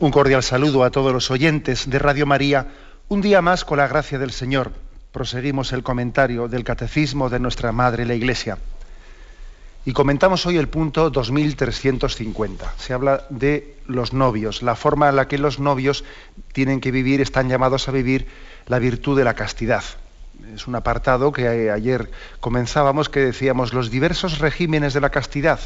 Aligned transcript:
Un 0.00 0.12
cordial 0.12 0.42
saludo 0.42 0.82
a 0.82 0.90
todos 0.90 1.12
los 1.12 1.30
oyentes 1.30 1.90
de 1.90 1.98
Radio 1.98 2.24
María. 2.24 2.68
Un 3.08 3.20
día 3.20 3.42
más, 3.42 3.66
con 3.66 3.76
la 3.76 3.86
gracia 3.86 4.18
del 4.18 4.30
Señor, 4.30 4.72
proseguimos 5.12 5.74
el 5.74 5.82
comentario 5.82 6.48
del 6.48 6.64
Catecismo 6.64 7.28
de 7.28 7.38
nuestra 7.38 7.70
Madre 7.70 8.06
la 8.06 8.14
Iglesia. 8.14 8.56
Y 9.84 9.92
comentamos 9.92 10.46
hoy 10.46 10.56
el 10.56 10.70
punto 10.70 11.10
2350. 11.10 12.76
Se 12.78 12.94
habla 12.94 13.26
de 13.28 13.76
los 13.88 14.14
novios, 14.14 14.62
la 14.62 14.74
forma 14.74 15.10
en 15.10 15.16
la 15.16 15.28
que 15.28 15.36
los 15.36 15.58
novios 15.58 16.02
tienen 16.54 16.80
que 16.80 16.92
vivir, 16.92 17.20
están 17.20 17.50
llamados 17.50 17.86
a 17.86 17.92
vivir 17.92 18.26
la 18.68 18.78
virtud 18.78 19.18
de 19.18 19.24
la 19.24 19.34
castidad. 19.34 19.84
Es 20.54 20.66
un 20.66 20.76
apartado 20.76 21.30
que 21.30 21.70
ayer 21.70 22.10
comenzábamos 22.40 23.10
que 23.10 23.20
decíamos 23.20 23.74
los 23.74 23.90
diversos 23.90 24.38
regímenes 24.38 24.94
de 24.94 25.02
la 25.02 25.10
castidad. 25.10 25.60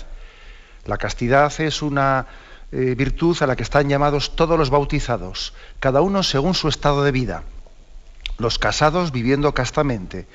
La 0.87 0.99
castidad 0.99 1.53
es 1.61 1.83
una 1.83 2.27
eh, 2.77 2.97
virtud 2.97 3.37
a 3.41 3.47
la 3.47 3.55
que 3.55 3.63
están 3.63 3.89
llamados 3.89 4.35
todos 4.35 4.59
los 4.59 4.69
bautizados, 4.69 5.55
cada 5.79 6.01
uno 6.01 6.25
según 6.25 6.55
su 6.55 6.67
estado 6.67 7.05
de 7.05 7.13
vida. 7.13 7.45
Los 8.37 8.59
casados 8.59 9.13
viviendo 9.13 9.55
castamente, 9.55 10.27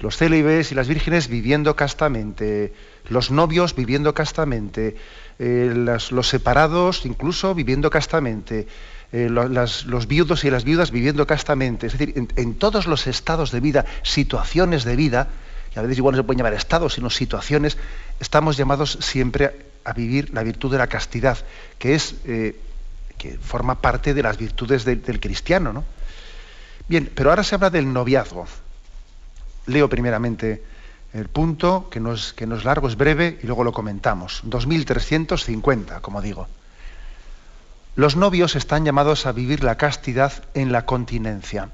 los 0.00 0.16
célibes 0.16 0.72
y 0.72 0.74
las 0.74 0.88
vírgenes 0.88 1.28
viviendo 1.28 1.76
castamente, 1.76 2.72
los 3.08 3.30
novios 3.30 3.76
viviendo 3.76 4.12
castamente, 4.12 4.96
eh, 5.38 5.72
los 6.10 6.28
separados 6.28 7.06
incluso 7.06 7.54
viviendo 7.54 7.90
castamente, 7.90 8.66
eh, 9.12 9.28
los 9.30 10.08
viudos 10.08 10.42
y 10.42 10.50
las 10.50 10.64
viudas 10.64 10.90
viviendo 10.90 11.28
castamente. 11.28 11.86
Es 11.86 11.92
decir, 11.92 12.12
en, 12.34 12.54
todos 12.54 12.88
los 12.88 13.06
estados 13.06 13.52
de 13.52 13.60
vida, 13.60 13.86
situaciones 14.02 14.82
de 14.82 14.96
vida, 14.96 15.28
y 15.76 15.78
a 15.78 15.82
veces 15.82 15.98
igual 15.98 16.16
no 16.16 16.22
se 16.22 16.24
pueden 16.24 16.38
llamar 16.38 16.54
estados, 16.54 16.94
sino 16.94 17.08
situaciones, 17.08 17.78
estamos 18.18 18.56
llamados 18.56 18.98
siempre 19.00 19.67
a 19.88 19.92
vivir 19.94 20.34
la 20.34 20.42
virtud 20.42 20.70
de 20.70 20.78
la 20.78 20.86
castidad, 20.86 21.38
que 21.78 21.94
es 21.94 22.14
eh, 22.26 22.60
que 23.16 23.38
forma 23.38 23.80
parte 23.80 24.12
de 24.12 24.22
las 24.22 24.36
virtudes 24.36 24.84
del 24.84 25.20
cristiano, 25.20 25.72
¿no? 25.72 25.84
Bien, 26.88 27.10
pero 27.14 27.30
ahora 27.30 27.42
se 27.42 27.54
habla 27.54 27.70
del 27.70 27.92
noviazgo. 27.92 28.46
Leo 29.66 29.88
primeramente 29.88 30.62
el 31.14 31.28
punto, 31.28 31.88
que 31.90 32.00
no 32.00 32.12
es, 32.12 32.32
que 32.32 32.46
no 32.46 32.56
es 32.56 32.64
largo, 32.64 32.86
es 32.86 32.96
breve, 32.96 33.38
y 33.42 33.46
luego 33.46 33.64
lo 33.64 33.72
comentamos. 33.72 34.40
2350, 34.44 36.00
como 36.00 36.22
digo. 36.22 36.46
Los 37.96 38.14
novios 38.14 38.56
están 38.56 38.84
llamados 38.84 39.26
a 39.26 39.32
vivir 39.32 39.64
la 39.64 39.76
castidad 39.76 40.32
en 40.54 40.70
la 40.70 40.84
continencia. 40.86 41.70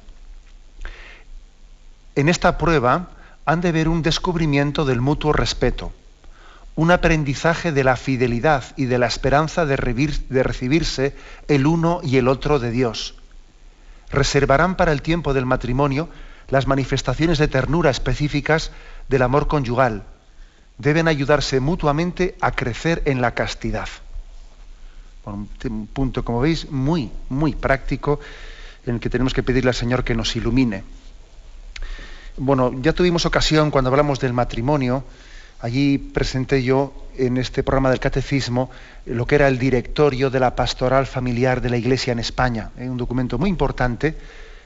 En 2.14 2.28
esta 2.28 2.58
prueba 2.58 3.10
han 3.44 3.60
de 3.60 3.72
ver 3.72 3.88
un 3.88 4.02
descubrimiento 4.02 4.84
del 4.84 5.00
mutuo 5.00 5.32
respeto 5.32 5.92
un 6.76 6.90
aprendizaje 6.90 7.72
de 7.72 7.84
la 7.84 7.96
fidelidad 7.96 8.64
y 8.76 8.86
de 8.86 8.98
la 8.98 9.06
esperanza 9.06 9.64
de, 9.64 9.76
recibirse 9.76 11.14
el 11.46 11.66
uno 11.66 12.00
y 12.02 12.16
el 12.16 12.28
otro 12.28 12.58
de 12.58 12.70
Dios. 12.70 13.14
Reservarán 14.10 14.76
para 14.76 14.92
el 14.92 15.02
tiempo 15.02 15.34
del 15.34 15.46
matrimonio 15.46 16.08
las 16.48 16.66
manifestaciones 16.66 17.38
de 17.38 17.48
ternura 17.48 17.90
específicas 17.90 18.72
del 19.08 19.22
amor 19.22 19.46
conyugal. 19.46 20.04
Deben 20.78 21.06
ayudarse 21.06 21.60
mutuamente 21.60 22.36
a 22.40 22.50
crecer 22.50 23.02
en 23.06 23.20
la 23.20 23.34
castidad. 23.34 23.88
un 25.24 25.86
punto, 25.86 26.24
como 26.24 26.40
veis, 26.40 26.70
muy, 26.70 27.10
muy 27.28 27.54
práctico 27.54 28.18
en 28.84 28.96
el 28.96 29.00
que 29.00 29.10
tenemos 29.10 29.32
que 29.32 29.42
pedirle 29.42 29.70
al 29.70 29.74
Señor 29.74 30.04
que 30.04 30.14
nos 30.14 30.34
ilumine. 30.36 30.82
Bueno, 32.36 32.72
ya 32.82 32.92
tuvimos 32.92 33.26
ocasión 33.26 33.70
cuando 33.70 33.90
hablamos 33.90 34.18
del 34.18 34.32
matrimonio, 34.32 35.04
Allí 35.64 35.96
presenté 35.96 36.62
yo 36.62 36.92
en 37.16 37.38
este 37.38 37.62
programa 37.62 37.88
del 37.88 37.98
Catecismo 37.98 38.68
lo 39.06 39.26
que 39.26 39.36
era 39.36 39.48
el 39.48 39.58
directorio 39.58 40.28
de 40.28 40.38
la 40.38 40.54
pastoral 40.54 41.06
familiar 41.06 41.62
de 41.62 41.70
la 41.70 41.78
Iglesia 41.78 42.12
en 42.12 42.18
España, 42.18 42.68
¿eh? 42.76 42.86
un 42.86 42.98
documento 42.98 43.38
muy 43.38 43.48
importante, 43.48 44.14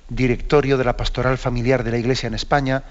directorio 0.09 0.77
de 0.77 0.83
la 0.83 0.97
pastoral 0.97 1.39
familiar 1.39 1.85
de 1.85 1.93
la 1.93 1.99
Iglesia 1.99 2.27
en 2.27 2.35
España, 2.35 2.83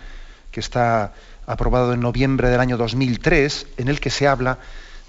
que 0.51 0.61
está 0.61 1.11
aprobado 1.47 1.91
en 1.91 1.99
noviembre 1.99 2.47
del 2.47 2.61
año 2.61 2.77
2003, 2.77 3.67
en 3.75 3.89
el 3.89 3.99
que 3.99 4.09
se 4.09 4.25
habla 4.25 4.59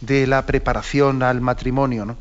de 0.01 0.27
la 0.27 0.45
preparación 0.45 1.23
al 1.23 1.41
matrimonio, 1.41 2.17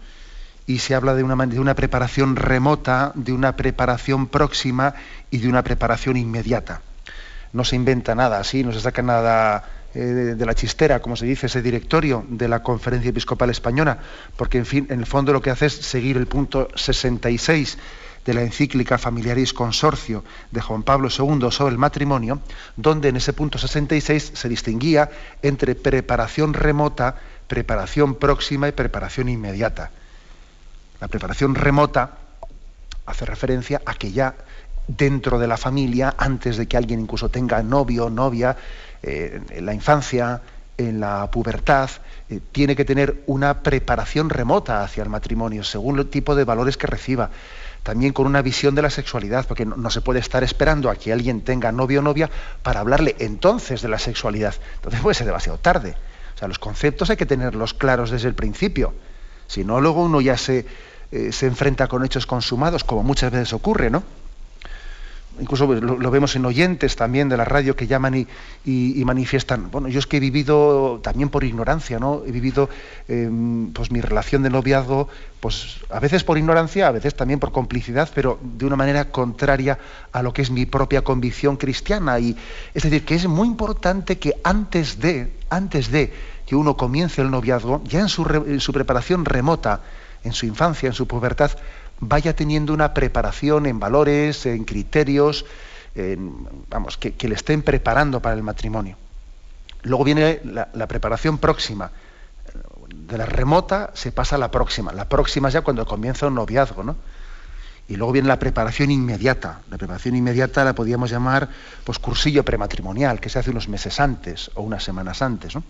y 0.67 0.77
se 0.77 0.94
habla 0.94 1.15
de 1.15 1.23
una, 1.23 1.44
de 1.47 1.59
una 1.59 1.73
preparación 1.73 2.35
remota, 2.35 3.13
de 3.15 3.33
una 3.33 3.55
preparación 3.55 4.27
próxima 4.27 4.94
y 5.31 5.39
de 5.39 5.49
una 5.49 5.63
preparación 5.63 6.17
inmediata. 6.17 6.81
No 7.51 7.63
se 7.63 7.75
inventa 7.75 8.13
nada 8.13 8.39
así, 8.39 8.63
no 8.63 8.73
se 8.73 8.81
saca 8.81 9.01
nada 9.01 9.76
eh, 9.94 10.00
de, 10.38 10.46
la 10.46 10.53
chistera, 10.53 11.02
como 11.02 11.16
se 11.16 11.25
dice, 11.25 11.48
ese 11.48 11.62
directorio 11.62 12.25
de 12.30 12.48
la 12.48 12.62
Conferencia 12.62 13.09
Episcopal 13.09 13.50
Española, 13.50 14.00
porque 14.36 14.58
en, 14.58 14.66
fin, 14.66 14.88
en 14.90 15.00
el 15.00 15.06
fondo 15.06 15.34
lo 15.34 15.42
que 15.42 15.50
hace 15.50 15.68
es 15.68 15.74
seguir 15.74 16.18
el 16.18 16.28
punto 16.28 16.68
66 16.75 17.78
de 18.25 18.34
la 18.34 18.42
encíclica 18.42 18.98
Familiaris 18.98 19.53
Consorcio 19.53 20.24
de 20.52 20.59
Juan 20.59 20.84
Pablo 20.84 21.08
II 21.08 21.50
sobre 21.50 21.72
el 21.72 21.78
matrimonio, 21.78 22.42
donde 22.75 23.08
en 23.08 23.16
ese 23.16 23.31
punto 23.31 23.58
66 23.58 24.34
se 24.36 24.50
distinguía 24.50 25.09
entre 25.42 25.75
preparación 25.75 26.54
remota, 26.54 27.16
preparación 27.48 28.16
próxima 28.16 28.68
y 28.68 28.74
preparación 28.74 29.30
inmediata. 29.30 29.92
La 31.00 31.08
preparación 31.08 31.56
remota 31.56 32.18
hace 33.06 33.25
referencia 33.25 33.81
a 33.86 33.94
que 33.94 34.12
ya 34.12 34.36
dentro 34.88 35.40
de 35.40 35.48
la 35.48 35.58
familia, 35.58 36.14
antes 36.18 36.58
de 36.58 36.68
que 36.68 36.78
alguien 36.78 37.02
incluso 37.02 37.30
tenga 37.30 37.62
novio 37.64 38.06
o 38.06 38.09
novia, 38.09 38.58
eh, 39.03 39.41
en 39.50 39.66
la 39.66 39.74
infancia, 39.74 40.41
en 40.78 41.00
la 41.00 41.30
pubertad, 41.31 41.90
eh, 42.30 42.40
tiene 42.52 42.75
que 42.75 42.85
tener 42.85 43.24
una 43.25 43.63
preparación 43.63 44.30
remota 44.30 44.84
hacia 44.84 45.03
el 45.03 45.09
matrimonio, 45.09 45.63
según 45.63 46.00
el 46.00 46.08
tipo 46.08 46.35
de 46.35 46.44
valores 46.44 46.78
que 46.78 46.88
reciba. 46.88 47.30
También 47.84 48.13
con 48.13 48.28
una 48.28 48.41
visión 48.41 48.75
de 48.75 48.81
la 48.81 48.90
sexualidad, 48.90 49.46
porque 49.47 49.66
no, 49.66 49.90
se 49.90 50.02
puede 50.02 50.19
estar 50.19 50.44
esperando 50.44 50.90
a 50.90 50.96
que 50.96 51.13
alguien 51.13 51.41
tenga 51.41 51.72
novio 51.72 52.00
o 52.00 52.03
novia 52.03 52.30
para 52.62 52.81
hablarle 52.81 53.16
entonces 53.19 53.81
de 53.81 53.88
la 53.88 53.97
sexualidad. 53.97 54.56
Entonces 54.75 55.00
puede 55.00 55.16
ser 55.16 55.25
demasiado 55.25 55.57
tarde. 55.57 55.96
O 56.36 56.38
sea, 56.38 56.47
los 56.47 56.59
conceptos 56.59 57.09
hay 57.09 57.18
que 57.18 57.25
tenerlos 57.25 57.74
claros 57.74 58.12
desde 58.12 58.28
el 58.28 58.36
principio. 58.36 58.94
Si 59.47 59.63
no, 59.63 59.80
luego 59.80 60.03
uno 60.03 60.19
ya 60.19 60.38
se, 60.38 60.66
eh, 61.12 61.31
se 61.31 61.47
enfrenta 61.47 61.88
con 61.88 62.03
hechos 62.03 62.25
consumados, 62.25 62.84
como 62.84 63.03
muchas 63.03 63.31
veces 63.31 63.53
ocurre, 63.53 63.90
¿no? 63.90 64.03
Incluso 65.39 65.66
lo, 65.74 66.12
vemos 66.12 66.36
en 66.36 66.45
oyentes 66.45 66.95
también 66.95 67.30
de 67.30 67.38
la 67.38 67.45
radio 67.45 67.75
que 67.75 67.88
llaman 67.88 68.28
y, 68.66 69.04
manifiestan, 69.06 69.72
bueno, 69.72 69.88
yo 69.88 70.00
es 70.00 70.07
que 70.07 70.18
he 70.18 70.19
vivido 70.19 71.00
también 71.01 71.30
por 71.30 71.44
ignorancia, 71.44 72.00
¿no? 72.00 72.24
He 72.25 72.31
vivido 72.31 72.69
em, 73.07 73.72
pues 73.72 73.92
mi 73.92 74.01
relación 74.01 74.44
de 74.44 74.50
noviazgo, 74.50 75.07
pues 75.39 75.78
a 75.89 76.00
veces 76.00 76.24
por 76.24 76.38
ignorancia, 76.38 76.88
a 76.88 76.92
veces 76.92 77.16
también 77.16 77.39
por 77.39 77.51
complicidad, 77.51 78.10
pero 78.13 78.39
de 78.42 78.66
una 78.66 78.75
manera 78.75 79.12
contraria 79.12 79.78
a 80.12 80.22
lo 80.24 80.34
que 80.34 80.42
es 80.42 80.51
mi 80.51 80.66
propia 80.66 81.04
convicción 81.04 81.57
cristiana. 81.57 82.19
Y, 82.19 82.36
es 82.74 82.83
decir, 82.83 83.06
que 83.06 83.16
es 83.16 83.28
muy 83.28 83.48
importante 83.48 84.18
que 84.18 84.36
antes 84.44 85.00
de, 85.00 85.33
antes 85.50 85.92
de 85.92 86.12
que 86.45 86.56
uno 86.56 86.75
comience 86.75 87.22
el 87.22 87.30
noviazgo, 87.30 87.81
ya 87.86 88.00
en 88.00 88.10
su, 88.10 88.24
en 88.48 88.60
su 88.60 88.74
preparación 88.74 89.25
remota, 89.25 89.81
en 90.24 90.33
su 90.33 90.45
infancia, 90.45 90.88
en 90.88 90.94
su 90.94 91.07
pubertad, 91.07 91.51
vaya 91.99 92.35
teniendo 92.35 92.73
una 92.73 92.94
preparación 92.94 93.65
en 93.65 93.79
valores, 93.79 94.45
en 94.45 94.63
criterios, 94.65 95.45
vamos, 96.69 96.97
que, 96.97 97.15
le 97.27 97.35
estén 97.35 97.61
preparando 97.61 98.21
para 98.21 98.35
el 98.35 98.44
matrimonio. 98.44 98.97
Luego 99.83 100.03
viene 100.03 100.41
la, 100.44 100.88
preparación 100.88 101.38
próxima. 101.38 101.91
De 102.94 103.17
la 103.17 103.25
remota 103.25 103.91
se 103.94 104.11
pasa 104.11 104.35
a 104.35 104.39
la 104.39 104.51
próxima. 104.51 104.91
La 104.91 105.09
próxima 105.09 105.47
es 105.47 105.53
ya 105.53 105.61
cuando 105.61 105.85
comienza 105.85 106.27
un 106.27 106.35
noviazgo, 106.35 106.83
¿no? 106.83 106.95
Y 107.89 107.95
luego 107.95 108.11
viene 108.11 108.27
la 108.27 108.38
preparación 108.38 108.91
inmediata. 108.91 109.61
La 109.69 109.77
preparación 109.77 110.15
inmediata 110.15 110.65
la 110.65 110.73
podríamos 110.73 111.09
llamar 111.09 111.47
pues, 111.85 111.99
cursillo 111.99 112.44
prematrimonial, 112.44 113.21
que 113.21 113.29
se 113.29 113.39
hace 113.39 113.49
unos 113.49 113.69
meses 113.69 113.99
antes 114.01 114.51
o 114.55 114.61
unas 114.61 114.83
semanas 114.83 115.21
antes. 115.21 115.55
¿no? 115.55 115.63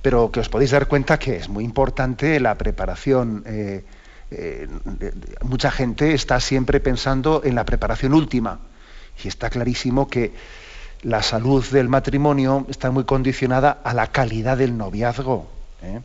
Pero 0.00 0.30
que 0.30 0.40
os 0.40 0.48
podéis 0.48 0.70
dar 0.70 0.88
cuenta 0.88 1.18
que 1.18 1.36
es 1.36 1.48
muy 1.50 1.62
importante 1.62 2.40
la 2.40 2.56
preparación 2.56 3.42
eh, 3.46 3.84
eh, 4.30 4.68
mucha 5.42 5.70
gente 5.70 6.14
está 6.14 6.40
siempre 6.40 6.80
pensando 6.80 7.42
en 7.44 7.54
la 7.54 7.64
preparación 7.64 8.14
última. 8.14 8.60
Y 9.22 9.28
está 9.28 9.50
clarísimo 9.50 10.08
que 10.08 10.32
la 11.02 11.22
salud 11.22 11.64
del 11.66 11.88
matrimonio 11.88 12.66
está 12.68 12.90
muy 12.90 13.04
condicionada 13.04 13.78
a 13.84 13.94
la 13.94 14.08
calidad 14.08 14.56
del 14.56 14.76
noviazgo. 14.76 15.48
¿eh? 15.82 16.00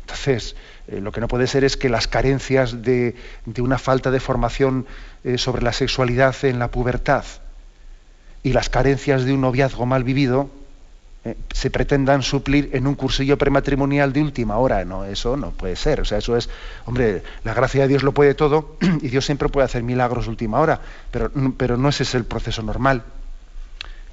Entonces, 0.00 0.56
eh, 0.88 1.00
lo 1.00 1.12
que 1.12 1.20
no 1.20 1.28
puede 1.28 1.46
ser 1.46 1.62
es 1.64 1.76
que 1.76 1.88
las 1.88 2.08
carencias 2.08 2.82
de, 2.82 3.14
una 3.58 3.78
falta 3.78 4.10
de 4.10 4.20
formación 4.20 4.86
sobre 5.36 5.62
la 5.62 5.74
sexualidad 5.74 6.34
en 6.44 6.58
la 6.58 6.70
pubertad 6.70 7.24
y 8.42 8.54
las 8.54 8.70
carencias 8.70 9.26
de 9.26 9.34
un 9.34 9.42
noviazgo 9.42 9.84
mal 9.84 10.02
vivido 10.02 10.50
eh, 11.24 11.36
se 11.52 11.70
pretendan 11.70 12.22
suplir 12.22 12.70
en 12.72 12.86
un 12.86 12.94
cursillo 12.94 13.36
prematrimonial 13.36 14.12
de 14.12 14.22
última 14.22 14.56
hora. 14.56 14.84
No, 14.84 15.04
eso 15.04 15.36
no 15.36 15.50
puede 15.50 15.76
ser. 15.76 16.00
O 16.00 16.04
sea, 16.04 16.18
eso 16.18 16.36
es, 16.36 16.48
hombre, 16.86 17.22
la 17.44 17.52
gracia 17.52 17.82
de 17.82 17.88
Dios 17.88 18.02
lo 18.02 18.12
puede 18.12 18.34
todo 18.34 18.76
y 19.02 19.08
Dios 19.08 19.24
siempre 19.24 19.48
puede 19.48 19.66
hacer 19.66 19.82
milagros 19.82 20.24
de 20.24 20.30
última 20.30 20.60
hora, 20.60 20.80
pero, 21.10 21.30
pero 21.56 21.76
no 21.76 21.88
ese 21.88 22.04
es 22.04 22.14
el 22.14 22.24
proceso 22.24 22.62
normal. 22.62 23.02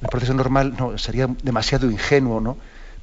El 0.02 0.08
proceso 0.10 0.34
normal 0.34 0.76
no, 0.78 0.98
sería 0.98 1.28
demasiado 1.44 1.90
ingenuo, 1.90 2.40
¿no? 2.42 2.58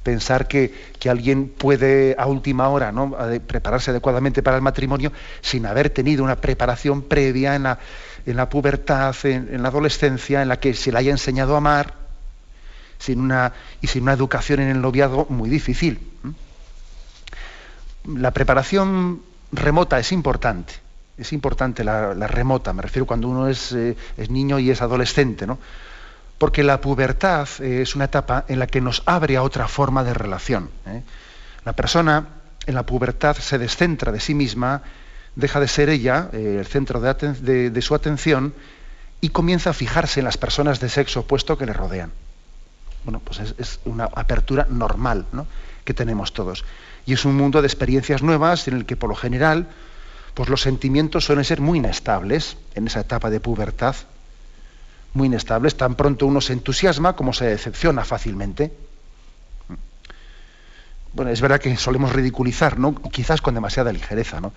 pensar 0.05 0.47
que, 0.47 0.71
alguien 1.09 1.49
puede 1.49 2.15
a 2.17 2.27
última 2.27 2.69
hora 2.69 2.91
¿no? 2.91 3.15
prepararse 3.45 3.91
adecuadamente 3.91 4.41
para 4.41 4.55
el 4.55 4.61
matrimonio 4.63 5.11
sin 5.41 5.65
haber 5.65 5.89
tenido 5.89 6.23
una 6.23 6.35
preparación 6.35 7.03
previa 7.03 7.55
en 7.55 7.63
la, 7.63 7.79
en 8.25 8.35
la 8.35 8.49
pubertad, 8.49 9.15
en, 9.23 9.61
la 9.61 9.69
adolescencia, 9.69 10.41
en 10.41 10.47
la 10.47 10.59
que 10.59 10.73
se 10.73 10.91
le 10.91 10.97
haya 10.99 11.11
enseñado 11.11 11.55
a 11.55 11.57
amar, 11.57 12.04
y 13.09 13.87
sin 13.87 14.03
una 14.03 14.13
educación 14.13 14.59
en 14.59 14.69
el 14.69 14.81
noviazgo 14.81 15.27
muy 15.29 15.49
difícil. 15.49 15.99
La 18.07 18.31
preparación 18.31 19.21
remota 19.51 19.99
es 19.99 20.11
importante, 20.11 20.73
es 21.17 21.33
importante 21.33 21.83
la, 21.83 22.13
remota, 22.27 22.73
me 22.73 22.81
refiero 22.81 23.05
cuando 23.05 23.29
uno 23.29 23.47
es, 23.47 23.71
eh, 23.71 23.95
es 24.17 24.29
niño 24.29 24.59
y 24.59 24.69
es 24.69 24.81
adolescente, 24.81 25.47
¿no? 25.47 25.57
porque 26.37 26.63
la 26.63 26.81
pubertad 26.81 27.47
eh, 27.59 27.81
es 27.81 27.95
una 27.95 28.05
etapa 28.05 28.45
en 28.47 28.59
la 28.59 28.67
que 28.67 28.81
nos 28.81 29.01
abre 29.05 29.37
a 29.37 29.43
otra 29.43 29.67
forma 29.67 30.03
de 30.03 30.13
relación. 30.13 30.69
¿eh? 30.85 31.01
La 31.63 31.73
persona 31.73 32.27
en 32.65 32.75
la 32.75 32.85
pubertad 32.85 33.37
se 33.37 33.57
descentra 33.57 34.11
de 34.11 34.19
sí 34.19 34.33
misma, 34.33 34.83
deja 35.35 35.59
de 35.59 35.67
ser 35.67 35.89
ella 35.89 36.29
el 36.31 36.65
centro 36.65 36.99
de, 36.99 37.81
su 37.81 37.93
atención 37.93 38.53
y 39.21 39.29
comienza 39.29 39.71
a 39.71 39.73
fijarse 39.73 40.19
en 40.19 40.25
las 40.25 40.37
personas 40.37 40.79
de 40.79 40.89
sexo 40.89 41.21
opuesto 41.21 41.57
que 41.57 41.65
le 41.65 41.73
rodean. 41.73 42.11
Bueno, 43.05 43.21
pues 43.23 43.39
es, 43.39 43.79
una 43.85 44.05
apertura 44.05 44.67
normal 44.69 45.25
que 45.85 45.93
tenemos 45.93 46.33
todos. 46.33 46.65
Y 47.05 47.13
es 47.13 47.23
un 47.23 47.37
mundo 47.37 47.61
de 47.61 47.67
experiencias 47.67 48.21
nuevas 48.21 48.67
en 48.67 48.75
el 48.75 48.85
que 48.85 48.97
por 48.97 49.09
lo 49.09 49.15
general 49.15 49.67
pues 50.33 50.49
los 50.49 50.61
sentimientos 50.61 51.23
suelen 51.23 51.45
ser 51.45 51.61
muy 51.61 51.77
inestables 51.77 52.57
en 52.73 52.87
esa 52.87 52.99
etapa 52.99 53.29
de 53.29 53.39
pubertad 53.39 53.95
muy 55.15 55.27
inestables, 55.27 55.77
tan 55.77 55.95
pronto 55.95 56.27
uno 56.27 56.41
se 56.41 56.53
entusiasma 56.53 57.15
como 57.15 57.33
se 57.33 57.45
decepciona 57.45 58.03
fácilmente. 58.03 58.71
Bueno, 61.13 61.31
es 61.31 61.39
verdad 61.39 61.61
que 61.61 61.77
solemos 61.77 62.11
ridiculizar, 62.11 62.77
¿no? 62.77 62.93
quizás 62.95 63.41
con 63.41 63.53
demasiada 63.53 63.93
ligereza, 63.93 64.41
¿no? 64.41 64.51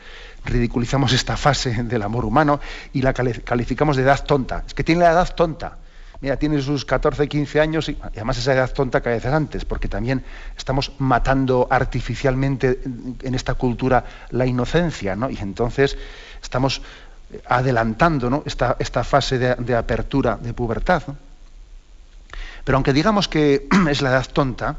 ridiculizamos 0.44 1.12
esta 1.12 1.36
fase 1.36 1.84
del 1.84 2.02
amor 2.02 2.24
humano 2.24 2.60
y 2.92 3.02
la 3.02 3.14
calificamos 3.14 3.96
de 3.96 4.02
edad 4.02 4.24
tonta. 4.24 4.64
Es 4.66 4.74
que 4.74 4.82
tiene 4.82 5.02
la 5.02 5.12
edad 5.12 5.32
tonta. 5.36 5.78
Mira, 6.20 6.36
tiene 6.36 6.60
sus 6.60 6.84
14, 6.84 7.28
15 7.28 7.60
años 7.60 7.88
y 7.88 7.96
además 8.02 8.38
esa 8.38 8.52
edad 8.52 8.72
tonta 8.72 9.00
que 9.00 9.08
antes, 9.10 9.64
porque 9.64 9.86
también 9.86 10.24
estamos 10.56 10.92
matando 10.98 11.68
artificialmente 11.70 12.80
en 13.22 13.34
esta 13.34 13.54
cultura 13.54 14.04
la 14.30 14.44
inocencia, 14.44 15.14
¿no? 15.14 15.30
Y 15.30 15.38
entonces 15.38 15.96
estamos 16.42 16.82
adelantando 17.46 18.42
esta, 18.46 18.76
esta, 18.80 19.04
fase 19.04 19.38
de, 19.38 19.76
apertura 19.76 20.36
de 20.36 20.52
pubertad. 20.54 21.04
Pero 22.64 22.76
aunque 22.76 22.92
digamos 22.92 23.28
que 23.28 23.68
es 23.88 24.02
la 24.02 24.10
edad 24.10 24.26
tonta, 24.32 24.76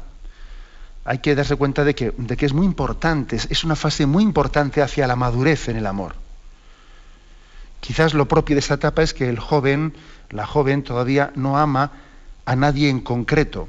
hay 1.06 1.18
que 1.18 1.34
darse 1.34 1.56
cuenta 1.56 1.84
de 1.84 1.94
que 1.94 2.12
es 2.40 2.52
muy 2.52 2.66
importante, 2.66 3.36
es 3.36 3.64
una 3.64 3.76
fase 3.76 4.04
muy 4.04 4.22
importante 4.22 4.82
hacia 4.82 5.06
la 5.06 5.16
madurez 5.16 5.70
en 5.70 5.76
el 5.76 5.86
amor. 5.86 6.14
Quizás 7.80 8.14
lo 8.14 8.28
propio 8.28 8.54
de 8.54 8.60
esta 8.60 8.74
etapa 8.74 9.02
es 9.02 9.14
que 9.14 9.28
el 9.28 9.38
joven, 9.38 9.94
la 10.30 10.46
joven 10.46 10.82
todavía 10.82 11.32
no 11.34 11.58
ama 11.58 11.92
a 12.44 12.56
nadie 12.56 12.88
en 12.88 13.00
concreto, 13.00 13.68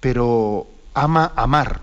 pero 0.00 0.66
ama 0.94 1.32
amar, 1.36 1.80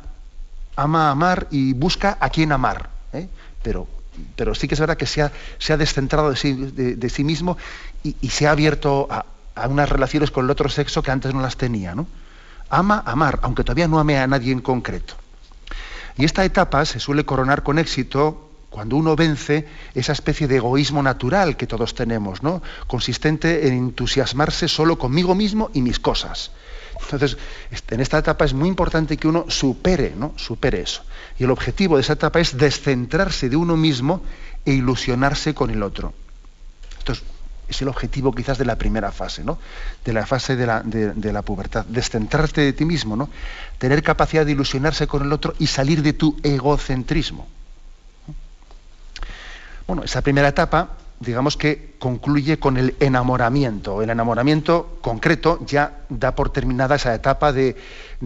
ama 0.76 1.10
amar 1.10 1.48
y 1.52 1.74
busca 1.74 2.18
a 2.20 2.30
quien 2.30 2.52
amar, 2.52 2.90
¿eh? 3.14 3.28
pero 3.64 3.88
pero 4.36 4.56
sí 4.56 4.68
que 4.68 4.74
es 4.74 4.80
verdad 4.80 4.98
que 4.98 5.06
se 5.06 5.22
ha, 5.22 5.32
se 5.58 5.74
ha 5.74 5.78
descentrado 5.78 6.32
de 6.32 7.10
sí, 7.10 7.24
mismo 7.24 7.58
y, 8.04 8.30
se 8.30 8.48
ha 8.48 8.52
abierto 8.52 9.08
a, 9.10 9.26
unas 9.68 9.90
relaciones 9.90 10.32
con 10.32 10.46
el 10.46 10.52
otro 10.52 10.70
sexo 10.70 11.04
que 11.04 11.12
antes 11.12 11.34
no 11.34 11.42
las 11.42 11.58
tenía. 11.58 11.96
¿no? 11.96 12.08
Ama 12.70 13.04
amar, 13.06 13.40
aunque 13.42 13.64
todavía 13.64 13.88
no 13.88 14.00
ame 14.00 14.18
a 14.18 14.28
nadie 14.28 14.52
en 14.52 14.62
concreto. 14.62 15.16
Y 16.18 16.26
esta 16.26 16.44
etapa 16.46 16.86
se 16.86 17.00
suele 17.00 17.26
coronar 17.26 17.64
con 17.64 17.80
éxito 17.80 18.49
cuando 18.70 18.96
uno 18.96 19.16
vence 19.16 19.68
esa 19.96 20.14
especie 20.14 20.48
de 20.48 20.58
egoísmo 20.58 21.02
natural 21.02 21.58
que 21.58 21.68
todos 21.68 21.96
tenemos, 21.96 22.44
¿no? 22.44 22.62
consistente 22.88 23.68
en 23.68 23.74
entusiasmarse 23.74 24.68
solo 24.68 24.98
conmigo 24.98 25.36
mismo 25.36 25.72
y 25.74 25.82
mis 25.82 26.00
cosas. 26.00 26.52
Entonces, 27.02 27.38
este, 27.72 27.96
en 27.96 28.02
esta 28.02 28.20
etapa 28.20 28.46
es 28.46 28.54
muy 28.54 28.68
importante 28.68 29.18
que 29.18 29.28
uno 29.28 29.46
supere, 29.48 30.14
¿no? 30.16 30.34
supere 30.36 30.82
eso. 30.82 31.04
Y 31.40 31.46
el 31.46 31.52
objetivo 31.52 31.96
de 31.96 32.02
esa 32.02 32.14
etapa 32.14 32.40
es 32.40 32.58
descentrarse 32.58 33.50
de 33.50 33.56
uno 33.56 33.76
mismo 33.76 34.22
e 34.66 34.74
ilusionarse 34.74 35.54
con 35.54 35.72
el 35.72 35.82
otro. 35.82 36.14
Esto 37.00 37.14
es, 37.14 37.82
el 37.82 37.88
objetivo 37.88 38.34
quizás 38.34 38.58
de 38.58 38.66
la 38.66 38.78
primera 38.78 39.12
fase, 39.12 39.44
¿no? 39.44 39.58
de 40.04 40.14
la 40.14 40.26
fase 40.26 40.56
de 40.56 40.66
la, 40.66 41.42
pubertad. 41.42 41.86
Descentrarte 41.86 42.62
de 42.62 42.74
ti 42.74 42.86
mismo, 42.86 43.16
¿no? 43.16 43.30
tener 43.78 44.04
capacidad 44.04 44.46
de 44.46 44.52
ilusionarse 44.52 45.08
con 45.08 45.24
el 45.24 45.32
otro 45.32 45.54
y 45.58 45.68
salir 45.68 46.04
de 46.04 46.14
tu 46.14 46.38
egocentrismo. 46.44 47.48
Bueno, 49.90 50.04
esa 50.04 50.22
primera 50.22 50.48
etapa 50.48 50.90
digamos 51.20 51.58
que 51.58 51.96
concluye 51.98 52.60
con 52.60 52.78
el 52.78 52.96
enamoramiento. 53.00 54.04
El 54.04 54.12
enamoramiento 54.12 55.00
concreto 55.02 55.66
ya 55.66 56.02
da 56.10 56.36
por 56.36 56.52
terminada 56.52 56.96
esa 56.96 57.16
etapa 57.16 57.52
de, 57.52 57.76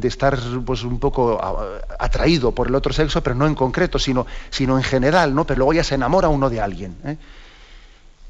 estar 0.01 0.37
pues, 0.65 0.83
un 0.83 0.99
poco 0.99 1.39
atraído 1.99 2.51
por 2.51 2.67
el 2.67 2.75
otro 2.75 2.91
sexo, 2.91 3.23
pero 3.23 3.33
no 3.33 3.47
en 3.47 3.55
concreto, 3.55 3.97
sino, 3.97 4.27
sino 4.49 4.75
en 4.77 4.83
general, 4.83 5.33
¿no? 5.33 5.47
Pero 5.47 5.59
luego 5.59 5.71
ya 5.71 5.85
se 5.85 5.95
enamora 5.95 6.27
uno 6.27 6.49
de 6.49 6.59
alguien. 6.59 6.97
¿eh? 7.05 7.15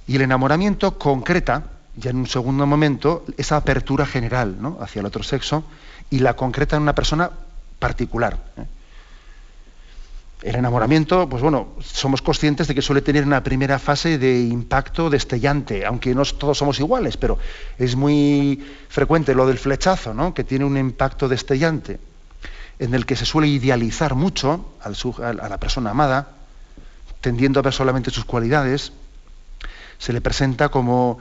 Y 0.05 0.17
el 0.17 0.21
enamoramiento 0.21 0.99
concreta, 0.99 1.63
ya 1.95 2.11
en 2.11 2.17
un 2.17 2.27
segundo 2.27 2.67
momento, 2.67 3.25
esa 3.35 3.57
apertura 3.57 4.05
general 4.05 4.61
¿no? 4.61 4.77
hacia 4.79 4.99
el 4.99 5.07
otro 5.07 5.23
sexo 5.23 5.63
y 6.11 6.19
la 6.19 6.35
concreta 6.35 6.75
en 6.75 6.83
una 6.83 6.93
persona 6.93 7.31
particular. 7.79 8.37
¿eh? 8.57 8.65
El 10.43 10.55
enamoramiento, 10.57 11.29
pues 11.29 11.41
bueno, 11.41 11.69
somos 11.81 12.21
conscientes 12.21 12.67
de 12.67 12.75
que 12.75 12.81
suele 12.81 13.01
tener 13.01 13.23
una 13.25 13.41
primera 13.41 13.79
fase 13.79 14.17
de 14.17 14.41
impacto 14.41 15.09
destellante, 15.09 15.85
aunque 15.85 16.13
no 16.13 16.25
todos 16.25 16.57
somos 16.57 16.81
iguales, 16.81 17.15
pero 17.15 17.39
es 17.77 17.95
muy 17.95 18.61
frecuente 18.89 19.35
lo 19.35 19.47
del 19.47 19.57
flechazo, 19.57 20.13
¿no? 20.13 20.33
que 20.33 20.43
tiene 20.43 20.65
un 20.65 20.77
impacto 20.77 21.29
destellante, 21.29 21.97
en 22.77 22.93
el 22.93 23.05
que 23.05 23.15
se 23.15 23.25
suele 23.25 23.47
idealizar 23.47 24.15
mucho 24.15 24.73
a 24.81 25.31
la 25.33 25.57
persona 25.59 25.91
amada, 25.91 26.27
tendiendo 27.21 27.61
a 27.61 27.63
ver 27.63 27.71
solamente 27.71 28.11
sus 28.11 28.25
cualidades, 28.25 28.91
se 29.97 30.11
le 30.11 30.19
presenta 30.19 30.67
como, 30.67 31.19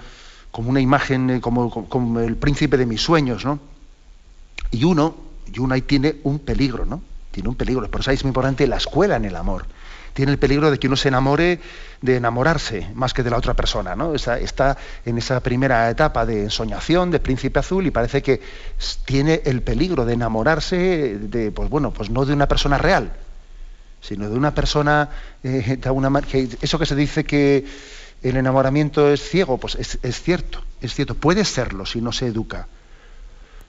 como 0.50 0.69
una 0.69 0.81
imagen, 0.81 1.31
eh, 1.31 1.41
como, 1.41 1.71
como, 1.88 2.19
el 2.19 2.37
príncipe 2.37 2.76
de 2.76 2.87
mis 2.87 3.00
sueños, 3.00 3.45
¿no? 3.45 3.61
Y 4.73 4.83
uno, 4.83 5.14
y 5.55 5.61
uno 5.61 5.75
ahí 5.75 5.83
tiene 5.83 6.17
un 6.25 6.41
peligro, 6.41 6.85
¿no? 6.85 7.02
Tiene 7.33 7.49
un 7.49 7.57
peligro. 7.57 7.91
Por 7.91 8.01
eso 8.01 8.12
es 8.12 8.23
muy 8.23 8.29
importante 8.31 8.67
la 8.69 8.77
escuela 8.77 9.17
en 9.17 9.25
el 9.25 9.35
amor. 9.35 9.67
Tiene 10.12 10.31
el 10.31 10.39
peligro 10.39 10.71
de 10.71 10.79
que 10.79 10.87
uno 10.87 10.97
se 10.97 11.09
enamore 11.09 11.59
de 12.03 12.17
enamorarse 12.17 12.87
más 12.95 13.15
que 13.15 13.23
de 13.23 13.31
la 13.31 13.39
otra 13.39 13.55
persona. 13.55 13.97
¿no? 13.97 14.15
Está, 14.15 14.77
en 15.07 15.19
esa 15.19 15.41
primera 15.41 15.89
etapa 15.89 16.27
de 16.27 16.45
ensoñación, 16.45 17.11
de 17.11 17.19
príncipe 17.19 17.59
azul, 17.59 17.87
y 17.87 17.91
parece 17.91 18.23
que 18.23 18.41
tiene 19.07 19.41
el 19.47 19.62
peligro 19.62 20.05
de 20.05 20.12
enamorarse 20.12 21.19
de, 21.19 21.51
pues 21.51 21.71
bueno, 21.71 21.93
pues 21.93 22.11
no 22.11 22.27
de 22.27 22.35
una 22.35 22.47
persona 22.47 22.77
real, 22.77 23.12
sino 24.03 24.29
de 24.29 24.37
una 24.37 24.55
persona, 24.55 25.09
eh, 25.43 25.81
que 26.31 26.49
eso 26.61 26.79
que 26.79 26.87
se 26.87 26.95
dice 26.95 27.25
que 27.25 27.65
el 28.23 28.37
enamoramiento 28.37 29.11
es 29.11 29.23
ciego, 29.23 29.57
pues 29.57 29.77
es, 29.77 29.99
es 30.03 30.21
cierto, 30.21 30.62
es 30.83 30.95
cierto, 30.95 31.15
puede 31.15 31.47
serlo 31.47 31.87
si 31.87 32.03
no 32.03 32.12
se 32.12 32.27
educa. 32.27 32.69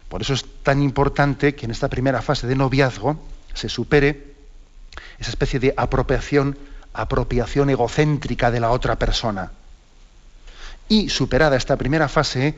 Por 0.10 0.22
eso 0.22 0.34
es 0.34 0.46
tan 0.62 0.84
importante 0.84 1.56
que 1.56 1.66
en 1.66 1.72
esta 1.72 1.88
primera 1.88 2.22
fase 2.22 2.46
de 2.46 2.56
noviazgo, 2.56 3.18
se 3.54 3.70
supere 3.70 4.34
esa 5.20 5.30
especie 5.30 5.60
de 5.60 5.74
apropiación, 5.78 6.58
apropiación 6.94 7.70
egocéntrica 7.70 8.52
de 8.52 8.60
la 8.60 8.72
otra 8.72 8.98
persona. 8.98 9.52
Y 10.90 11.10
superada 11.10 11.56
esta 11.56 11.78
primera 11.78 12.08
fase, 12.08 12.56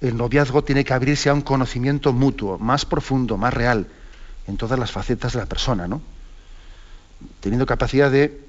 el 0.00 0.16
noviazgo 0.16 0.64
tiene 0.64 0.84
que 0.84 0.94
abrirse 0.94 1.28
a 1.28 1.34
un 1.34 1.42
conocimiento 1.42 2.12
mutuo, 2.12 2.58
más 2.58 2.84
profundo, 2.84 3.36
más 3.36 3.52
real, 3.52 3.86
en 4.46 4.56
todas 4.56 4.78
las 4.78 4.92
facetas 4.92 5.32
de 5.32 5.40
la 5.40 5.46
persona, 5.46 5.88
¿no? 5.88 6.00
Teniendo 7.40 7.66
capacidad 7.66 8.10
de, 8.10 8.40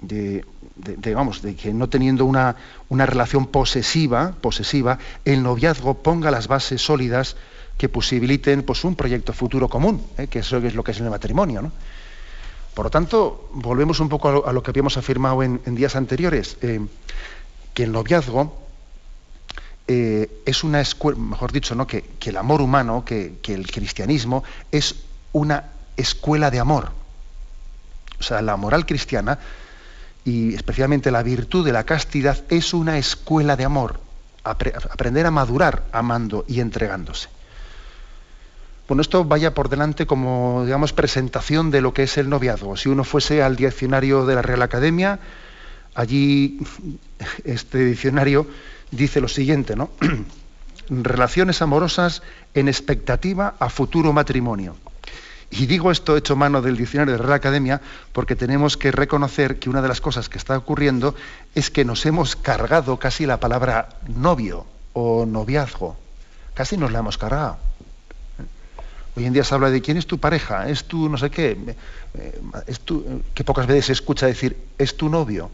de, 0.00 0.44
de 0.76 1.56
que 1.56 1.72
no 1.74 1.88
teniendo 1.88 2.24
una, 2.24 2.56
una, 2.88 3.06
relación 3.06 3.46
posesiva, 3.46 4.34
posesiva, 4.40 4.98
el 5.24 5.42
noviazgo 5.42 6.02
ponga 6.02 6.30
las 6.30 6.48
bases 6.48 6.82
sólidas 6.82 7.36
que 7.80 7.88
posibiliten 7.88 8.62
pues, 8.62 8.84
un 8.84 8.94
proyecto 8.94 9.32
futuro 9.32 9.66
común, 9.66 10.04
¿eh? 10.18 10.26
que 10.26 10.40
eso 10.40 10.58
es 10.58 10.74
lo 10.74 10.84
que 10.84 10.90
es 10.90 11.00
el 11.00 11.08
matrimonio. 11.08 11.62
¿no? 11.62 11.72
Por 12.74 12.84
lo 12.84 12.90
tanto, 12.90 13.48
volvemos 13.54 14.00
un 14.00 14.10
poco 14.10 14.46
a 14.46 14.52
lo, 14.52 14.62
que 14.62 14.70
habíamos 14.70 14.98
afirmado 14.98 15.42
en, 15.42 15.62
días 15.74 15.96
anteriores, 15.96 16.58
eh, 16.60 16.78
que 17.72 17.84
el 17.84 17.92
noviazgo 17.92 18.54
eh, 19.88 20.42
es 20.44 20.62
una 20.62 20.82
escuela, 20.82 21.18
mejor 21.18 21.52
dicho, 21.52 21.74
¿no? 21.74 21.86
que, 21.86 22.04
el 22.22 22.36
amor 22.36 22.60
humano, 22.60 23.02
que, 23.02 23.38
el 23.48 23.66
cristianismo 23.66 24.44
es 24.70 24.96
una 25.32 25.70
escuela 25.96 26.50
de 26.50 26.60
amor. 26.60 26.90
O 28.18 28.22
sea, 28.22 28.42
la 28.42 28.58
moral 28.58 28.84
cristiana 28.84 29.38
y 30.26 30.54
especialmente 30.54 31.10
la 31.10 31.22
virtud 31.22 31.64
de 31.64 31.72
la 31.72 31.84
castidad 31.84 32.44
es 32.50 32.74
una 32.74 32.98
escuela 32.98 33.56
de 33.56 33.64
amor. 33.64 34.00
aprender 34.44 35.24
a 35.24 35.30
madurar 35.30 35.84
amando 35.92 36.44
y 36.46 36.60
entregándose. 36.60 37.39
Bueno, 38.90 39.02
esto 39.02 39.24
vaya 39.24 39.54
por 39.54 39.68
delante 39.68 40.04
como, 40.04 40.64
digamos, 40.64 40.92
presentación 40.92 41.70
de 41.70 41.80
lo 41.80 41.94
que 41.94 42.02
es 42.02 42.18
el 42.18 42.28
noviazgo. 42.28 42.76
Si 42.76 42.88
uno 42.88 43.04
fuese 43.04 43.40
al 43.40 43.54
diccionario 43.54 44.26
de 44.26 44.34
la 44.34 44.42
Real 44.42 44.62
Academia, 44.62 45.20
allí 45.94 46.58
este 47.44 47.84
diccionario 47.84 48.48
dice 48.90 49.20
lo 49.20 49.28
siguiente, 49.28 49.76
¿no? 49.76 49.90
Relaciones 50.90 51.62
amorosas 51.62 52.24
en 52.52 52.66
expectativa 52.66 53.54
a 53.60 53.70
futuro 53.70 54.12
matrimonio. 54.12 54.74
Y 55.52 55.66
digo 55.66 55.92
esto 55.92 56.16
hecho 56.16 56.34
mano 56.34 56.60
del 56.60 56.76
diccionario 56.76 57.12
de 57.12 57.20
la 57.20 57.26
Real 57.26 57.36
Academia 57.36 57.80
porque 58.12 58.34
tenemos 58.34 58.76
que 58.76 58.90
reconocer 58.90 59.60
que 59.60 59.70
una 59.70 59.82
de 59.82 59.88
las 59.88 60.00
cosas 60.00 60.28
que 60.28 60.38
está 60.38 60.58
ocurriendo 60.58 61.14
es 61.54 61.70
que 61.70 61.84
nos 61.84 62.04
hemos 62.06 62.34
cargado 62.34 62.98
casi 62.98 63.24
la 63.24 63.38
palabra 63.38 64.00
novio 64.08 64.66
o 64.94 65.26
noviazgo. 65.26 65.96
Casi 66.54 66.76
nos 66.76 66.90
la 66.90 66.98
hemos 66.98 67.18
cargado. 67.18 67.69
Hoy 69.16 69.26
en 69.26 69.32
día 69.32 69.44
se 69.44 69.54
habla 69.54 69.70
de 69.70 69.82
quién 69.82 69.96
es 69.96 70.06
tu 70.06 70.18
pareja, 70.18 70.68
es 70.68 70.84
tu 70.84 71.08
no 71.08 71.18
sé 71.18 71.30
qué, 71.30 71.58
eh, 72.14 72.40
es 72.66 72.80
tu, 72.80 73.22
que 73.34 73.42
pocas 73.44 73.66
veces 73.66 73.86
se 73.86 73.92
escucha 73.92 74.26
decir 74.26 74.56
es 74.78 74.96
tu 74.96 75.08
novio, 75.08 75.50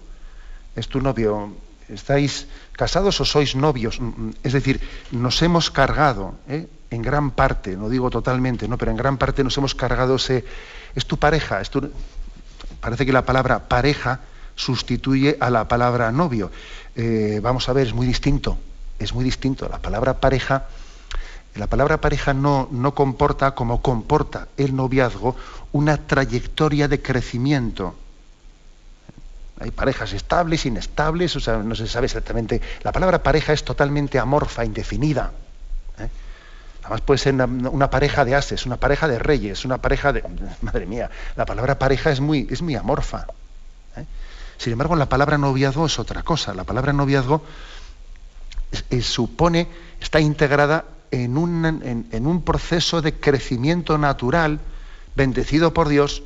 es 0.74 0.88
tu 0.88 1.00
novio, 1.00 1.52
estáis 1.88 2.46
casados 2.72 3.20
o 3.20 3.24
sois 3.24 3.56
novios. 3.56 4.00
Mm, 4.00 4.04
mm, 4.04 4.34
es 4.42 4.52
decir, 4.52 4.80
nos 5.10 5.40
hemos 5.42 5.70
cargado, 5.70 6.34
¿eh? 6.48 6.68
en 6.90 7.02
gran 7.02 7.30
parte, 7.30 7.76
no 7.76 7.88
digo 7.88 8.10
totalmente, 8.10 8.68
¿no? 8.68 8.76
pero 8.76 8.90
en 8.90 8.96
gran 8.96 9.16
parte 9.16 9.42
nos 9.42 9.56
hemos 9.56 9.74
cargado 9.74 10.16
ese, 10.16 10.44
es 10.94 11.06
tu 11.06 11.18
pareja, 11.18 11.60
es 11.60 11.70
parece 12.80 13.06
que 13.06 13.12
la 13.12 13.24
palabra 13.24 13.68
pareja 13.68 14.20
sustituye 14.54 15.36
a 15.40 15.50
la 15.50 15.68
palabra 15.68 16.12
novio. 16.12 16.50
Eh, 16.94 17.40
vamos 17.42 17.68
a 17.68 17.72
ver, 17.72 17.86
es 17.86 17.94
muy 17.94 18.06
distinto, 18.06 18.58
es 18.98 19.12
muy 19.12 19.24
distinto. 19.24 19.68
La 19.68 19.78
palabra 19.78 20.20
pareja 20.20 20.66
la 21.56 21.66
palabra 21.66 22.00
pareja 22.00 22.34
no, 22.34 22.68
no 22.70 22.94
comporta 22.94 23.54
como 23.54 23.80
comporta 23.80 24.48
el 24.56 24.76
noviazgo 24.76 25.36
una 25.72 25.96
trayectoria 25.96 26.88
de 26.88 27.00
crecimiento. 27.00 27.94
Hay 29.58 29.70
parejas 29.70 30.12
estables, 30.12 30.66
inestables, 30.66 31.34
o 31.36 31.40
sea, 31.40 31.56
no 31.58 31.74
se 31.74 31.86
sabe 31.86 32.06
exactamente. 32.06 32.60
La 32.82 32.92
palabra 32.92 33.22
pareja 33.22 33.54
es 33.54 33.64
totalmente 33.64 34.18
amorfa, 34.18 34.64
indefinida. 34.64 35.32
¿eh? 35.98 36.10
Además 36.82 37.00
puede 37.00 37.18
ser 37.18 37.34
una, 37.34 37.88
pareja 37.88 38.26
de 38.26 38.34
ases, 38.34 38.66
una 38.66 38.76
pareja 38.76 39.08
de 39.08 39.18
reyes, 39.18 39.64
una 39.64 39.78
pareja 39.78 40.12
de... 40.12 40.22
Madre 40.60 40.84
mía, 40.84 41.10
la 41.36 41.46
palabra 41.46 41.78
pareja 41.78 42.10
es 42.10 42.20
muy, 42.20 42.46
es 42.50 42.60
muy 42.60 42.74
amorfa. 42.74 43.26
¿eh? 43.96 44.04
Sin 44.58 44.72
embargo, 44.72 44.94
la 44.94 45.08
palabra 45.08 45.38
noviazgo 45.38 45.86
es 45.86 45.98
otra 45.98 46.22
cosa. 46.22 46.52
La 46.52 46.64
palabra 46.64 46.92
noviazgo 46.92 47.42
supone, 49.00 49.68
está 50.00 50.20
integrada 50.20 50.84
en 51.10 51.36
un, 51.36 52.42
proceso 52.42 53.02
de 53.02 53.14
crecimiento 53.14 53.98
natural, 53.98 54.60
bendecido 55.14 55.72
por 55.72 55.88
Dios, 55.88 56.22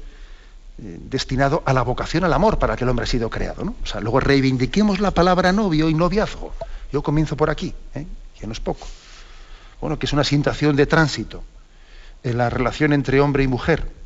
eh, 0.79 0.99
destinado 1.03 1.63
a 1.67 1.73
la 1.73 1.83
vocación 1.83 2.25
al 2.25 2.33
amor 2.33 2.59
para 2.59 2.77
que 2.77 2.85
el 2.85 2.91
hombre 2.91 3.05
ha 3.05 3.07
sido 3.07 3.31
creado. 3.31 3.65
¿no? 3.65 3.75
O 3.83 3.87
sea, 3.87 4.01
luego 4.01 4.21
reivindiquemos 4.21 5.01
la 5.01 5.11
palabra 5.11 5.53
novio 5.53 5.89
y 5.89 5.95
noviazgo. 5.95 6.53
Yo 6.93 7.03
comienzo 7.03 7.37
por 7.37 7.51
aquí, 7.51 7.75
¿eh? 7.95 8.07
que 8.39 8.47
no 8.47 8.53
es 8.53 8.61
poco. 8.61 8.87
Bueno, 9.81 9.99
que 9.99 10.07
es 10.07 10.13
una 10.13 10.25
situación 10.25 10.77
de 10.77 10.87
tránsito 10.87 11.43
en 12.23 12.39
la 12.39 12.51
relación 12.51 12.93
entre 12.93 13.21
hombre 13.21 13.45
y 13.45 13.49
mujer 13.49 14.00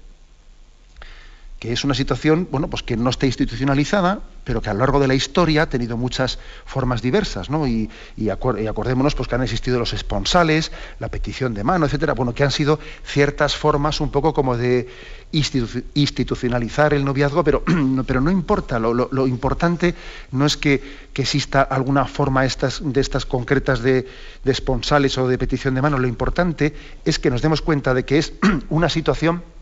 que 1.64 1.73
es 1.73 1.83
una 1.83 1.94
situación 1.94 2.47
bueno, 2.50 2.68
pues 2.68 2.83
que 2.83 2.94
no 2.94 3.09
está 3.09 3.25
institucionalizada, 3.25 4.21
pero 4.44 4.61
que 4.61 4.68
a 4.68 4.75
lo 4.75 4.80
largo 4.80 5.00
de 5.00 5.09
la 5.09 5.14
historia 5.14 5.62
ha 5.62 5.66
tenido 5.71 5.97
muchas 5.97 6.38
formas 6.66 7.00
diversas, 7.00 7.49
¿no? 7.49 7.66
Y, 7.66 7.88
acordémonos 8.30 9.14
pues, 9.14 9.28
que 9.30 9.35
han 9.35 9.42
existido 9.42 9.78
los 9.78 9.94
esponsales, 9.94 10.73
la 10.99 11.09
petición 11.09 11.54
de 11.54 11.64
mano, 11.64 11.87
etcétera, 11.87 12.12
bueno, 12.12 12.35
que 12.35 12.44
han 12.44 12.50
sido 12.50 12.78
ciertas 13.02 13.56
formas 13.56 14.02
un 14.02 14.11
poco 14.11 14.35
como 14.35 14.59
de 14.59 14.88
institucionalizar 15.33 16.92
el 16.92 17.02
noviazgo, 17.02 17.42
pero, 17.42 17.62
pero 18.06 18.21
no 18.21 18.30
importa, 18.30 18.78
lo, 18.78 19.26
importante 19.26 19.94
no 20.33 20.44
es 20.44 20.59
que, 20.59 20.83
exista 21.14 21.62
alguna 21.62 22.04
forma 22.04 22.42
de 22.42 23.00
estas 23.00 23.25
concretas 23.25 23.80
de, 23.80 24.06
de 24.44 24.52
esponsales 24.52 25.16
o 25.16 25.28
de 25.28 25.38
petición 25.38 25.75
de 25.75 25.80
mano, 25.80 25.97
lo 25.97 26.09
importante 26.09 26.75
es 27.06 27.18
que 27.18 27.30
nos 27.30 27.40
demos 27.40 27.62
cuenta 27.62 27.94
de 27.94 28.04
que 28.04 28.18
es 28.18 28.35
una 28.68 28.90
situación 28.90 29.53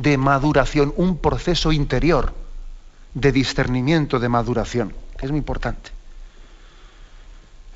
de 0.00 0.16
maduración, 0.16 0.94
un 0.96 1.18
proceso 1.18 1.72
interior 1.72 2.32
de 3.14 3.32
discernimiento 3.32 4.18
de 4.18 4.28
maduración, 4.28 4.94
es 5.20 5.30
muy 5.30 5.38
importante. 5.38 5.90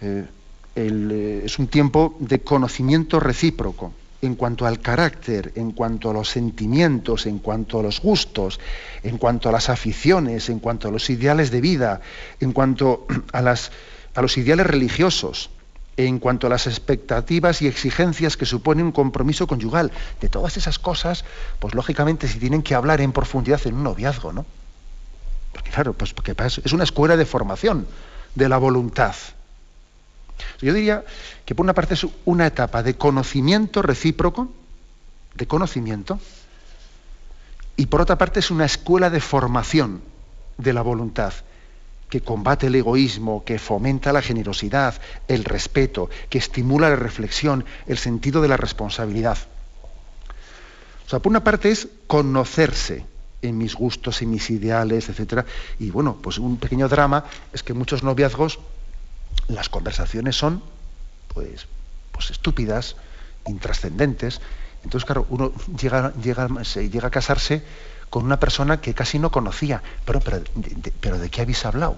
Eh, 0.01 0.25
eh, 0.77 1.43
es 1.45 1.59
un 1.59 1.69
tiempo 1.69 2.17
de 2.19 2.41
conocimiento 2.41 3.21
recíproco 3.21 3.93
en 4.23 4.37
cuanto 4.37 4.67
al 4.67 4.81
carácter, 4.81 5.53
en 5.55 5.73
cuanto 5.73 6.11
a 6.11 6.15
los 6.15 6.31
sentimientos, 6.31 7.27
en 7.27 7.39
cuanto 7.39 7.81
a 7.81 7.83
los 7.83 8.01
gustos, 8.01 8.59
en 9.03 9.19
cuanto 9.19 9.51
a 9.51 9.53
las 9.53 9.69
aficiones, 9.69 10.49
en 10.49 10.61
cuanto 10.61 10.89
a 10.89 10.91
los 10.91 11.11
ideales 11.11 11.51
de 11.51 11.61
vida, 11.61 12.01
en 12.41 12.53
cuanto 12.53 13.07
a, 13.33 13.43
las, 13.43 13.71
a 14.15 14.23
los 14.23 14.39
ideales 14.39 14.67
religiosos 14.67 15.51
en 15.97 16.19
cuanto 16.19 16.47
a 16.47 16.51
las 16.51 16.67
expectativas 16.67 17.63
y 17.63 17.67
exigencias 17.67 18.37
que 18.37 18.47
supone 18.47 18.83
un 18.83 18.93
compromiso 18.93 19.47
conyugal. 19.47 19.93
De 20.21 20.29
todas 20.29 20.57
esas 20.57 20.79
cosas, 20.79 21.25
pues 21.59 21.75
lógicamente 21.75 22.29
se 22.29 22.39
tienen 22.39 22.63
que 22.63 22.75
hablar 22.75 23.01
en 23.01 23.13
profundidad 23.13 23.61
en 23.67 23.75
un 23.75 23.85
noviazgo, 23.85 24.33
¿no? 24.33 24.47
Porque 25.53 25.71
claro, 25.71 25.93
pues 25.93 26.13
porque 26.13 26.35
es 26.65 26.73
una 26.73 26.85
escuela 26.85 27.17
de 27.17 27.27
formación 27.27 27.87
de 28.35 28.49
la 28.49 28.59
voluntad. 28.59 29.15
Yo 30.61 30.73
diría 30.73 31.05
que 31.45 31.55
por 31.55 31.65
una 31.65 31.75
parte 31.75 31.95
es 31.95 32.07
una 32.25 32.47
etapa 32.47 32.83
de 32.83 32.97
conocimiento 32.97 33.83
recíproco, 33.83 34.53
de 35.35 35.47
conocimiento, 35.47 36.19
y 37.77 37.87
por 37.87 38.01
otra 38.01 38.19
parte 38.19 38.41
es 38.41 38.51
una 38.51 38.65
escuela 38.65 39.11
de 39.11 39.21
formación 39.21 40.03
de 40.59 40.73
la 40.73 40.83
voluntad 40.83 41.35
que 42.15 42.21
combate 42.21 42.69
el 42.69 42.77
egoísmo, 42.77 43.43
que 43.43 43.59
fomenta 43.59 44.13
la 44.13 44.23
generosidad, 44.23 44.95
el 45.27 45.43
respeto, 45.43 46.09
que 46.31 46.39
estimula 46.39 46.89
la 46.89 46.95
reflexión, 46.95 47.65
el 47.89 47.99
sentido 47.99 48.41
de 48.41 48.47
la 48.47 48.57
responsabilidad. 48.57 49.37
O 51.05 51.11
sea, 51.11 51.19
por 51.19 51.31
una 51.31 51.43
parte 51.43 51.73
es 51.73 51.89
conocerse 52.07 53.05
en 53.43 53.59
mis 53.59 53.75
gustos, 53.75 54.23
en 54.23 54.31
mis 54.31 54.49
ideales, 54.51 55.09
etc. 55.09 55.45
Y 55.81 55.91
bueno, 55.91 56.17
pues 56.23 56.39
un 56.39 56.57
pequeño 56.59 56.89
drama 56.89 57.25
es 57.53 57.65
que 57.65 57.75
muchos 57.75 58.05
noviazgos, 58.05 58.61
las 59.49 59.69
conversaciones 59.69 60.37
son, 60.37 60.63
pues, 61.35 61.67
pues 62.13 62.31
estúpidas, 62.31 62.95
intrascendentes. 63.49 64.41
Entonces, 64.85 65.05
claro, 65.05 65.27
uno 65.31 65.51
llega, 65.77 66.13
llega, 66.23 66.63
se 66.63 66.89
llega 66.89 67.09
a 67.09 67.11
casarse 67.11 67.65
con 68.15 68.25
una 68.25 68.39
persona 68.39 68.81
que 68.81 68.95
casi 68.95 69.19
no 69.19 69.33
conocía. 69.33 69.83
Pero, 70.05 70.21
pero, 70.21 70.39
de, 70.39 70.93
pero 71.01 71.19
¿de 71.19 71.29
qué 71.31 71.41
habéis 71.43 71.67
hablado? 71.67 71.97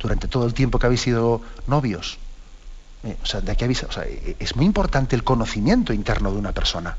Durante 0.00 0.28
todo 0.28 0.46
el 0.46 0.54
tiempo 0.54 0.78
que 0.78 0.86
habéis 0.86 1.02
sido 1.02 1.42
novios. 1.66 2.16
Eh, 3.04 3.14
o 3.22 3.26
sea, 3.26 3.42
¿de 3.42 3.54
qué 3.54 3.64
habéis, 3.64 3.82
o 3.82 3.92
sea, 3.92 4.04
e, 4.04 4.36
es 4.38 4.56
muy 4.56 4.64
importante 4.64 5.14
el 5.14 5.24
conocimiento 5.24 5.92
interno 5.92 6.32
de 6.32 6.38
una 6.38 6.52
persona. 6.52 6.96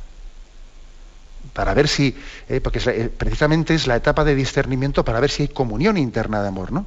Para 1.53 1.73
ver 1.73 1.87
si, 1.87 2.15
eh, 2.47 2.61
porque 2.61 2.79
eh, 2.85 3.09
precisamente 3.09 3.73
es 3.73 3.87
la 3.87 3.95
etapa 3.95 4.23
de 4.23 4.35
discernimiento 4.35 5.03
para 5.03 5.19
ver 5.19 5.31
si 5.31 5.41
hay 5.41 5.47
comunión 5.47 5.97
interna 5.97 6.43
de 6.43 6.47
amor, 6.49 6.71
¿no? 6.71 6.85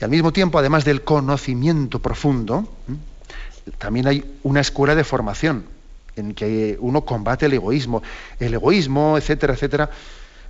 Y 0.00 0.02
al 0.02 0.10
mismo 0.10 0.32
tiempo, 0.32 0.58
además 0.58 0.84
del 0.84 1.04
conocimiento 1.04 2.00
profundo, 2.00 2.68
también 3.78 4.08
hay 4.08 4.38
una 4.42 4.58
escuela 4.58 4.96
de 4.96 5.04
formación 5.04 5.66
en 6.20 6.34
que 6.34 6.76
uno 6.80 7.04
combate 7.04 7.46
el 7.46 7.54
egoísmo. 7.54 8.02
El 8.38 8.54
egoísmo, 8.54 9.18
etcétera, 9.18 9.54
etcétera, 9.54 9.90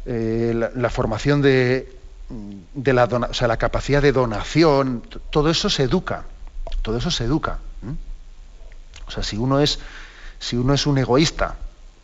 eh, 0.07 0.71
la, 0.75 0.91
formación 0.91 1.43
de, 1.43 1.89
la, 2.85 3.05
o 3.05 3.35
sea, 3.35 3.49
la 3.49 3.57
capacidad 3.57 4.03
de 4.03 4.13
donación, 4.13 5.03
todo 5.31 5.51
eso 5.51 5.69
se 5.71 5.85
educa, 5.85 6.25
todo 6.83 6.99
eso 6.99 7.11
se 7.11 7.25
educa. 7.25 7.59
O 9.07 9.11
sea, 9.11 9.23
si 9.23 9.37
uno 9.37 9.61
es, 9.61 9.79
si 10.39 10.57
uno 10.57 10.73
es 10.73 10.87
un 10.87 10.99
egoísta 10.99 11.57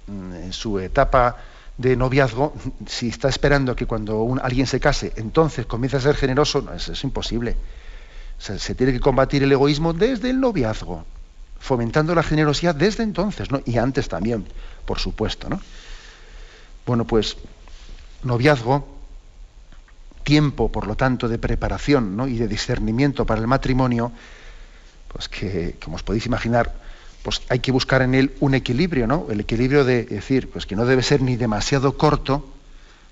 mm, 0.08 0.34
en 0.34 0.52
su 0.52 0.78
etapa 0.80 1.36
de 1.78 1.96
noviazgo, 1.96 2.54
si 2.86 3.08
está 3.08 3.28
esperando 3.28 3.76
que 3.76 3.86
cuando 3.86 4.36
alguien 4.42 4.66
se 4.66 4.80
case, 4.80 5.12
entonces 5.16 5.66
comience 5.66 5.96
a 5.96 6.00
ser 6.00 6.16
generoso, 6.16 6.62
no, 6.62 6.72
es, 6.72 6.88
es 6.88 7.04
imposible. 7.04 7.56
se 8.38 8.74
tiene 8.74 8.92
que 8.92 9.00
combatir 9.00 9.42
el 9.42 9.52
egoísmo 9.52 9.92
desde 9.92 10.30
el 10.30 10.40
noviazgo 10.40 11.04
fomentando 11.58 12.14
la 12.14 12.22
generosidad 12.22 12.74
desde 12.74 13.02
entonces, 13.02 13.50
¿no? 13.50 13.60
y 13.64 13.78
antes 13.78 14.08
también, 14.08 14.46
por 14.84 14.98
supuesto. 14.98 15.48
¿no? 15.48 15.60
Bueno, 16.86 17.04
pues 17.04 17.36
noviazgo, 18.22 18.86
tiempo, 20.22 20.70
por 20.70 20.86
lo 20.86 20.96
tanto, 20.96 21.28
de 21.28 21.38
preparación 21.38 22.18
y 22.28 22.36
de 22.36 22.48
discernimiento 22.48 23.24
para 23.24 23.40
el 23.40 23.46
matrimonio, 23.46 24.12
pues 25.12 25.28
que, 25.28 25.76
como 25.82 25.96
os 25.96 26.02
podéis 26.02 26.26
imaginar, 26.26 26.74
pues 27.22 27.42
hay 27.48 27.60
que 27.60 27.72
buscar 27.72 28.02
en 28.02 28.14
él 28.14 28.34
un 28.40 28.54
equilibrio, 28.54 29.06
¿no? 29.06 29.26
El 29.30 29.40
equilibrio 29.40 29.84
de 29.84 30.04
decir, 30.04 30.50
pues 30.50 30.66
que 30.66 30.76
no 30.76 30.84
debe 30.84 31.02
ser 31.02 31.22
ni 31.22 31.36
demasiado 31.36 31.96
corto, 31.96 32.44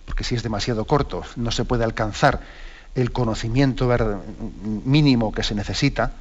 porque 0.07 0.25
si 0.25 0.35
es 0.35 0.43
demasiado 0.43 0.85
corto 0.85 1.23
no 1.37 1.51
se 1.51 1.65
puede 1.65 1.85
alcanzar 1.85 2.41
el 2.95 3.11
conocimiento 3.11 3.91
mínimo 4.85 5.33
que 5.33 5.43
se 5.43 5.55
necesita, 5.55 6.13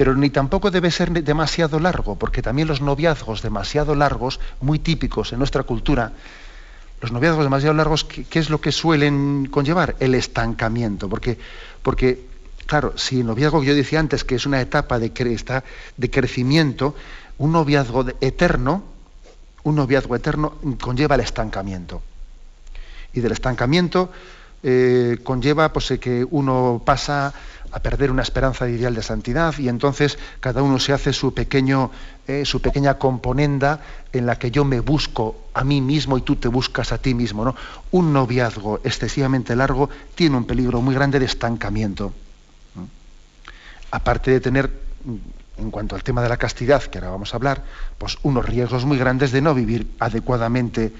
pero 0.00 0.14
ni 0.14 0.30
tampoco 0.30 0.70
debe 0.70 0.90
ser 0.90 1.12
demasiado 1.12 1.78
largo, 1.78 2.16
porque 2.16 2.40
también 2.40 2.66
los 2.66 2.80
noviazgos 2.80 3.42
demasiado 3.42 3.94
largos, 3.94 4.40
muy 4.62 4.78
típicos 4.78 5.34
en 5.34 5.38
nuestra 5.38 5.62
cultura, 5.64 6.12
los 7.02 7.12
noviazgos 7.12 7.44
demasiado 7.44 7.74
largos, 7.74 8.04
¿qué, 8.04 8.38
es 8.38 8.48
lo 8.48 8.62
que 8.62 8.72
suelen 8.72 9.48
conllevar? 9.50 9.96
El 10.00 10.14
estancamiento, 10.14 11.06
porque, 11.06 11.36
porque 11.82 12.24
claro, 12.64 12.96
si 12.96 13.20
el 13.20 13.26
noviazgo 13.26 13.60
que 13.60 13.66
yo 13.66 13.74
decía 13.74 14.00
antes, 14.00 14.24
que 14.24 14.36
es 14.36 14.46
una 14.46 14.62
etapa 14.62 14.98
de, 14.98 15.10
de 15.98 16.10
crecimiento, 16.10 16.94
un 17.36 17.52
noviazgo 17.52 18.06
eterno, 18.22 18.82
un 19.64 19.76
noviazgo 19.76 20.16
eterno 20.16 20.54
conlleva 20.80 21.16
el 21.16 21.20
estancamiento. 21.20 22.00
Y 23.12 23.20
del 23.20 23.32
estancamiento 23.32 24.10
eh, 24.62 25.18
conlleva 25.22 25.74
pues, 25.74 25.92
que 26.00 26.26
uno 26.30 26.80
pasa 26.84 27.34
a 27.72 27.80
perder 27.80 28.10
una 28.10 28.22
esperanza 28.22 28.68
ideal 28.68 28.94
de 28.94 29.02
santidad 29.02 29.56
y 29.58 29.68
entonces 29.68 30.18
cada 30.40 30.62
uno 30.62 30.78
se 30.78 30.92
hace 30.92 31.12
su 31.12 31.32
pequeño 31.34 31.90
eh, 32.26 32.44
su 32.44 32.60
pequeña 32.60 32.94
componenda 32.94 33.80
en 34.12 34.26
la 34.26 34.36
que 34.36 34.50
yo 34.50 34.64
me 34.64 34.80
busco 34.80 35.36
a 35.54 35.64
mí 35.64 35.80
mismo 35.80 36.18
y 36.18 36.22
tú 36.22 36.36
te 36.36 36.48
buscas 36.48 36.92
a 36.92 36.98
ti 36.98 37.14
mismo 37.14 37.44
¿no? 37.44 37.54
un 37.92 38.12
noviazgo 38.12 38.80
excesivamente 38.84 39.54
largo 39.54 39.88
tiene 40.14 40.36
un 40.36 40.46
peligro 40.46 40.80
muy 40.80 40.94
grande 40.94 41.18
de 41.18 41.26
estancamiento 41.26 42.12
aparte 43.90 44.30
de 44.30 44.40
tener 44.40 44.70
en 45.56 45.70
cuanto 45.70 45.94
al 45.94 46.02
tema 46.02 46.22
de 46.22 46.28
la 46.28 46.36
castidad 46.36 46.82
que 46.82 46.98
ahora 46.98 47.10
vamos 47.10 47.32
a 47.34 47.36
hablar 47.36 47.62
pues 47.98 48.18
unos 48.22 48.44
riesgos 48.46 48.84
muy 48.84 48.98
grandes 48.98 49.30
de 49.32 49.42
no 49.42 49.54
vivir 49.54 49.86
adecuadamente 50.00 50.92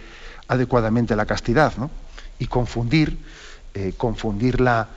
adecuadamente 0.47 1.17
la 1.17 1.27
castidad 1.27 1.77
¿no? 1.77 1.91
y 2.39 2.47
confundir 2.47 3.19
eh, 3.73 3.95
confundir 3.97 4.61
la, 4.61 4.89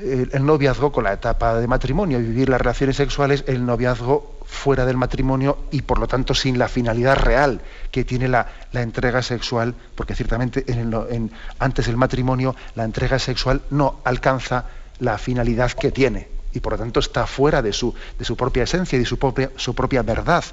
el 0.00 0.44
noviazgo 0.44 0.92
con 0.92 1.04
la 1.04 1.12
etapa 1.12 1.58
de 1.58 1.66
matrimonio 1.66 2.18
y 2.18 2.22
vivir 2.22 2.48
las 2.48 2.60
relaciones 2.60 2.96
sexuales, 2.96 3.44
el 3.46 3.64
noviazgo 3.64 4.38
fuera 4.44 4.84
del 4.86 4.96
matrimonio 4.96 5.58
y 5.70 5.82
por 5.82 5.98
lo 5.98 6.06
tanto 6.06 6.34
sin 6.34 6.58
la 6.58 6.68
finalidad 6.68 7.16
real 7.16 7.60
que 7.90 8.04
tiene 8.04 8.28
la, 8.28 8.46
entrega 8.72 9.22
sexual, 9.22 9.74
porque 9.94 10.14
ciertamente 10.14 10.64
en 10.68 11.30
antes 11.58 11.86
del 11.86 11.96
matrimonio 11.96 12.54
la 12.74 12.84
entrega 12.84 13.18
sexual 13.18 13.62
no 13.70 14.00
alcanza 14.04 14.66
la 14.98 15.18
finalidad 15.18 15.72
que 15.72 15.90
tiene 15.90 16.28
y 16.52 16.60
por 16.60 16.72
lo 16.72 16.78
tanto 16.78 17.00
está 17.00 17.26
fuera 17.26 17.60
de 17.62 17.72
su, 17.72 17.94
de 18.18 18.24
su 18.24 18.36
propia 18.36 18.62
esencia 18.64 18.96
y 18.96 19.00
de 19.00 19.06
su 19.06 19.18
propia, 19.18 19.50
su 19.56 19.74
propia 19.74 20.02
verdad 20.02 20.44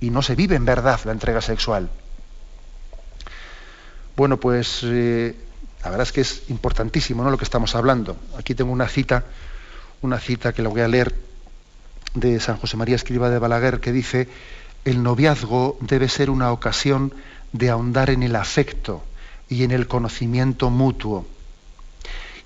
y 0.00 0.10
no 0.10 0.22
se 0.22 0.34
vive 0.34 0.56
en 0.56 0.64
verdad 0.64 1.00
la 1.04 1.12
entrega 1.12 1.40
sexual. 1.40 1.88
Bueno, 4.16 4.38
pues 4.38 4.80
eh, 4.84 5.36
la 5.86 5.90
verdad 5.90 6.08
es 6.08 6.12
que 6.12 6.20
es 6.20 6.42
importantísimo 6.48 7.22
¿no? 7.22 7.30
lo 7.30 7.38
que 7.38 7.44
estamos 7.44 7.76
hablando. 7.76 8.16
Aquí 8.36 8.56
tengo 8.56 8.72
una 8.72 8.88
cita, 8.88 9.24
una 10.02 10.18
cita 10.18 10.52
que 10.52 10.60
la 10.60 10.68
voy 10.68 10.80
a 10.80 10.88
leer 10.88 11.14
de 12.12 12.40
San 12.40 12.56
José 12.56 12.76
María 12.76 12.96
Escriba 12.96 13.30
de 13.30 13.38
Balaguer 13.38 13.78
que 13.78 13.92
dice, 13.92 14.28
el 14.84 15.04
noviazgo 15.04 15.78
debe 15.80 16.08
ser 16.08 16.28
una 16.28 16.50
ocasión 16.50 17.14
de 17.52 17.70
ahondar 17.70 18.10
en 18.10 18.24
el 18.24 18.34
afecto 18.34 19.04
y 19.48 19.62
en 19.62 19.70
el 19.70 19.86
conocimiento 19.86 20.70
mutuo. 20.70 21.24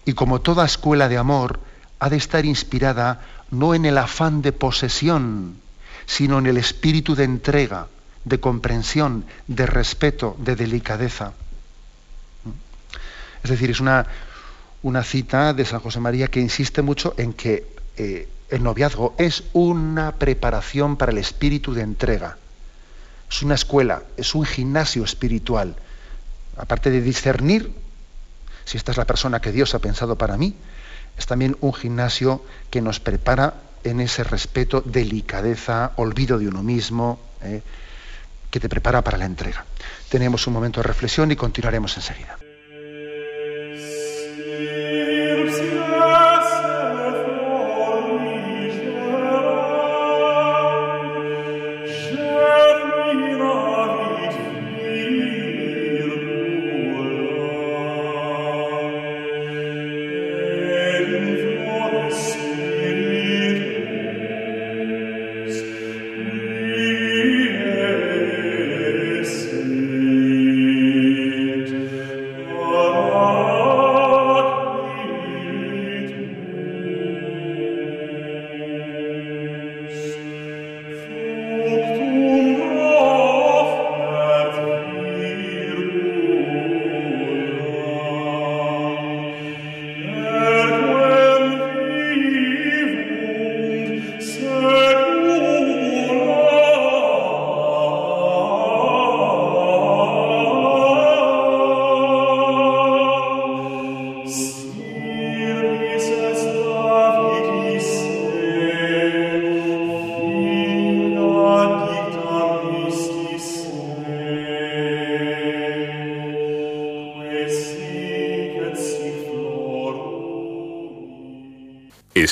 Y 0.04 0.12
como 0.12 0.42
toda 0.42 0.66
escuela 0.66 1.08
de 1.08 1.16
amor, 1.16 1.60
ha 1.98 2.10
de 2.10 2.18
estar 2.18 2.44
inspirada 2.44 3.22
no 3.50 3.74
en 3.74 3.86
el 3.86 3.96
afán 3.96 4.42
de 4.42 4.52
posesión, 4.52 5.56
sino 6.04 6.40
en 6.40 6.46
el 6.46 6.58
espíritu 6.58 7.14
de 7.14 7.24
entrega, 7.24 7.86
de 8.22 8.38
comprensión, 8.38 9.24
de 9.46 9.64
respeto, 9.64 10.36
de 10.40 10.56
delicadeza. 10.56 11.32
Es 13.42 13.50
decir, 13.50 13.70
es 13.70 13.80
una, 13.80 14.06
cita 15.04 15.52
de 15.52 15.64
San 15.64 15.80
José 15.80 16.00
María 16.00 16.28
que 16.28 16.40
insiste 16.40 16.82
mucho 16.82 17.14
en 17.16 17.32
que 17.32 17.66
eh, 17.96 18.28
el 18.50 18.62
noviazgo 18.62 19.14
es 19.18 19.44
una 19.52 20.12
preparación 20.12 20.96
para 20.96 21.12
el 21.12 21.18
espíritu 21.18 21.74
de 21.74 21.82
entrega. 21.82 22.36
Es 23.30 23.42
una 23.42 23.54
escuela, 23.54 24.02
es 24.16 24.34
un 24.34 24.44
gimnasio 24.44 25.04
espiritual. 25.04 25.76
Aparte 26.56 26.90
de 26.90 27.00
discernir 27.00 27.72
si 28.64 28.76
esta 28.76 28.92
es 28.92 28.98
la 28.98 29.04
persona 29.04 29.40
que 29.40 29.52
Dios 29.52 29.74
ha 29.74 29.78
pensado 29.78 30.16
para 30.16 30.36
mí, 30.36 30.54
es 31.16 31.26
también 31.26 31.56
un 31.60 31.72
gimnasio 31.72 32.44
que 32.70 32.80
nos 32.80 33.00
prepara 33.00 33.54
en 33.84 34.00
ese 34.00 34.24
respeto, 34.24 34.80
delicadeza, 34.80 35.92
olvido 35.96 36.38
de 36.38 36.48
uno 36.48 36.62
mismo, 36.62 37.18
eh, 37.42 37.62
que 38.50 38.60
te 38.60 38.68
prepara 38.68 39.02
para 39.02 39.18
la 39.18 39.24
entrega. 39.24 39.64
Tenemos 40.08 40.46
un 40.46 40.52
momento 40.52 40.80
de 40.80 40.88
reflexión 40.88 41.30
y 41.30 41.36
continuaremos 41.36 41.96
enseguida. 41.96 42.39
Stirb, 44.60 45.48
stirb, 45.50 45.79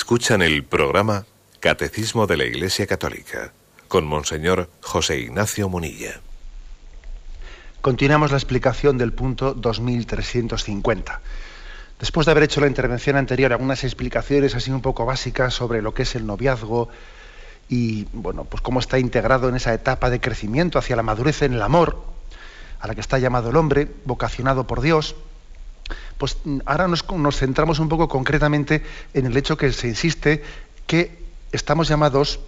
Escuchan 0.09 0.41
el 0.41 0.65
programa 0.65 1.27
Catecismo 1.61 2.27
de 2.27 2.39
la 2.39 2.45
Iglesia 2.45 2.87
Católica 2.87 3.53
con 3.89 4.07
Monseñor 4.07 4.71
José 4.81 5.19
Ignacio 5.21 5.69
Munilla. 5.69 6.23
Continuamos 7.83 8.31
la 8.31 8.39
explicación 8.39 8.97
del 8.97 9.13
punto 9.13 9.53
2350. 9.53 11.21
Después 12.01 12.25
de 12.25 12.31
haber 12.31 12.45
hecho 12.45 12.63
la 12.63 12.69
intervención 12.69 13.17
anterior, 13.17 13.53
algunas 13.53 13.85
explicaciones 13.85 14.55
así 14.55 14.71
un 14.71 14.81
poco 14.81 15.05
básicas 15.05 15.53
sobre 15.53 15.83
lo 15.83 15.93
que 15.93 16.05
es 16.05 16.15
el 16.15 16.25
noviazgo 16.25 16.89
y 17.69 18.07
bueno, 18.15 18.45
pues 18.45 18.63
cómo 18.63 18.81
está 18.81 18.99
integrado 18.99 19.51
en 19.51 19.57
esa 19.57 19.75
etapa 19.75 20.09
de 20.09 20.23
crecimiento 20.23 20.79
hacia 20.79 20.97
la 20.97 21.03
madurez 21.03 21.43
en 21.43 21.53
el 21.53 21.61
amor, 21.61 22.03
a 22.81 22.87
la 22.87 22.95
que 22.95 23.03
está 23.03 23.19
llamado 23.19 23.51
el 23.51 23.57
hombre, 23.57 23.93
vocacionado 24.07 24.67
por 24.67 24.81
Dios 24.81 25.17
pues 26.19 26.37
ahora 26.67 26.89
nos, 26.89 27.05
centramos 27.37 27.79
un 27.79 27.89
poco 27.89 28.09
concretamente 28.09 28.83
en 29.15 29.27
el 29.27 29.37
hecho 29.37 29.57
que 29.57 29.73
se 29.73 29.89
insiste 29.89 30.43
que 30.87 31.17
estamos 31.53 31.89
llamados, 31.89 32.41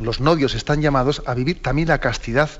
los 0.00 0.20
novios 0.20 0.54
están 0.54 0.80
llamados 0.80 1.22
a 1.26 1.34
vivir 1.34 1.62
también 1.62 1.88
la 1.88 1.98
castidad 1.98 2.50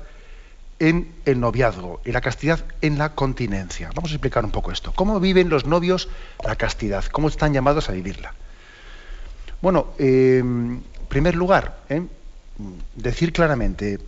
en 0.77 1.11
el 1.25 1.39
noviazgo 1.39 2.01
y 2.05 2.11
la 2.11 2.21
castidad 2.21 2.63
en 2.81 2.97
la 2.97 3.15
continencia. 3.15 3.89
Vamos 3.95 4.11
a 4.11 4.15
explicar 4.15 4.45
un 4.45 4.51
poco 4.51 4.71
esto. 4.71 4.91
¿Cómo 4.93 5.19
viven 5.19 5.49
los 5.49 5.65
novios 5.65 6.09
la 6.43 6.55
castidad? 6.55 7.05
¿Cómo 7.05 7.27
están 7.27 7.53
llamados 7.53 7.89
a 7.89 7.93
vivirla? 7.93 8.33
Bueno, 9.61 9.93
en 9.97 10.83
primer 11.09 11.35
lugar, 11.35 11.79
¿eh? 11.89 12.03
decir 12.95 13.33
claramente, 13.33 13.99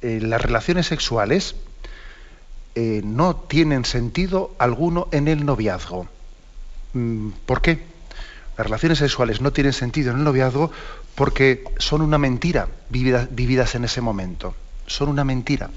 eh, 0.00 0.20
las 0.22 0.40
relaciones 0.40 0.86
sexuales 0.86 1.56
eh, 2.74 3.02
no 3.04 3.36
tienen 3.36 3.84
sentido 3.84 4.54
alguno 4.58 5.08
en 5.12 5.28
el 5.28 5.44
noviazgo. 5.44 6.06
Mm, 6.94 7.30
¿Por 7.44 7.60
qué? 7.60 7.84
Las 8.56 8.66
relaciones 8.66 8.98
sexuales 8.98 9.40
no 9.40 9.52
tienen 9.52 9.72
sentido 9.72 10.10
en 10.12 10.18
el 10.18 10.24
noviazgo 10.24 10.70
porque 11.14 11.64
son 11.78 12.02
una 12.02 12.18
mentira 12.18 12.68
vividas, 12.88 13.74
en 13.74 13.84
ese 13.84 14.00
momento. 14.00 14.54
Son 14.86 15.08
una 15.08 15.24
mentira. 15.24 15.70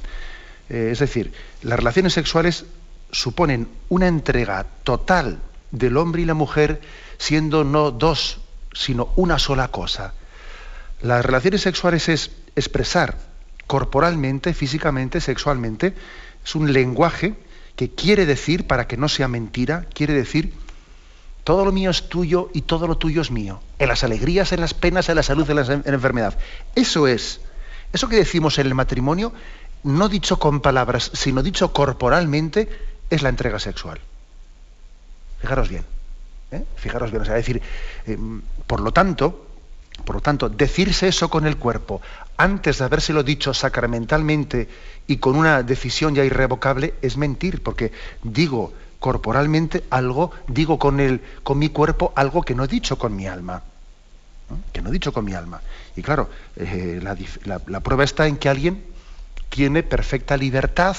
Eh, 0.70 0.90
es 0.92 1.00
decir, 1.00 1.32
las 1.62 1.78
relaciones 1.78 2.14
sexuales 2.14 2.66
suponen 3.12 3.68
una 3.90 4.08
entrega 4.08 4.66
total 4.84 5.40
del 5.72 5.98
hombre 5.98 6.22
y 6.22 6.26
la 6.26 6.34
mujer 6.34 6.82
siendo 7.18 7.64
no 7.64 7.92
dos, 7.92 8.40
sino 8.74 9.10
una 9.16 9.40
sola 9.40 9.70
cosa. 9.70 10.14
Las 11.02 11.26
relaciones 11.26 11.62
sexuales 11.62 12.10
es 12.10 12.32
expresar 12.56 13.18
corporalmente, 13.68 14.54
físicamente, 14.54 15.22
sexualmente, 15.22 15.94
es 16.46 16.56
un 16.56 16.72
lenguaje 16.72 17.36
que 17.76 17.90
quiere 17.90 18.26
decir, 18.26 18.68
para 18.68 18.88
que 18.88 18.98
no 18.98 19.10
sea 19.10 19.28
mentira, 19.28 19.86
quiere 19.94 20.14
decir, 20.14 20.54
todo 21.44 21.66
lo 21.66 21.72
mío 21.72 21.90
es 21.90 22.08
tuyo 22.08 22.50
y 22.54 22.62
todo 22.62 22.88
lo 22.88 22.98
tuyo 22.98 23.22
es 23.22 23.32
mío, 23.32 23.62
en 23.80 23.90
las 23.90 24.04
alegrías, 24.04 24.52
en 24.52 24.62
las 24.62 24.74
penas, 24.74 25.10
en 25.10 25.16
la 25.16 25.24
salud, 25.24 25.50
en 25.50 25.56
la, 25.56 25.62
en 25.62 25.84
la 25.86 25.94
enfermedad. 25.94 26.38
Eso 26.76 27.08
es, 27.08 27.42
eso 27.92 28.08
que 28.08 28.16
decimos 28.16 28.58
en 28.60 28.68
el 28.68 28.76
matrimonio, 28.76 29.34
no 29.84 30.10
dicho 30.10 30.40
con 30.40 30.62
palabras, 30.62 31.12
sino 31.14 31.44
dicho 31.44 31.74
corporalmente, 31.74 32.70
es 33.10 33.22
la 33.22 33.30
entrega 33.30 33.60
sexual. 33.60 34.00
Fijaros 35.42 35.70
bien. 35.70 35.86
¿eh? 36.52 36.64
Fijaros 36.76 37.12
bien. 37.12 37.22
O 37.22 37.26
sea, 37.26 37.36
decir, 37.36 37.62
eh, 38.08 38.18
por 38.66 38.80
lo 38.80 38.92
tanto, 38.92 39.48
por 40.04 40.16
lo 40.16 40.22
tanto, 40.22 40.50
decirse 40.50 41.08
eso 41.08 41.30
con 41.30 41.46
el 41.46 41.58
cuerpo 41.58 42.02
antes 42.38 42.80
de 42.80 42.86
habérselo 42.86 43.24
dicho 43.24 43.54
sacramentalmente 43.54 44.68
y 45.08 45.18
con 45.18 45.36
una 45.36 45.64
decisión 45.64 46.16
ya 46.16 46.24
irrevocable 46.24 46.96
es 47.02 47.18
mentir, 47.18 47.64
porque 47.64 47.92
digo 48.24 48.74
corporalmente 49.00 49.84
algo, 49.90 50.32
digo 50.48 50.80
con, 50.80 51.00
el, 51.00 51.22
con 51.44 51.60
mi 51.60 51.70
cuerpo 51.70 52.12
algo 52.16 52.42
que 52.42 52.56
no 52.56 52.64
he 52.64 52.68
dicho 52.68 52.98
con 52.98 53.16
mi 53.16 53.28
alma. 53.28 53.62
Que 54.72 54.82
no 54.82 54.90
he 54.90 54.94
dicho 54.94 55.12
con 55.12 55.26
mi 55.26 55.34
alma. 55.34 55.62
Y 55.96 56.02
claro, 56.02 56.30
eh, 56.56 57.02
la 57.66 57.80
prueba 57.80 58.04
está 58.04 58.28
en 58.28 58.38
que 58.38 58.50
alguien 58.50 58.84
tiene 59.50 59.84
perfecta 59.84 60.38
libertad 60.38 60.96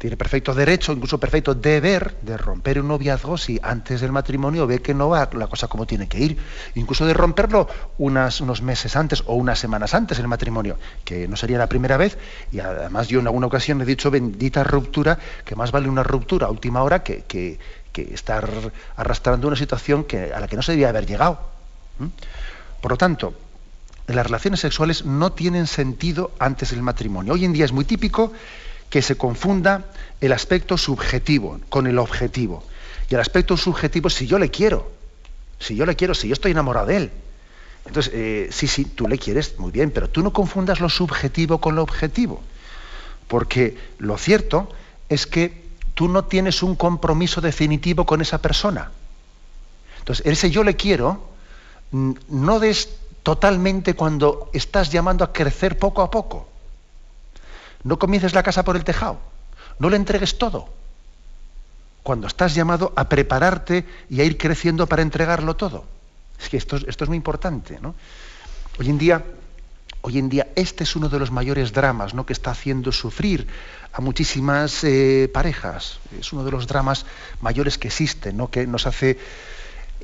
tiene 0.00 0.16
perfecto 0.16 0.54
derecho, 0.54 0.92
incluso 0.92 1.20
perfecto 1.20 1.54
deber 1.54 2.16
de 2.22 2.38
romper 2.38 2.80
un 2.80 2.88
noviazgo 2.88 3.36
si 3.36 3.60
antes 3.62 4.00
del 4.00 4.12
matrimonio 4.12 4.66
ve 4.66 4.80
que 4.80 4.94
no 4.94 5.10
va 5.10 5.28
la 5.34 5.46
cosa 5.46 5.68
como 5.68 5.84
tiene 5.84 6.08
que 6.08 6.18
ir. 6.18 6.38
Incluso 6.74 7.04
de 7.04 7.12
romperlo 7.12 7.68
unos 7.98 8.62
meses 8.62 8.96
antes 8.96 9.22
o 9.26 9.34
unas 9.34 9.58
semanas 9.58 9.92
antes 9.92 10.16
del 10.16 10.26
matrimonio, 10.26 10.78
que 11.04 11.28
no 11.28 11.36
sería 11.36 11.58
la 11.58 11.66
primera 11.66 11.98
vez. 11.98 12.16
Y 12.50 12.60
además 12.60 13.08
yo 13.08 13.20
en 13.20 13.26
alguna 13.26 13.48
ocasión 13.48 13.78
he 13.82 13.84
dicho 13.84 14.10
bendita 14.10 14.64
ruptura, 14.64 15.18
que 15.44 15.54
más 15.54 15.70
vale 15.70 15.86
una 15.86 16.02
ruptura 16.02 16.46
a 16.46 16.50
última 16.50 16.82
hora 16.82 17.02
que, 17.02 17.24
que, 17.28 17.58
estar 17.92 18.48
arrastrando 18.96 19.48
una 19.48 19.56
situación 19.56 20.06
a 20.34 20.40
la 20.40 20.48
que 20.48 20.56
no 20.56 20.62
se 20.62 20.72
debía 20.72 20.88
haber 20.88 21.04
llegado. 21.04 21.40
Por 22.80 22.92
lo 22.92 22.96
tanto, 22.96 23.34
las 24.06 24.24
relaciones 24.24 24.60
sexuales 24.60 25.04
no 25.04 25.32
tienen 25.32 25.66
sentido 25.66 26.30
antes 26.38 26.70
del 26.70 26.80
matrimonio. 26.80 27.34
Hoy 27.34 27.44
en 27.44 27.52
día 27.52 27.66
es 27.66 27.72
muy 27.72 27.84
típico 27.84 28.32
que 28.90 29.02
se 29.02 29.16
confunda 29.16 29.84
el 30.20 30.32
aspecto 30.32 30.76
subjetivo 30.76 31.60
con 31.68 31.86
el 31.86 31.98
objetivo. 31.98 32.64
Y 33.08 33.14
el 33.14 33.20
aspecto 33.20 33.56
subjetivo, 33.56 34.10
si 34.10 34.26
yo 34.26 34.38
le 34.38 34.50
quiero, 34.50 34.90
si 35.58 35.76
yo 35.76 35.86
le 35.86 35.96
quiero, 35.96 36.14
si 36.14 36.28
yo 36.28 36.34
estoy 36.34 36.50
enamorado 36.50 36.86
de 36.86 36.96
él. 36.96 37.10
Entonces, 37.86 38.12
eh, 38.14 38.48
sí, 38.50 38.66
sí, 38.66 38.84
tú 38.84 39.08
le 39.08 39.18
quieres 39.18 39.58
muy 39.58 39.70
bien, 39.70 39.90
pero 39.90 40.10
tú 40.10 40.22
no 40.22 40.32
confundas 40.32 40.80
lo 40.80 40.88
subjetivo 40.88 41.58
con 41.58 41.76
lo 41.76 41.82
objetivo. 41.82 42.42
Porque 43.28 43.78
lo 43.98 44.18
cierto 44.18 44.68
es 45.08 45.26
que 45.26 45.64
tú 45.94 46.08
no 46.08 46.24
tienes 46.24 46.62
un 46.62 46.74
compromiso 46.74 47.40
definitivo 47.40 48.04
con 48.06 48.20
esa 48.20 48.38
persona. 48.38 48.90
Entonces, 50.00 50.26
ese 50.26 50.50
yo 50.50 50.64
le 50.64 50.76
quiero, 50.76 51.30
no 51.92 52.58
des 52.60 52.88
totalmente 53.22 53.94
cuando 53.94 54.50
estás 54.52 54.90
llamando 54.90 55.24
a 55.24 55.32
crecer 55.32 55.78
poco 55.78 56.02
a 56.02 56.10
poco. 56.10 56.48
No 57.82 57.98
comiences 57.98 58.34
la 58.34 58.42
casa 58.42 58.64
por 58.64 58.76
el 58.76 58.84
tejado. 58.84 59.18
No 59.78 59.88
le 59.88 59.96
entregues 59.96 60.38
todo. 60.38 60.68
Cuando 62.02 62.26
estás 62.26 62.54
llamado 62.54 62.92
a 62.96 63.08
prepararte 63.08 63.86
y 64.08 64.20
a 64.20 64.24
ir 64.24 64.36
creciendo 64.36 64.86
para 64.86 65.02
entregarlo 65.02 65.56
todo. 65.56 65.84
Es 66.40 66.48
que 66.48 66.56
esto, 66.56 66.76
es 66.76 67.08
muy 67.08 67.16
importante. 67.16 67.78
¿no? 67.80 67.94
Hoy 68.78 68.88
en 68.88 68.98
día, 68.98 69.24
hoy 70.02 70.18
en 70.18 70.28
día, 70.28 70.48
este 70.54 70.84
es 70.84 70.96
uno 70.96 71.08
de 71.08 71.18
los 71.18 71.30
mayores 71.30 71.72
dramas 71.72 72.14
¿no? 72.14 72.24
que 72.24 72.32
está 72.32 72.50
haciendo 72.50 72.92
sufrir 72.92 73.46
a 73.92 74.00
muchísimas 74.00 74.84
eh, 74.84 75.30
parejas. 75.32 75.98
Es 76.18 76.32
uno 76.32 76.44
de 76.44 76.50
los 76.50 76.66
dramas 76.66 77.06
mayores 77.40 77.78
que 77.78 77.88
existen, 77.88 78.36
¿no? 78.36 78.50
que 78.50 78.66
nos 78.66 78.86
hace. 78.86 79.18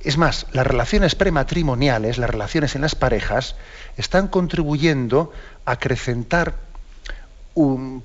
Es 0.03 0.19
más, 0.19 0.47
las 0.53 0.67
relaciones 0.67 1.15
prematrimoniales, 1.15 2.19
las 2.19 2.31
relaciones 2.31 2.77
en 2.77 2.83
las 2.83 2.95
parejas, 2.95 3.57
están 3.97 4.29
contribuyendo 4.29 5.33
a 5.65 5.73
acrecentar 5.73 6.66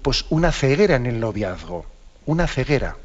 pues 0.01 0.25
una 0.29 0.51
ceguera 0.51 0.95
en 0.95 1.05
el 1.05 1.19
noviazgo, 1.19 1.85
una 2.25 2.47
ceguera. 2.47 2.95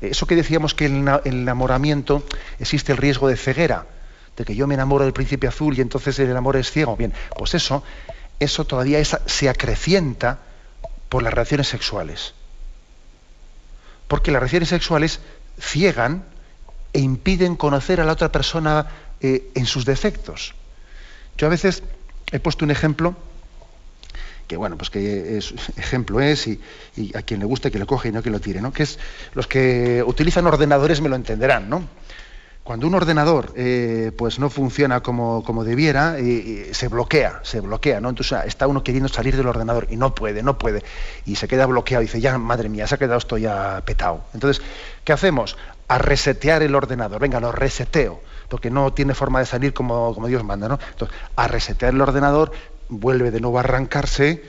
Eso 0.00 0.26
que 0.26 0.34
decíamos 0.34 0.74
que 0.74 0.86
en 0.86 1.08
el 1.08 1.34
enamoramiento 1.34 2.24
existe 2.58 2.92
el 2.92 2.98
riesgo 2.98 3.28
de 3.28 3.36
ceguera, 3.36 3.86
de 4.36 4.44
que 4.44 4.56
yo 4.56 4.66
me 4.66 4.74
enamoro 4.74 5.04
del 5.04 5.12
príncipe 5.12 5.46
azul 5.46 5.78
y 5.78 5.80
entonces 5.80 6.18
el 6.18 6.36
amor 6.36 6.56
es 6.56 6.70
ciego. 6.70 6.96
Bien, 6.96 7.12
pues 7.38 7.54
eso, 7.54 7.84
eso 8.40 8.64
todavía 8.64 9.02
se 9.04 9.48
acrecienta 9.48 10.40
por 11.08 11.22
las 11.22 11.32
relaciones 11.32 11.68
sexuales. 11.68 12.34
Porque 14.08 14.32
las 14.32 14.40
relaciones 14.40 14.70
sexuales 14.70 15.20
ciegan 15.60 16.24
e 16.92 16.98
impiden 16.98 17.54
conocer 17.54 18.00
a 18.00 18.04
la 18.04 18.12
otra 18.12 18.32
persona 18.32 18.88
eh, 19.20 19.50
en 19.54 19.66
sus 19.66 19.84
defectos. 19.84 20.54
Yo 21.38 21.46
a 21.46 21.50
veces 21.50 21.84
he 22.32 22.40
puesto 22.40 22.64
un 22.64 22.72
ejemplo 22.72 23.14
que 24.46 24.56
bueno, 24.56 24.76
pues 24.76 24.90
que 24.90 25.38
es, 25.38 25.54
ejemplo 25.76 26.20
es, 26.20 26.46
y, 26.46 26.60
a 27.14 27.22
quien 27.22 27.40
le 27.40 27.46
guste 27.46 27.70
que 27.70 27.78
lo 27.78 27.86
coge 27.86 28.08
y 28.08 28.12
no 28.12 28.22
que 28.22 28.30
lo 28.30 28.40
tire, 28.40 28.60
¿no? 28.60 28.72
Que 28.72 28.84
es, 28.84 28.98
los 29.34 29.46
que 29.46 30.02
utilizan 30.06 30.46
ordenadores 30.46 31.00
me 31.00 31.08
lo 31.08 31.16
entenderán, 31.16 31.68
¿no? 31.68 31.82
Cuando 32.64 32.86
un 32.86 32.94
ordenador 32.94 33.52
eh, 33.56 34.10
pues 34.16 34.38
no 34.38 34.48
funciona 34.48 35.02
como, 35.02 35.44
como 35.44 35.64
debiera, 35.64 36.16
se 36.72 36.88
bloquea, 36.88 37.40
se 37.42 37.60
bloquea, 37.60 38.00
¿no? 38.00 38.08
Entonces 38.08 38.38
está 38.46 38.66
uno 38.66 38.82
queriendo 38.82 39.10
salir 39.10 39.36
del 39.36 39.46
ordenador 39.46 39.86
y 39.90 39.96
no 39.96 40.14
puede, 40.14 40.42
no 40.42 40.56
puede, 40.56 40.82
y 41.26 41.36
se 41.36 41.46
queda 41.46 41.66
bloqueado 41.66 42.02
y 42.02 42.06
dice, 42.06 42.22
ya, 42.22 42.38
madre 42.38 42.70
mía, 42.70 42.86
se 42.86 42.94
ha 42.94 42.98
quedado 42.98 43.18
esto 43.18 43.36
ya 43.36 43.82
petado. 43.84 44.24
Entonces, 44.32 44.64
¿qué 45.04 45.12
hacemos? 45.12 45.58
A 45.88 45.98
resetear 45.98 46.62
el 46.62 46.74
ordenador, 46.74 47.20
venga, 47.20 47.38
lo 47.38 47.52
reseteo, 47.52 48.22
porque 48.48 48.70
no 48.70 48.94
tiene 48.94 49.12
forma 49.12 49.40
de 49.40 49.46
salir 49.46 49.74
como, 49.74 50.14
como 50.14 50.26
Dios 50.26 50.42
manda, 50.42 50.66
¿no? 50.66 50.78
Entonces, 50.92 51.14
a 51.36 51.46
resetear 51.46 51.92
el 51.92 52.00
ordenador, 52.00 52.50
vuelve 52.88 53.30
de 53.30 53.40
nuevo 53.40 53.58
a 53.58 53.60
arrancarse 53.60 54.42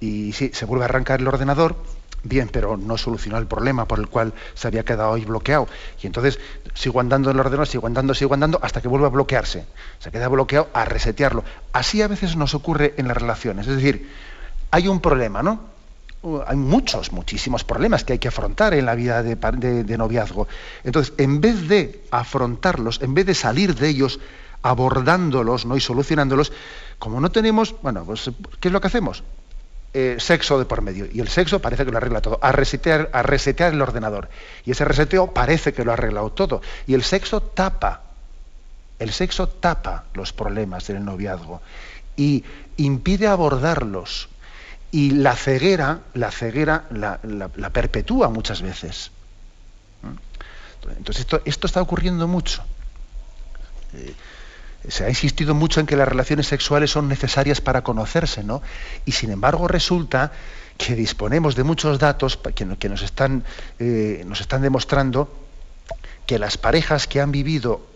y 0.00 0.32
sí, 0.32 0.50
se 0.52 0.64
vuelve 0.64 0.84
a 0.84 0.88
arrancar 0.88 1.20
el 1.20 1.28
ordenador, 1.28 1.76
bien, 2.22 2.48
pero 2.52 2.76
no 2.76 2.98
solucionó 2.98 3.38
el 3.38 3.46
problema 3.46 3.86
por 3.86 3.98
el 3.98 4.08
cual 4.08 4.32
se 4.54 4.68
había 4.68 4.84
quedado 4.84 5.14
ahí 5.14 5.24
bloqueado. 5.24 5.68
Y 6.02 6.06
entonces 6.06 6.38
sigo 6.74 7.00
andando 7.00 7.30
en 7.30 7.36
el 7.36 7.40
ordenador, 7.40 7.66
sigo 7.66 7.86
andando, 7.86 8.14
sigo 8.14 8.34
andando, 8.34 8.58
hasta 8.62 8.80
que 8.80 8.88
vuelve 8.88 9.06
a 9.06 9.10
bloquearse. 9.10 9.64
Se 9.98 10.10
queda 10.10 10.28
bloqueado 10.28 10.68
a 10.72 10.84
resetearlo. 10.84 11.44
Así 11.72 12.02
a 12.02 12.08
veces 12.08 12.36
nos 12.36 12.54
ocurre 12.54 12.94
en 12.96 13.08
las 13.08 13.16
relaciones. 13.16 13.66
Es 13.66 13.76
decir, 13.76 14.10
hay 14.70 14.88
un 14.88 15.00
problema, 15.00 15.42
¿no? 15.42 15.76
Uh, 16.22 16.40
hay 16.46 16.56
muchos, 16.56 17.12
muchísimos 17.12 17.62
problemas 17.62 18.02
que 18.02 18.14
hay 18.14 18.18
que 18.18 18.28
afrontar 18.28 18.74
en 18.74 18.86
la 18.86 18.94
vida 18.94 19.22
de, 19.22 19.36
de 19.36 19.98
noviazgo. 19.98 20.48
Entonces, 20.82 21.14
en 21.18 21.40
vez 21.40 21.68
de 21.68 22.02
afrontarlos, 22.10 23.00
en 23.02 23.14
vez 23.14 23.26
de 23.26 23.34
salir 23.34 23.74
de 23.74 23.88
ellos 23.88 24.18
abordándolos 24.62 25.66
¿no? 25.66 25.76
y 25.76 25.80
solucionándolos, 25.80 26.52
como 26.98 27.20
no 27.20 27.30
tenemos, 27.30 27.74
bueno, 27.82 28.04
pues 28.04 28.30
¿qué 28.60 28.68
es 28.68 28.72
lo 28.72 28.80
que 28.80 28.88
hacemos? 28.88 29.22
Eh, 29.98 30.16
sexo 30.18 30.58
de 30.58 30.66
por 30.66 30.82
medio. 30.82 31.08
Y 31.10 31.20
el 31.20 31.28
sexo 31.28 31.62
parece 31.62 31.86
que 31.86 31.90
lo 31.90 31.96
arregla 31.96 32.20
todo. 32.20 32.38
A 32.42 32.52
resetear, 32.52 33.08
a 33.14 33.22
resetear 33.22 33.72
el 33.72 33.80
ordenador. 33.80 34.28
Y 34.66 34.72
ese 34.72 34.84
reseteo 34.84 35.32
parece 35.32 35.72
que 35.72 35.86
lo 35.86 35.90
ha 35.90 35.94
arreglado 35.94 36.30
todo. 36.32 36.60
Y 36.86 36.92
el 36.92 37.02
sexo 37.02 37.40
tapa. 37.40 38.02
El 38.98 39.10
sexo 39.10 39.48
tapa 39.48 40.04
los 40.12 40.34
problemas 40.34 40.86
del 40.86 41.02
noviazgo. 41.02 41.62
Y 42.14 42.44
impide 42.76 43.26
abordarlos. 43.26 44.28
Y 44.90 45.12
la 45.12 45.34
ceguera, 45.34 46.00
la 46.12 46.30
ceguera 46.30 46.84
la, 46.90 47.70
perpetúa 47.70 48.28
muchas 48.28 48.60
veces. 48.60 49.10
¿Mm? 50.02 50.90
Entonces 50.90 51.20
esto, 51.20 51.40
esto 51.46 51.66
está 51.66 51.80
ocurriendo 51.80 52.28
mucho. 52.28 52.62
Eh, 53.94 54.14
se 54.88 55.04
ha 55.04 55.08
insistido 55.08 55.54
mucho 55.54 55.80
en 55.80 55.86
que 55.86 55.96
las 55.96 56.08
relaciones 56.08 56.46
sexuales 56.46 56.90
son 56.90 57.08
necesarias 57.08 57.60
para 57.60 57.82
conocerse, 57.82 58.42
¿no? 58.42 58.62
Y 59.04 59.12
sin 59.12 59.30
embargo 59.30 59.68
resulta 59.68 60.32
que 60.76 60.94
disponemos 60.94 61.54
de 61.54 61.64
muchos 61.64 61.98
datos 61.98 62.38
que, 62.54 62.88
nos, 62.88 63.02
están, 63.02 63.44
eh, 63.78 64.22
nos 64.26 64.40
están 64.40 64.62
demostrando 64.62 65.32
que 66.26 66.38
las 66.38 66.58
parejas 66.58 67.06
que 67.06 67.20
han 67.20 67.32
vivido 67.32 67.86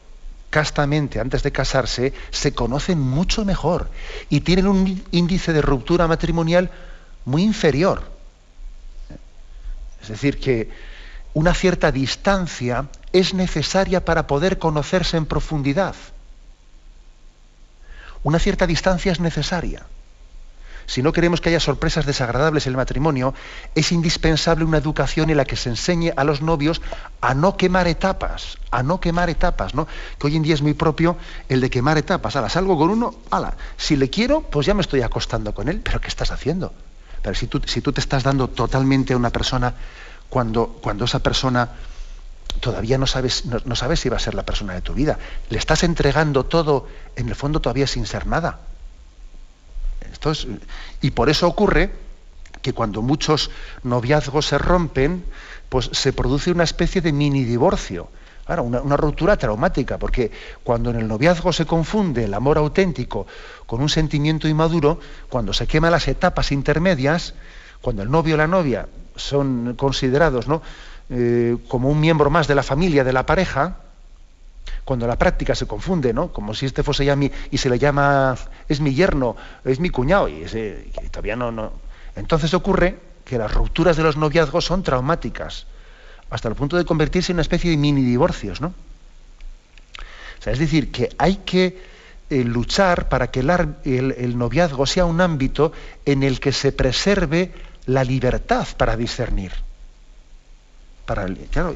castamente 0.51 1.21
antes 1.21 1.43
de 1.43 1.53
casarse 1.53 2.13
se 2.31 2.53
conocen 2.53 3.01
mucho 3.01 3.45
mejor 3.45 3.89
y 4.29 4.41
tienen 4.41 4.67
un 4.67 5.05
índice 5.13 5.53
de 5.53 5.63
ruptura 5.63 6.09
matrimonial 6.09 6.71
muy 7.25 7.43
inferior. 7.43 8.03
Es 10.03 10.09
decir, 10.09 10.41
que 10.41 10.71
una 11.35 11.55
cierta 11.55 11.93
distancia 11.93 12.89
es 13.13 13.35
necesaria 13.35 14.05
para 14.05 14.27
poder 14.27 14.59
conocerse 14.59 15.17
en 15.17 15.27
profundidad. 15.27 15.95
Una 18.23 18.39
cierta 18.39 18.67
distancia 18.67 19.13
es 19.13 19.21
necesaria. 19.21 19.85
Si 20.91 21.03
no 21.03 21.13
queremos 21.13 21.41
que 21.41 21.51
haya 21.51 21.61
sorpresas 21.61 22.05
desagradables 22.05 22.67
en 22.67 22.73
el 22.73 22.77
matrimonio, 22.77 23.33
es 23.77 23.93
indispensable 23.93 24.65
una 24.65 24.79
educación 24.79 25.31
en 25.31 25.37
la 25.37 25.45
que 25.45 25.55
se 25.55 25.69
enseñe 25.69 26.13
a 26.17 26.25
los 26.25 26.43
novios 26.43 26.83
a 27.21 27.33
no 27.33 27.57
quemar 27.57 27.87
etapas, 27.87 28.59
a 28.73 28.83
no 28.83 28.99
quemar 28.99 29.31
etapas, 29.31 29.73
¿no? 29.73 29.87
Que 30.19 30.27
hoy 30.27 30.35
en 30.35 30.43
día 30.43 30.55
es 30.55 30.63
muy 30.63 30.75
propio 30.75 31.17
el 31.49 31.61
de 31.61 31.71
quemar 31.71 31.97
etapas. 31.97 32.35
Ala, 32.35 32.49
salgo 32.49 32.77
con 32.77 32.91
uno, 32.91 33.15
ala, 33.31 33.55
si 33.77 33.95
le 33.95 34.11
quiero, 34.11 34.41
pues 34.41 34.67
ya 34.67 34.75
me 34.75 34.81
estoy 34.81 35.03
acostando 35.03 35.55
con 35.55 35.69
él, 35.69 35.81
pero 35.81 36.01
¿qué 36.01 36.09
estás 36.09 36.33
haciendo? 36.33 36.75
Pero 37.23 37.37
si 37.37 37.47
tú, 37.47 37.63
si 37.67 37.81
tú 37.81 37.93
te 37.93 38.01
estás 38.01 38.25
dando 38.25 38.49
totalmente 38.49 39.13
a 39.13 39.17
una 39.17 39.31
persona 39.31 39.73
cuando, 40.29 40.79
cuando 40.83 41.05
esa 41.05 41.21
persona 41.21 41.69
todavía 42.61 42.99
no 42.99 43.07
sabes, 43.07 43.45
no, 43.47 43.75
sabes 43.75 44.01
si 44.01 44.09
va 44.09 44.17
a 44.17 44.21
ser 44.21 44.35
la 44.35 44.45
persona 44.45 44.75
de 44.75 44.83
tu 44.83 44.95
vida. 44.95 45.19
Le 45.49 45.59
estás 45.59 45.83
entregando 45.83 46.45
todo, 46.45 46.87
en 47.17 47.29
el 47.29 47.35
fondo 47.35 47.61
todavía 47.61 47.87
sin 47.87 48.07
ser 48.07 48.27
nada. 48.27 48.61
Esto 50.13 50.33
y 51.01 51.11
por 51.11 51.31
eso 51.31 51.47
ocurre 51.47 51.93
que 52.63 52.73
cuando 52.73 53.03
muchos 53.03 53.51
noviazgos 53.83 54.47
se 54.47 54.59
rompen, 54.59 55.25
pues 55.69 55.89
se 55.93 56.13
produce 56.13 56.51
una 56.51 56.65
especie 56.65 57.01
de 57.01 57.13
mini 57.13 57.45
divorcio. 57.45 58.09
Claro, 58.45 58.65
una, 58.65 58.81
una, 58.81 58.97
ruptura 58.97 59.37
traumática, 59.37 59.97
porque 59.97 60.33
cuando 60.65 60.91
en 60.91 60.97
el 60.97 61.07
noviazgo 61.07 61.53
se 61.53 61.67
confunde 61.67 62.25
el 62.25 62.35
amor 62.35 62.59
auténtico 62.59 63.27
con 63.67 63.81
un 63.81 63.89
sentimiento 63.89 64.49
inmaduro, 64.49 64.99
cuando 65.29 65.53
se 65.53 65.69
queman 65.69 65.93
las 65.93 66.09
etapas 66.09 66.51
intermedias, 66.51 67.35
cuando 67.81 68.03
el 68.03 68.11
novio 68.11 68.35
o 68.35 68.39
la 68.39 68.49
novia 68.49 68.89
son 69.17 69.75
considerados 69.77 70.49
¿no? 70.49 70.63
Eh, 71.13 71.57
como 71.67 71.89
un 71.89 71.99
miembro 71.99 72.31
más 72.31 72.47
de 72.47 72.55
la 72.55 72.63
familia, 72.63 73.03
de 73.03 73.13
la 73.13 73.27
pareja, 73.27 73.79
cuando 74.85 75.09
la 75.09 75.17
práctica 75.17 75.57
se 75.57 75.67
confunde, 75.67 76.13
¿no? 76.13 76.33
Como 76.33 76.55
si 76.55 76.67
este 76.67 76.85
fuese 76.85 77.05
ya 77.05 77.17
mi, 77.17 77.33
y 77.51 77.59
se 77.59 77.69
le 77.69 77.81
llama, 77.81 78.37
es 78.69 78.81
mi 78.81 78.95
yerno, 78.95 79.35
es 79.65 79.81
mi 79.81 79.91
cuñado, 79.91 80.29
y, 80.29 80.45
todavía 81.11 81.35
no, 81.35 81.51
no. 81.51 81.73
Entonces 82.15 82.55
ocurre 82.55 82.97
que 83.25 83.39
las 83.39 83.53
rupturas 83.53 83.97
de 83.97 84.05
los 84.05 84.17
noviazgos 84.17 84.65
son 84.65 84.85
traumáticas, 84.85 85.67
hasta 86.31 86.49
el 86.49 86.55
punto 86.55 86.77
de 86.77 86.85
convertirse 86.85 87.33
en 87.33 87.37
una 87.37 87.43
especie 87.43 87.73
de 87.73 87.77
mini 87.77 88.03
divorcios, 88.03 88.61
¿no? 88.61 88.73
es 90.47 90.59
decir, 90.59 90.91
que 90.91 91.11
hay 91.19 91.37
que 91.45 91.83
eh, 92.31 92.45
luchar 92.45 93.11
para 93.11 93.31
que 93.31 93.41
el 93.41 94.39
noviazgo 94.39 94.87
sea 94.87 95.05
un 95.05 95.21
ámbito 95.21 95.73
en 96.07 96.23
el 96.23 96.41
que 96.41 96.53
se 96.53 96.73
preserve 96.73 97.53
la 97.85 98.05
libertad 98.05 98.67
para 98.79 98.97
discernir 98.97 99.53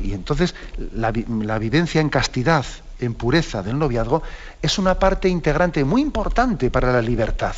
y 0.02 0.12
entonces 0.12 0.54
la, 0.94 1.10
vivencia 1.10 2.00
en 2.00 2.08
castidad, 2.08 2.64
en 3.00 3.14
pureza 3.14 3.62
del 3.62 3.78
noviazgo, 3.78 4.22
es 4.62 4.78
una 4.78 4.98
parte 4.98 5.28
integrante 5.28 5.84
muy 5.84 6.02
importante 6.02 6.70
para 6.70 6.92
la 6.92 7.02
libertad, 7.02 7.54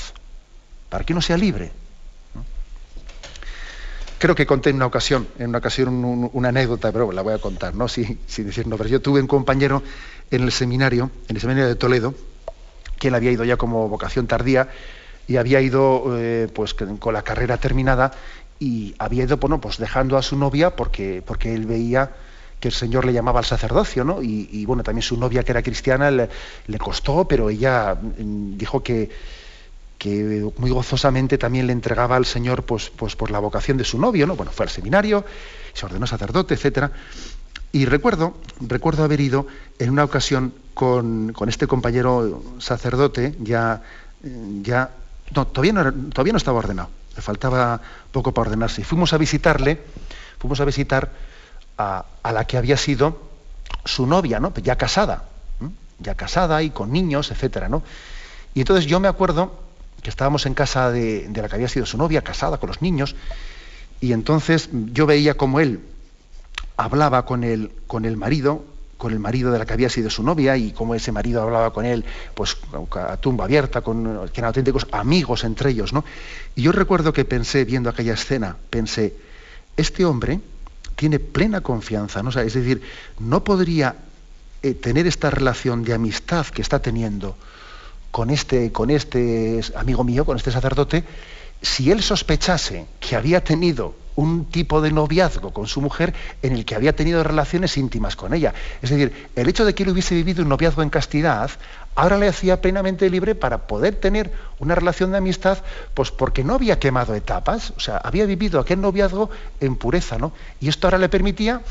para 0.88 1.04
que 1.04 1.12
uno 1.12 1.20
sea 1.20 1.36
libre. 1.36 1.70
Creo 4.18 4.34
que 4.34 4.46
conté 4.46 4.70
en 4.70 4.76
una 4.76 4.86
ocasión, 4.86 5.28
en 5.38 5.50
una 5.50 5.58
ocasión 5.58 6.30
una 6.32 6.48
anécdota, 6.48 6.90
pero 6.90 7.12
la 7.12 7.20
voy 7.20 7.34
a 7.34 7.38
contar, 7.38 7.74
¿no? 7.74 7.86
Sin, 7.88 8.18
decir 8.38 8.66
nombres. 8.66 8.90
Yo 8.90 9.02
tuve 9.02 9.20
un 9.20 9.26
compañero 9.26 9.82
en 10.30 10.42
el 10.42 10.52
seminario, 10.52 11.10
en 11.28 11.36
el 11.36 11.40
seminario 11.40 11.68
de 11.68 11.74
Toledo, 11.74 12.14
que 12.98 13.08
él 13.08 13.14
había 13.14 13.30
ido 13.30 13.44
ya 13.44 13.58
como 13.58 13.88
vocación 13.90 14.26
tardía 14.26 14.70
y 15.28 15.36
había 15.36 15.60
ido 15.60 16.16
eh, 16.16 16.48
pues 16.54 16.72
con 16.72 17.12
la 17.12 17.22
carrera 17.22 17.58
terminada 17.58 18.12
y 18.58 18.94
había 18.98 19.24
ido 19.24 19.36
bueno, 19.36 19.60
pues 19.60 19.78
dejando 19.78 20.16
a 20.16 20.22
su 20.22 20.36
novia 20.36 20.74
porque, 20.74 21.22
porque 21.24 21.54
él 21.54 21.66
veía 21.66 22.12
que 22.60 22.68
el 22.68 22.74
Señor 22.74 23.04
le 23.04 23.12
llamaba 23.12 23.40
al 23.40 23.44
sacerdocio, 23.44 24.02
¿no? 24.04 24.22
Y, 24.22 24.64
bueno, 24.64 24.82
también 24.82 25.02
su 25.02 25.16
novia 25.18 25.42
que 25.42 25.52
era 25.52 25.62
cristiana 25.62 26.10
le, 26.10 26.28
costó, 26.78 27.28
pero 27.28 27.50
ella 27.50 27.94
mm, 27.94 28.56
dijo 28.56 28.82
que, 28.82 29.10
que, 29.98 30.50
muy 30.56 30.70
gozosamente 30.70 31.36
también 31.36 31.66
le 31.66 31.72
entregaba 31.74 32.16
al 32.16 32.24
Señor 32.24 32.62
pues, 32.62 32.90
pues 32.90 33.14
por 33.14 33.30
la 33.30 33.40
vocación 33.40 33.76
de 33.76 33.84
su 33.84 33.98
novio, 33.98 34.26
¿no? 34.26 34.36
Bueno, 34.36 34.52
fue 34.52 34.64
al 34.64 34.70
seminario, 34.70 35.24
se 35.74 35.84
ordenó 35.84 36.06
sacerdote, 36.06 36.54
etcétera. 36.54 36.92
Y 37.72 37.84
recuerdo, 37.84 38.38
recuerdo 38.60 39.04
haber 39.04 39.20
ido 39.20 39.46
en 39.78 39.90
una 39.90 40.04
ocasión 40.04 40.54
con, 40.72 41.34
con 41.34 41.50
este 41.50 41.66
compañero 41.66 42.42
sacerdote, 42.58 43.34
ya, 43.40 43.82
ya 44.62 44.92
todavía 45.34 45.72
no, 45.74 45.92
todavía 46.10 46.32
no 46.32 46.38
estaba 46.38 46.58
ordenado 46.58 46.88
le 47.16 47.22
faltaba 47.22 47.80
poco 48.12 48.32
para 48.32 48.50
ordenarse. 48.50 48.82
Y 48.82 48.84
fuimos 48.84 49.12
a 49.12 49.18
visitarle, 49.18 49.82
fuimos 50.38 50.60
a 50.60 50.64
visitar 50.64 51.10
a, 51.78 52.04
la 52.24 52.44
que 52.44 52.56
había 52.56 52.76
sido 52.76 53.20
su 53.84 54.06
novia, 54.06 54.38
¿no? 54.38 54.52
Ya 54.54 54.76
casada, 54.76 55.24
ya 55.98 56.14
casada 56.14 56.62
y 56.62 56.70
con 56.70 56.92
niños, 56.92 57.30
etcétera, 57.30 57.68
¿no? 57.68 57.82
Y 58.54 58.60
entonces 58.60 58.86
yo 58.86 59.00
me 59.00 59.08
acuerdo 59.08 59.58
que 60.02 60.10
estábamos 60.10 60.46
en 60.46 60.54
casa 60.54 60.90
de, 60.90 61.28
de, 61.28 61.42
la 61.42 61.48
que 61.48 61.56
había 61.56 61.68
sido 61.68 61.86
su 61.86 61.98
novia, 61.98 62.22
casada 62.22 62.58
con 62.58 62.68
los 62.68 62.82
niños, 62.82 63.16
y 64.00 64.12
entonces 64.12 64.68
yo 64.72 65.06
veía 65.06 65.34
como 65.34 65.60
él 65.60 65.80
hablaba 66.76 67.24
con 67.24 67.44
el, 67.44 67.72
con 67.86 68.04
el 68.04 68.16
marido, 68.16 68.64
con 68.96 69.12
el 69.12 69.18
marido 69.18 69.52
de 69.52 69.58
la 69.58 69.66
que 69.66 69.74
había 69.74 69.90
sido 69.90 70.08
su 70.10 70.22
novia 70.22 70.56
y 70.56 70.72
cómo 70.72 70.94
ese 70.94 71.12
marido 71.12 71.42
hablaba 71.42 71.72
con 71.72 71.84
él, 71.84 72.04
pues 72.34 72.56
a 72.94 73.16
tumba 73.18 73.44
abierta, 73.44 73.82
con, 73.82 74.28
que 74.32 74.40
eran 74.40 74.48
auténticos 74.48 74.86
amigos 74.92 75.44
entre 75.44 75.70
ellos, 75.70 75.92
¿no? 75.92 76.04
Y 76.54 76.62
yo 76.62 76.72
recuerdo 76.72 77.12
que 77.12 77.24
pensé, 77.24 77.64
viendo 77.64 77.90
aquella 77.90 78.14
escena, 78.14 78.56
pensé, 78.70 79.14
este 79.76 80.04
hombre 80.04 80.40
tiene 80.96 81.18
plena 81.18 81.60
confianza, 81.60 82.22
¿no? 82.22 82.30
es 82.30 82.54
decir, 82.54 82.80
no 83.18 83.44
podría 83.44 83.96
eh, 84.62 84.74
tener 84.74 85.06
esta 85.06 85.30
relación 85.30 85.84
de 85.84 85.92
amistad 85.92 86.46
que 86.46 86.62
está 86.62 86.80
teniendo 86.80 87.36
con 88.10 88.30
este, 88.30 88.72
con 88.72 88.90
este 88.90 89.60
amigo 89.74 90.02
mío, 90.02 90.24
con 90.24 90.38
este 90.38 90.50
sacerdote, 90.50 91.04
si 91.60 91.90
él 91.90 92.02
sospechase 92.02 92.86
que 92.98 93.14
había 93.14 93.44
tenido 93.44 93.94
un 94.16 94.46
tipo 94.46 94.80
de 94.80 94.90
noviazgo 94.90 95.52
con 95.52 95.66
su 95.66 95.80
mujer 95.80 96.14
en 96.42 96.54
el 96.54 96.64
que 96.64 96.74
había 96.74 96.96
tenido 96.96 97.22
relaciones 97.22 97.76
íntimas 97.76 98.16
con 98.16 98.34
ella. 98.34 98.52
Es 98.82 98.90
decir, 98.90 99.28
el 99.36 99.48
hecho 99.48 99.64
de 99.64 99.74
que 99.74 99.84
él 99.84 99.90
hubiese 99.90 100.14
vivido 100.14 100.42
un 100.42 100.48
noviazgo 100.48 100.82
en 100.82 100.90
castidad, 100.90 101.50
ahora 101.94 102.16
le 102.18 102.28
hacía 102.28 102.60
plenamente 102.60 103.08
libre 103.08 103.34
para 103.34 103.66
poder 103.66 103.96
tener 103.96 104.32
una 104.58 104.74
relación 104.74 105.12
de 105.12 105.18
amistad, 105.18 105.58
pues 105.94 106.10
porque 106.10 106.44
no 106.44 106.54
había 106.54 106.78
quemado 106.78 107.14
etapas, 107.14 107.72
o 107.76 107.80
sea, 107.80 107.98
había 107.98 108.26
vivido 108.26 108.58
aquel 108.58 108.80
noviazgo 108.80 109.30
en 109.60 109.76
pureza, 109.76 110.18
¿no? 110.18 110.32
Y 110.60 110.68
esto 110.68 110.86
ahora 110.86 110.98
le 110.98 111.08
permitía 111.08 111.62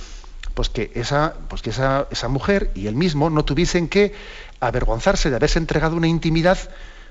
pues 0.53 0.69
que 0.69 0.91
esa, 0.95 1.33
pues 1.49 1.61
que 1.61 1.71
esa, 1.71 2.07
esa 2.11 2.29
mujer 2.29 2.71
y 2.75 2.87
él 2.87 2.95
mismo 2.95 3.29
no 3.29 3.43
tuviesen 3.43 3.89
que 3.89 4.13
avergonzarse 4.61 5.29
de 5.29 5.35
haberse 5.35 5.59
entregado 5.59 5.97
una 5.97 6.07
intimidad 6.07 6.57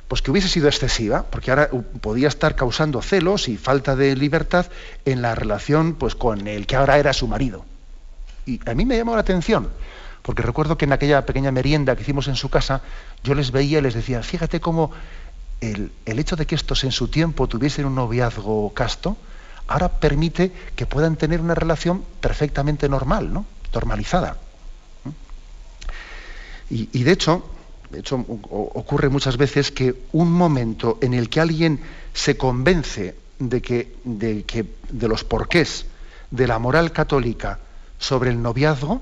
pues 0.08 0.22
que 0.22 0.30
hubiese 0.30 0.48
sido 0.48 0.68
excesiva, 0.68 1.24
porque 1.30 1.50
ahora 1.50 1.70
podía 2.00 2.28
estar 2.28 2.56
causando 2.56 3.00
celos 3.00 3.48
y 3.48 3.56
falta 3.56 3.96
de 3.96 4.14
libertad 4.16 4.66
en 5.04 5.22
la 5.22 5.34
relación 5.34 5.94
pues 5.94 6.14
con 6.14 6.46
el 6.46 6.66
que 6.66 6.76
ahora 6.76 6.98
era 6.98 7.12
su 7.12 7.26
marido. 7.26 7.64
Y 8.46 8.60
a 8.68 8.74
mí 8.74 8.84
me 8.84 8.96
llamó 8.96 9.14
la 9.14 9.22
atención, 9.22 9.70
porque 10.22 10.42
recuerdo 10.42 10.76
que 10.76 10.84
en 10.84 10.92
aquella 10.92 11.24
pequeña 11.24 11.50
merienda 11.50 11.96
que 11.96 12.02
hicimos 12.02 12.28
en 12.28 12.36
su 12.36 12.50
casa, 12.50 12.82
yo 13.22 13.34
les 13.34 13.50
veía 13.50 13.78
y 13.78 13.82
les 13.82 13.94
decía, 13.94 14.22
fíjate 14.22 14.60
cómo 14.60 14.90
el, 15.60 15.90
el 16.04 16.18
hecho 16.18 16.36
de 16.36 16.46
que 16.46 16.54
estos 16.54 16.84
en 16.84 16.92
su 16.92 17.08
tiempo 17.08 17.48
tuviesen 17.48 17.86
un 17.86 17.94
noviazgo 17.94 18.72
casto, 18.74 19.16
ahora 19.66 19.88
permite 19.88 20.52
que 20.76 20.84
puedan 20.84 21.16
tener 21.16 21.40
una 21.40 21.54
relación 21.54 22.04
perfectamente 22.20 22.88
normal, 22.88 23.32
¿no? 23.32 23.46
normalizada. 23.72 24.36
Y 26.70 27.02
de 27.04 27.12
hecho, 27.12 27.53
de 27.94 28.00
hecho, 28.00 28.16
ocurre 28.16 29.08
muchas 29.08 29.36
veces 29.36 29.70
que 29.70 29.94
un 30.10 30.32
momento 30.32 30.98
en 31.00 31.14
el 31.14 31.28
que 31.28 31.38
alguien 31.38 31.78
se 32.12 32.36
convence 32.36 33.14
de 33.38 33.62
que, 33.62 33.94
de, 34.02 35.08
los 35.08 35.22
porqués 35.22 35.86
de 36.28 36.48
la 36.48 36.58
moral 36.58 36.90
católica 36.90 37.60
sobre 37.96 38.30
el 38.30 38.42
noviazgo, 38.42 39.00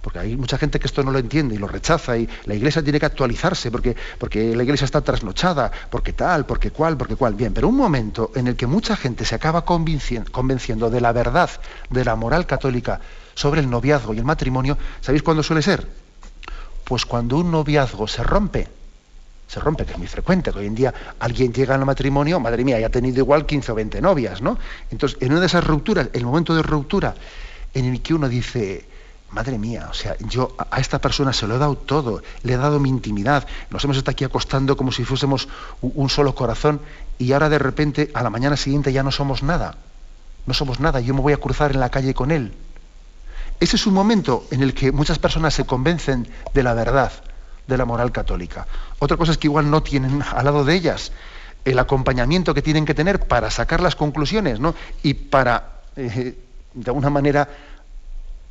porque 0.00 0.18
hay 0.18 0.34
mucha 0.34 0.56
gente 0.56 0.80
que 0.80 0.86
esto 0.86 1.02
no 1.02 1.10
lo 1.10 1.18
entiende 1.18 1.56
y 1.56 1.58
lo 1.58 1.68
rechaza 1.68 2.16
y 2.16 2.26
la 2.46 2.54
iglesia 2.54 2.82
tiene 2.82 2.98
que 2.98 3.04
actualizarse 3.04 3.70
porque, 3.70 3.94
porque 4.18 4.56
la 4.56 4.62
iglesia 4.62 4.86
está 4.86 5.02
trasnochada, 5.02 5.70
porque 5.90 6.14
tal, 6.14 6.46
porque 6.46 6.70
cual, 6.70 6.96
porque 6.96 7.16
cual. 7.16 7.34
Bien, 7.34 7.52
pero 7.52 7.68
un 7.68 7.76
momento 7.76 8.32
en 8.34 8.46
el 8.46 8.56
que 8.56 8.66
mucha 8.66 8.96
gente 8.96 9.26
se 9.26 9.34
acaba 9.34 9.66
convenciendo 9.66 10.88
de 10.88 11.00
la 11.02 11.12
verdad 11.12 11.50
de 11.90 12.02
la 12.02 12.16
moral 12.16 12.46
católica 12.46 12.98
sobre 13.34 13.60
el 13.60 13.68
noviazgo 13.68 14.14
y 14.14 14.18
el 14.18 14.24
matrimonio, 14.24 14.78
¿sabéis 15.02 15.22
cuándo 15.22 15.42
suele 15.42 15.60
ser? 15.60 16.09
Pues 16.90 17.06
cuando 17.06 17.36
un 17.36 17.52
noviazgo 17.52 18.08
se 18.08 18.24
rompe, 18.24 18.66
se 19.46 19.60
rompe, 19.60 19.86
que 19.86 19.92
es 19.92 19.98
muy 19.98 20.08
frecuente, 20.08 20.50
que 20.50 20.58
hoy 20.58 20.66
en 20.66 20.74
día 20.74 20.92
alguien 21.20 21.52
llega 21.52 21.76
al 21.76 21.86
matrimonio, 21.86 22.40
madre 22.40 22.64
mía, 22.64 22.80
ya 22.80 22.88
ha 22.88 22.90
tenido 22.90 23.18
igual 23.18 23.46
15 23.46 23.70
o 23.70 23.74
20 23.76 24.00
novias, 24.00 24.42
¿no? 24.42 24.58
Entonces, 24.90 25.16
en 25.20 25.30
una 25.30 25.38
de 25.40 25.46
esas 25.46 25.62
rupturas, 25.62 26.08
el 26.12 26.24
momento 26.24 26.52
de 26.52 26.64
ruptura 26.64 27.14
en 27.74 27.84
el 27.84 28.02
que 28.02 28.12
uno 28.12 28.28
dice, 28.28 28.88
madre 29.30 29.56
mía, 29.56 29.86
o 29.88 29.94
sea, 29.94 30.16
yo 30.18 30.56
a 30.58 30.80
esta 30.80 30.98
persona 30.98 31.32
se 31.32 31.46
lo 31.46 31.54
he 31.54 31.58
dado 31.58 31.76
todo, 31.76 32.24
le 32.42 32.54
he 32.54 32.56
dado 32.56 32.80
mi 32.80 32.88
intimidad, 32.88 33.46
nos 33.70 33.84
hemos 33.84 33.96
estado 33.96 34.14
aquí 34.14 34.24
acostando 34.24 34.76
como 34.76 34.90
si 34.90 35.04
fuésemos 35.04 35.46
un 35.82 36.10
solo 36.10 36.34
corazón 36.34 36.80
y 37.18 37.30
ahora 37.30 37.48
de 37.48 37.60
repente 37.60 38.10
a 38.14 38.24
la 38.24 38.30
mañana 38.30 38.56
siguiente 38.56 38.92
ya 38.92 39.04
no 39.04 39.12
somos 39.12 39.44
nada. 39.44 39.76
no 40.44 40.54
somos 40.54 40.80
nada, 40.80 40.98
yo 40.98 41.14
me 41.14 41.20
voy 41.20 41.34
a 41.34 41.36
cruzar 41.36 41.70
en 41.70 41.78
la 41.78 41.90
calle 41.90 42.14
con 42.14 42.32
él. 42.32 42.52
Ese 43.60 43.76
es 43.76 43.86
un 43.86 43.94
momento 43.94 44.46
en 44.50 44.62
el 44.62 44.72
que 44.72 44.90
muchas 44.90 45.18
personas 45.18 45.52
se 45.52 45.66
convencen 45.66 46.26
de 46.54 46.62
la 46.62 46.74
verdad 46.74 47.12
de 47.66 47.76
la 47.76 47.84
moral 47.84 48.10
católica. 48.10 48.66
Otra 48.98 49.16
cosa 49.16 49.32
es 49.32 49.38
que 49.38 49.46
igual 49.46 49.70
no 49.70 49.82
tienen 49.82 50.22
al 50.22 50.44
lado 50.44 50.64
de 50.64 50.74
ellas 50.74 51.12
el 51.64 51.78
acompañamiento 51.78 52.54
que 52.54 52.62
tienen 52.62 52.86
que 52.86 52.94
tener 52.94 53.20
para 53.20 53.50
sacar 53.50 53.80
las 53.80 53.96
conclusiones, 53.96 54.60
¿no? 54.60 54.74
Y 55.02 55.14
para, 55.14 55.82
eh, 55.96 56.36
de 56.74 56.90
alguna 56.90 57.10
manera, 57.10 57.48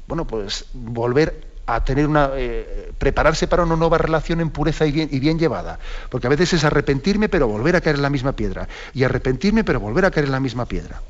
bueno, 0.07 0.25
pues 0.25 0.65
volver 0.73 1.49
a 1.65 1.83
tener 1.83 2.07
una 2.07 2.31
eh, 2.35 2.91
prepararse 2.97 3.47
para 3.47 3.63
una 3.63 3.75
nueva 3.75 3.97
relación 3.97 4.41
en 4.41 4.49
pureza 4.49 4.85
y 4.85 4.91
bien, 4.91 5.39
llevada. 5.39 5.79
Porque 6.09 6.27
a 6.27 6.29
veces 6.29 6.53
es 6.53 6.63
arrepentirme 6.63 7.29
pero 7.29 7.47
volver 7.47 7.75
a 7.75 7.81
caer 7.81 7.97
en 7.97 8.03
la 8.03 8.09
misma 8.09 8.33
piedra. 8.33 8.67
Y 8.93 9.03
arrepentirme 9.03 9.63
pero 9.63 9.79
volver 9.79 10.05
a 10.05 10.11
caer 10.11 10.27
en 10.27 10.31
la 10.31 10.39
misma 10.39 10.65
piedra. 10.65 11.01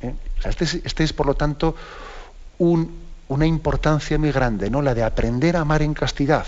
¿Eh? 0.00 0.14
este, 0.44 0.64
es, 0.64 0.74
este, 0.74 1.04
es, 1.04 1.12
por 1.12 1.26
lo 1.26 1.34
tanto, 1.34 1.76
una 3.28 3.46
importancia 3.46 4.18
muy 4.18 4.32
grande, 4.32 4.70
¿no? 4.70 4.82
La 4.82 4.94
de 4.94 5.02
aprender 5.02 5.56
a 5.56 5.60
amar 5.60 5.82
en 5.82 5.94
castidad. 5.94 6.46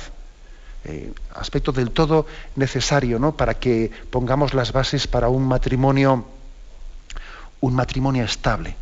Eh, 0.86 1.12
aspecto 1.34 1.72
del 1.72 1.92
todo 1.92 2.26
necesario 2.56 3.18
¿no? 3.18 3.34
para 3.34 3.54
que 3.54 3.90
pongamos 4.10 4.52
las 4.52 4.72
bases 4.72 5.06
para 5.06 5.30
un 5.30 5.48
matrimonio, 5.48 6.26
un 7.62 7.74
matrimonio 7.74 8.24
estable. 8.24 8.76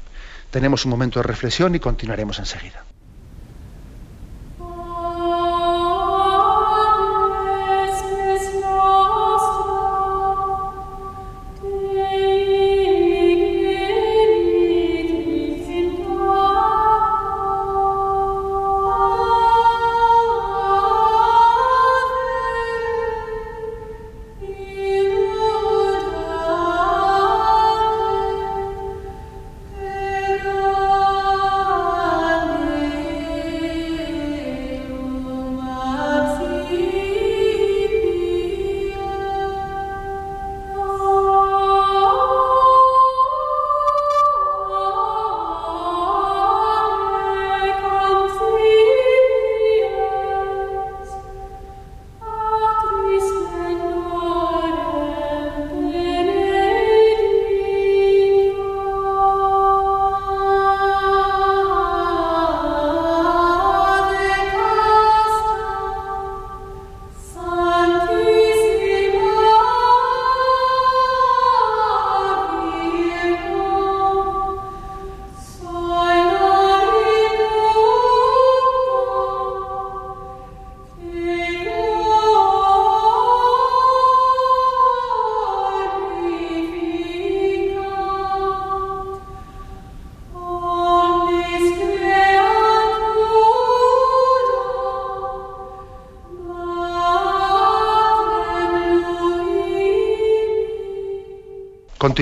Tenemos 0.50 0.84
un 0.84 0.90
momento 0.90 1.20
de 1.20 1.22
reflexión 1.22 1.76
y 1.76 1.78
continuaremos 1.78 2.40
enseguida. 2.40 2.82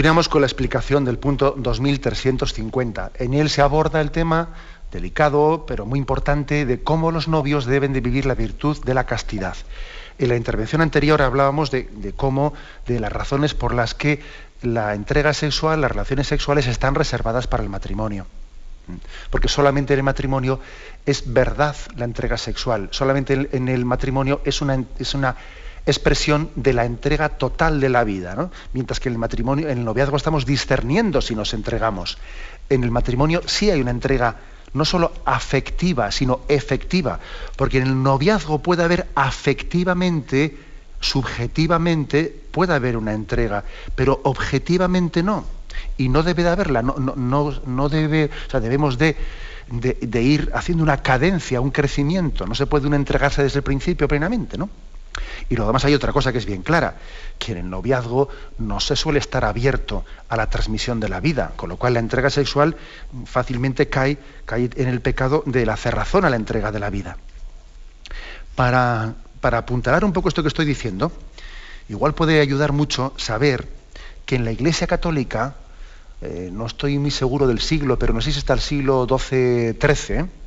Continuamos 0.00 0.30
con 0.30 0.40
la 0.40 0.46
explicación 0.46 1.04
del 1.04 1.18
punto 1.18 1.54
2350. 1.58 3.10
En 3.18 3.34
él 3.34 3.50
se 3.50 3.60
aborda 3.60 4.00
el 4.00 4.10
tema 4.10 4.54
delicado, 4.90 5.66
pero 5.66 5.84
muy 5.84 5.98
importante, 5.98 6.64
de 6.64 6.82
cómo 6.82 7.10
los 7.10 7.28
novios 7.28 7.66
deben 7.66 7.92
de 7.92 8.00
vivir 8.00 8.24
la 8.24 8.34
virtud 8.34 8.82
de 8.82 8.94
la 8.94 9.04
castidad. 9.04 9.58
En 10.18 10.30
la 10.30 10.36
intervención 10.36 10.80
anterior 10.80 11.20
hablábamos 11.20 11.70
de, 11.70 12.14
cómo, 12.16 12.54
de 12.86 12.98
las 12.98 13.12
razones 13.12 13.52
por 13.52 13.74
las 13.74 13.94
que 13.94 14.22
la 14.62 14.94
entrega 14.94 15.34
sexual, 15.34 15.82
las 15.82 15.90
relaciones 15.90 16.28
sexuales 16.28 16.66
están 16.66 16.94
reservadas 16.94 17.46
para 17.46 17.62
el 17.62 17.68
matrimonio. 17.68 18.24
Porque 19.28 19.48
solamente 19.48 19.92
en 19.92 19.98
el 19.98 20.04
matrimonio 20.04 20.60
es 21.04 21.30
verdad 21.30 21.76
la 21.96 22.06
entrega 22.06 22.38
sexual, 22.38 22.88
solamente 22.90 23.50
en 23.52 23.68
el 23.68 23.84
matrimonio 23.84 24.40
es 24.46 24.62
una, 24.62 24.82
es 24.98 25.12
una 25.12 25.36
expresión 25.86 26.50
de 26.54 26.72
la 26.72 26.84
entrega 26.84 27.30
total 27.30 27.80
de 27.80 27.88
la 27.88 28.04
vida, 28.04 28.50
mientras 28.72 29.00
que 29.00 29.08
en 29.08 29.14
el 29.14 29.18
matrimonio, 29.18 29.68
en 29.68 29.78
el 29.78 29.84
noviazgo 29.84 30.16
estamos 30.16 30.46
discerniendo 30.46 31.20
si 31.20 31.34
nos 31.34 31.54
entregamos. 31.54 32.18
En 32.68 32.84
el 32.84 32.90
matrimonio 32.90 33.42
sí 33.46 33.70
hay 33.70 33.80
una 33.80 33.90
entrega 33.90 34.36
no 34.72 34.84
solo 34.84 35.12
afectiva, 35.24 36.10
sino 36.12 36.40
efectiva, 36.48 37.18
porque 37.56 37.78
en 37.78 37.86
el 37.86 38.02
noviazgo 38.02 38.60
puede 38.60 38.84
haber 38.84 39.08
afectivamente, 39.14 40.56
subjetivamente, 41.00 42.34
puede 42.50 42.74
haber 42.74 42.96
una 42.96 43.12
entrega, 43.12 43.64
pero 43.94 44.20
objetivamente 44.24 45.22
no. 45.22 45.44
Y 45.96 46.08
no 46.08 46.22
debe 46.22 46.42
de 46.42 46.50
haberla, 46.50 46.82
no, 46.82 46.94
no, 46.98 47.60
no 47.66 47.88
debe, 47.88 48.30
o 48.46 48.50
sea, 48.50 48.60
debemos 48.60 48.98
de, 48.98 49.16
ir 50.22 50.50
haciendo 50.54 50.82
una 50.82 50.98
cadencia, 50.98 51.60
un 51.60 51.70
crecimiento. 51.70 52.46
No 52.46 52.54
se 52.54 52.66
puede 52.66 52.94
entregarse 52.94 53.42
desde 53.42 53.58
el 53.58 53.62
principio 53.62 54.08
plenamente, 54.08 54.58
¿no? 54.58 54.68
Y 55.48 55.56
lo 55.56 55.66
demás 55.66 55.84
hay 55.84 55.94
otra 55.94 56.12
cosa 56.12 56.32
que 56.32 56.38
es 56.38 56.46
bien 56.46 56.62
clara, 56.62 56.96
que 57.38 57.52
en 57.52 57.58
el 57.58 57.70
noviazgo 57.70 58.28
no 58.58 58.78
se 58.80 58.96
suele 58.96 59.18
estar 59.18 59.44
abierto 59.44 60.04
a 60.28 60.36
la 60.36 60.48
transmisión 60.48 61.00
de 61.00 61.08
la 61.08 61.20
vida, 61.20 61.52
con 61.56 61.68
lo 61.68 61.76
cual 61.76 61.94
la 61.94 62.00
entrega 62.00 62.30
sexual 62.30 62.76
fácilmente 63.26 63.88
cae, 63.88 64.18
cae 64.44 64.70
en 64.76 64.88
el 64.88 65.00
pecado 65.00 65.42
de 65.46 65.66
la 65.66 65.76
cerrazón 65.76 66.24
a 66.24 66.30
la 66.30 66.36
entrega 66.36 66.70
de 66.70 66.80
la 66.80 66.90
vida. 66.90 67.16
Para, 68.54 69.14
para 69.40 69.58
apuntalar 69.58 70.04
un 70.04 70.12
poco 70.12 70.28
esto 70.28 70.42
que 70.42 70.48
estoy 70.48 70.66
diciendo, 70.66 71.12
igual 71.88 72.14
puede 72.14 72.40
ayudar 72.40 72.72
mucho 72.72 73.12
saber 73.16 73.68
que 74.26 74.36
en 74.36 74.44
la 74.44 74.52
Iglesia 74.52 74.86
Católica, 74.86 75.56
eh, 76.20 76.50
no 76.52 76.66
estoy 76.66 76.98
muy 76.98 77.10
seguro 77.10 77.48
del 77.48 77.60
siglo, 77.60 77.98
pero 77.98 78.12
no 78.12 78.20
sé 78.20 78.30
si 78.30 78.38
está 78.38 78.52
el 78.52 78.60
siglo 78.60 79.06
XII-XIII, 79.08 80.39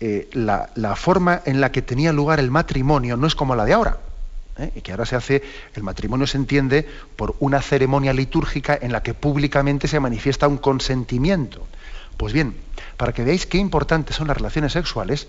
eh, 0.00 0.30
la, 0.32 0.96
forma 0.96 1.42
en 1.44 1.60
la 1.60 1.70
que 1.72 1.82
tenía 1.82 2.12
lugar 2.12 2.40
el 2.40 2.50
matrimonio 2.50 3.18
no 3.18 3.26
es 3.26 3.34
como 3.34 3.54
la 3.54 3.64
de 3.64 3.74
ahora. 3.74 3.98
¿eh? 4.58 4.72
Y 4.74 4.80
que 4.80 4.92
ahora 4.92 5.04
se 5.04 5.16
hace, 5.16 5.42
el 5.74 5.82
matrimonio 5.82 6.26
se 6.26 6.38
entiende 6.38 6.88
por 7.16 7.36
una 7.38 7.60
ceremonia 7.60 8.14
litúrgica 8.14 8.78
en 8.80 8.92
la 8.92 9.02
que 9.02 9.14
públicamente 9.14 9.88
se 9.88 10.00
manifiesta 10.00 10.48
un 10.48 10.58
consentimiento. 10.58 11.66
Pues 12.16 12.32
bien, 12.32 12.56
para 12.96 13.12
que 13.12 13.24
veáis 13.24 13.46
qué 13.46 13.58
importantes 13.58 14.16
son 14.16 14.28
las 14.28 14.36
relaciones 14.36 14.72
sexuales, 14.72 15.28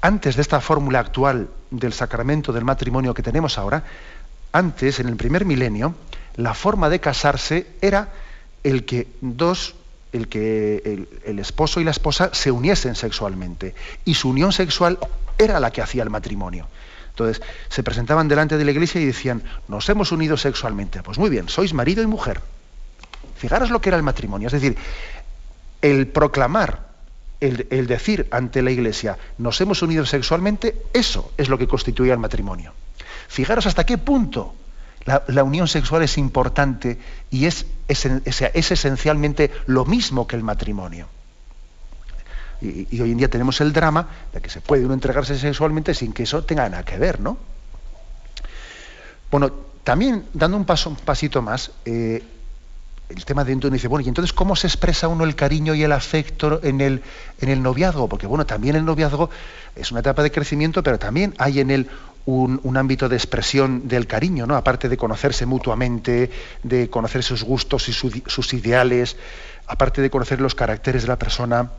antes 0.00 0.36
de 0.36 0.42
esta 0.42 0.60
fórmula 0.60 1.00
actual 1.00 1.48
del 1.70 1.92
sacramento 1.92 2.52
del 2.52 2.64
matrimonio 2.64 3.14
que 3.14 3.22
tenemos 3.22 3.58
ahora, 3.58 3.84
antes, 4.52 5.00
en 5.00 5.08
el 5.08 5.16
primer 5.16 5.44
milenio, 5.44 5.94
la 6.36 6.54
forma 6.54 6.88
de 6.88 7.00
casarse 7.00 7.66
era 7.80 8.08
el 8.62 8.84
que 8.84 9.08
dos 9.20 9.74
el 10.16 10.28
que 10.28 11.06
el, 11.24 11.38
esposo 11.38 11.80
y 11.80 11.84
la 11.84 11.90
esposa 11.90 12.30
se 12.32 12.50
uniesen 12.50 12.94
sexualmente. 12.94 13.74
Y 14.04 14.14
su 14.14 14.30
unión 14.30 14.52
sexual 14.52 14.98
era 15.38 15.60
la 15.60 15.70
que 15.70 15.82
hacía 15.82 16.02
el 16.02 16.10
matrimonio. 16.10 16.68
Entonces, 17.10 17.42
se 17.68 17.82
presentaban 17.82 18.28
delante 18.28 18.58
de 18.58 18.64
la 18.64 18.70
iglesia 18.70 19.00
y 19.00 19.06
decían, 19.06 19.42
nos 19.68 19.88
hemos 19.88 20.12
unido 20.12 20.36
sexualmente. 20.36 21.02
Pues 21.02 21.18
muy 21.18 21.30
bien, 21.30 21.48
sois 21.48 21.72
marido 21.72 22.02
y 22.02 22.06
mujer. 22.06 22.40
Fijaros 23.36 23.70
lo 23.70 23.80
que 23.80 23.90
era 23.90 23.96
el 23.96 24.02
matrimonio. 24.02 24.48
Es 24.48 24.52
decir, 24.52 24.76
el 25.82 26.08
proclamar, 26.08 26.88
el, 27.40 27.66
el 27.70 27.86
decir 27.86 28.28
ante 28.30 28.62
la 28.62 28.70
iglesia, 28.70 29.18
nos 29.38 29.60
hemos 29.60 29.82
unido 29.82 30.04
sexualmente, 30.06 30.82
eso 30.92 31.32
es 31.36 31.48
lo 31.48 31.58
que 31.58 31.68
constituía 31.68 32.12
el 32.12 32.18
matrimonio. 32.18 32.72
Fijaros 33.28 33.66
hasta 33.66 33.84
qué 33.84 33.98
punto 33.98 34.54
la, 35.06 35.44
unión 35.44 35.68
sexual 35.68 36.02
es 36.02 36.18
importante 36.18 36.98
y 37.30 37.46
es, 37.46 37.66
es, 37.88 38.06
esencialmente 38.54 39.52
lo 39.66 39.84
mismo 39.84 40.26
que 40.26 40.36
el 40.36 40.42
matrimonio. 40.42 41.06
Y, 42.60 43.00
hoy 43.00 43.12
en 43.12 43.18
día 43.18 43.28
tenemos 43.28 43.60
el 43.60 43.72
drama 43.72 44.08
de 44.32 44.40
que 44.40 44.50
se 44.50 44.60
puede 44.60 44.84
uno 44.84 44.94
entregarse 44.94 45.38
sexualmente 45.38 45.94
sin 45.94 46.12
que 46.12 46.24
eso 46.24 46.42
tenga 46.44 46.68
nada 46.68 46.84
que 46.84 46.98
ver, 46.98 47.20
¿no? 47.20 47.38
Bueno, 49.30 49.50
también 49.84 50.24
dando 50.32 50.56
un, 50.56 50.64
paso, 50.64 50.96
pasito 51.04 51.42
más, 51.42 51.70
eh, 51.84 52.22
el 53.08 53.24
tema 53.24 53.44
de 53.44 53.54
uno 53.54 53.70
dice, 53.70 53.88
bueno, 53.88 54.04
y 54.04 54.08
entonces 54.08 54.32
¿cómo 54.32 54.56
se 54.56 54.66
expresa 54.66 55.06
uno 55.06 55.24
el 55.24 55.36
cariño 55.36 55.74
y 55.74 55.84
el 55.84 55.92
afecto 55.92 56.60
en 56.62 56.80
el, 56.80 57.02
en 57.40 57.48
el 57.48 57.62
noviazgo? 57.62 58.08
Porque 58.08 58.26
bueno, 58.26 58.46
también 58.46 58.74
el 58.74 58.84
noviazgo 58.84 59.30
es 59.76 59.90
una 59.92 60.00
etapa 60.00 60.22
de 60.22 60.32
crecimiento, 60.32 60.82
pero 60.82 60.98
también 60.98 61.34
hay 61.38 61.60
en 61.60 61.70
él 61.70 61.88
un, 62.26 62.76
ámbito 62.76 63.08
de 63.08 63.16
expresión 63.16 63.88
del 63.88 64.06
cariño, 64.06 64.46
¿no? 64.46 64.56
Aparte 64.56 64.88
de 64.88 64.96
conocerse 64.96 65.46
mutuamente, 65.46 66.30
de 66.62 66.90
conocer 66.90 67.22
sus 67.22 67.44
gustos 67.44 67.88
y 67.88 67.92
sus 67.92 68.52
ideales, 68.52 69.16
aparte 69.66 70.02
de 70.02 70.10
conocer 70.10 70.40
los 70.40 70.54
caracteres 70.54 71.02
de 71.02 71.08
la 71.08 71.18
persona, 71.18 71.70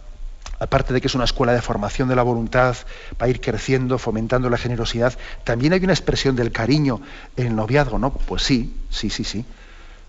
aparte 0.59 0.93
de 0.93 1.01
que 1.01 1.07
es 1.07 1.15
una 1.15 1.25
escuela 1.25 1.53
de 1.53 1.61
formación 1.61 2.07
de 2.07 2.15
la 2.15 2.23
voluntad 2.23 2.75
para 3.17 3.29
ir 3.29 3.41
creciendo, 3.41 3.97
fomentando 3.97 4.49
la 4.49 4.57
generosidad, 4.57 5.17
también 5.43 5.73
hay 5.73 5.83
una 5.83 5.93
expresión 5.93 6.35
del 6.35 6.51
cariño 6.51 7.01
en 7.35 7.47
el 7.47 7.55
noviazgo, 7.55 7.99
¿no? 7.99 8.13
Pues 8.13 8.43
sí, 8.43 8.73
sí, 8.89 9.09
sí, 9.09 9.23
sí. 9.23 9.45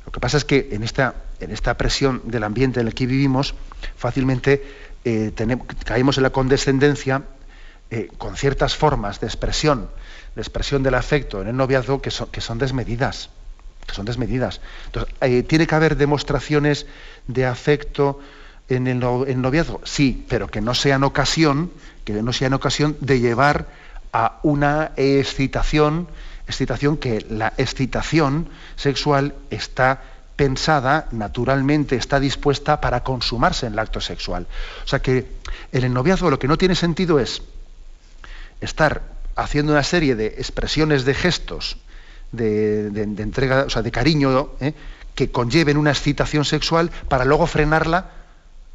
Lo 0.06 0.12
que 0.12 0.20
pasa 0.20 0.38
es 0.38 0.44
que 0.44 0.68
en 0.72 0.84
esta, 0.84 1.16
en 1.40 1.50
esta 1.50 1.76
presión 1.76 2.22
del 2.24 2.44
ambiente 2.44 2.80
en 2.80 2.86
el 2.86 2.94
que 2.94 3.06
vivimos, 3.06 3.54
fácilmente 3.96 4.64
eh, 5.04 5.32
caemos 5.84 6.16
en 6.16 6.22
la 6.22 6.30
condescendencia 6.30 7.24
eh, 7.90 8.08
con 8.16 8.36
ciertas 8.36 8.74
formas 8.74 9.20
de 9.20 9.26
expresión, 9.26 9.90
de 10.38 10.42
expresión 10.42 10.84
del 10.84 10.94
afecto 10.94 11.42
en 11.42 11.48
el 11.48 11.56
noviazgo 11.56 12.00
que 12.00 12.12
son, 12.12 12.28
que 12.28 12.40
son 12.40 12.58
desmedidas. 12.58 13.28
Que 13.84 13.92
son 13.92 14.04
desmedidas. 14.04 14.60
Entonces, 14.86 15.12
eh, 15.20 15.42
¿tiene 15.42 15.66
que 15.66 15.74
haber 15.74 15.96
demostraciones 15.96 16.86
de 17.26 17.44
afecto 17.44 18.20
en 18.68 18.86
el, 18.86 19.00
noviazgo? 19.00 19.80
Sí, 19.82 20.24
pero 20.28 20.46
que 20.46 20.60
no 20.60 20.76
sean 20.76 21.02
ocasión, 21.02 21.72
que 22.04 22.12
no 22.22 22.32
sean 22.32 22.54
ocasión 22.54 22.96
de 23.00 23.18
llevar 23.18 23.66
a 24.12 24.38
una 24.44 24.92
excitación 24.94 26.06
excitación 26.46 26.96
que 26.96 27.26
la 27.28 27.52
excitación 27.58 28.48
sexual 28.76 29.34
está 29.50 30.02
pensada, 30.36 31.08
naturalmente 31.10 31.96
está 31.96 32.20
dispuesta 32.20 32.80
para 32.80 33.02
consumarse 33.02 33.66
en 33.66 33.72
el 33.72 33.80
acto 33.80 34.00
sexual. 34.00 34.46
O 34.84 34.86
sea 34.86 35.00
que 35.00 35.26
en 35.72 35.84
el 35.84 35.92
noviazgo 35.92 36.30
lo 36.30 36.38
que 36.38 36.46
no 36.46 36.56
tiene 36.56 36.76
sentido 36.76 37.18
es 37.18 37.42
estar 38.60 39.17
haciendo 39.38 39.72
una 39.72 39.82
serie 39.82 40.16
de 40.16 40.26
expresiones 40.26 41.04
de 41.04 41.14
gestos, 41.14 41.78
de, 42.32 42.88
entrega, 43.18 43.64
o 43.64 43.70
sea, 43.70 43.82
de 43.82 43.90
cariño, 43.90 44.50
¿eh? 44.60 44.74
que 45.14 45.30
conlleven 45.30 45.76
una 45.76 45.90
excitación 45.90 46.44
sexual 46.44 46.90
para 47.08 47.24
luego 47.24 47.46
frenarla 47.46 48.10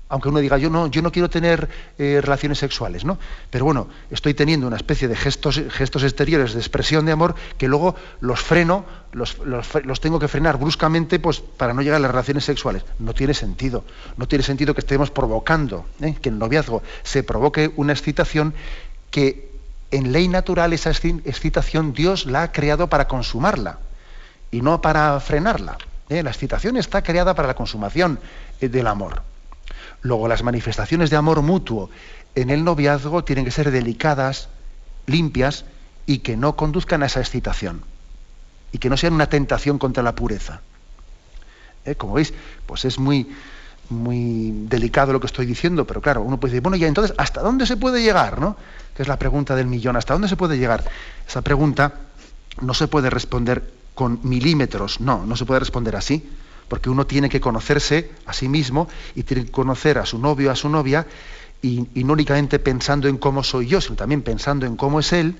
aunque 0.09 0.29
uno 0.29 0.39
diga, 0.41 0.59
yo 0.59 0.69
no, 0.69 0.85
yo 0.87 1.01
no 1.01 1.11
quiero 1.11 1.27
tener 1.27 1.67
eh, 1.97 2.19
relaciones 2.21 2.59
sexuales, 2.59 3.03
¿no? 3.03 3.17
Pero 3.49 3.65
bueno, 3.65 3.87
estoy 4.11 4.35
teniendo 4.35 4.67
una 4.67 4.75
especie 4.75 5.07
de 5.07 5.15
gestos, 5.15 5.59
gestos 5.71 6.03
exteriores 6.03 6.53
de 6.53 6.59
expresión 6.59 7.07
de 7.07 7.13
amor 7.13 7.33
que 7.57 7.67
luego 7.67 7.95
los 8.21 8.39
freno, 8.39 8.85
los, 9.11 9.35
tengo 10.01 10.19
que 10.19 10.27
frenar 10.27 10.59
bruscamente 10.59 11.17
pues, 11.17 11.39
para 11.39 11.73
no 11.73 11.81
llegar 11.81 11.95
a 11.95 11.99
las 11.99 12.11
relaciones 12.11 12.45
sexuales. 12.45 12.85
No 12.99 13.15
tiene 13.15 13.33
sentido. 13.33 13.85
No 14.15 14.27
tiene 14.27 14.43
sentido 14.43 14.75
que 14.75 14.81
estemos 14.81 15.09
provocando, 15.09 15.87
¿eh? 15.99 16.15
que 16.21 16.29
el 16.29 16.37
noviazgo 16.37 16.83
se 17.01 17.23
provoque 17.23 17.71
una 17.75 17.93
excitación 17.93 18.53
que 19.09 19.52
en 19.93 20.11
ley 20.11 20.27
natural 20.27 20.73
esa 20.73 20.89
excitación 20.89 21.93
Dios 21.93 22.25
la 22.25 22.41
ha 22.41 22.51
creado 22.51 22.89
para 22.89 23.07
consumarla 23.07 23.77
y 24.49 24.61
no 24.61 24.81
para 24.81 25.19
frenarla. 25.19 25.77
¿eh? 26.09 26.23
La 26.23 26.31
excitación 26.31 26.77
está 26.77 27.03
creada 27.03 27.35
para 27.35 27.47
la 27.47 27.53
consumación 27.53 28.19
del 28.59 28.87
amor. 28.87 29.21
Luego, 30.01 30.27
las 30.27 30.41
manifestaciones 30.41 31.11
de 31.11 31.15
amor 31.15 31.43
mutuo 31.43 31.91
en 32.33 32.49
el 32.49 32.63
noviazgo 32.63 33.23
tienen 33.23 33.45
que 33.45 33.51
ser 33.51 33.69
delicadas, 33.69 34.49
limpias 35.05 35.63
y 36.07 36.19
que 36.19 36.37
no 36.37 36.55
conduzcan 36.55 37.03
a 37.03 37.05
esa 37.05 37.19
excitación. 37.19 37.83
Y 38.71 38.79
que 38.79 38.89
no 38.89 38.97
sean 38.97 39.13
una 39.13 39.27
tentación 39.27 39.77
contra 39.77 40.01
la 40.01 40.15
pureza. 40.15 40.61
¿Eh? 41.85 41.93
Como 41.93 42.13
veis, 42.13 42.33
pues 42.65 42.83
es 42.85 42.97
muy, 42.97 43.31
muy 43.89 44.65
delicado 44.67 45.13
lo 45.13 45.19
que 45.19 45.27
estoy 45.27 45.45
diciendo, 45.45 45.85
pero 45.85 46.01
claro, 46.01 46.23
uno 46.23 46.39
puede 46.39 46.53
decir, 46.53 46.63
bueno, 46.63 46.77
ya 46.77 46.87
entonces, 46.87 47.15
¿hasta 47.19 47.41
dónde 47.41 47.67
se 47.67 47.77
puede 47.77 48.01
llegar? 48.01 48.39
¿no? 48.39 48.57
Que 48.95 49.01
es 49.01 49.07
la 49.07 49.17
pregunta 49.17 49.55
del 49.55 49.67
millón, 49.67 49.95
¿hasta 49.95 50.13
dónde 50.13 50.27
se 50.27 50.37
puede 50.37 50.57
llegar? 50.57 50.83
Esa 51.27 51.41
pregunta 51.41 51.93
no 52.61 52.73
se 52.73 52.87
puede 52.87 53.09
responder 53.09 53.73
con 53.95 54.19
milímetros, 54.23 54.99
no, 54.99 55.25
no 55.25 55.35
se 55.35 55.45
puede 55.45 55.59
responder 55.59 55.95
así 55.95 56.27
porque 56.67 56.89
uno 56.89 57.05
tiene 57.05 57.29
que 57.29 57.39
conocerse 57.39 58.09
a 58.25 58.33
sí 58.33 58.49
mismo 58.49 58.87
y 59.15 59.23
tiene 59.23 59.45
que 59.45 59.51
conocer 59.51 59.97
a 59.97 60.05
su 60.05 60.17
novio, 60.17 60.51
a 60.51 60.55
su 60.55 60.69
novia, 60.69 61.05
y, 61.61 61.87
no 62.03 62.13
únicamente 62.13 62.59
pensando 62.59 63.07
en 63.07 63.17
cómo 63.17 63.43
soy 63.43 63.67
yo, 63.67 63.79
sino 63.79 63.95
también 63.95 64.21
pensando 64.21 64.65
en 64.65 64.75
cómo 64.75 64.99
es 64.99 65.13
él, 65.13 65.35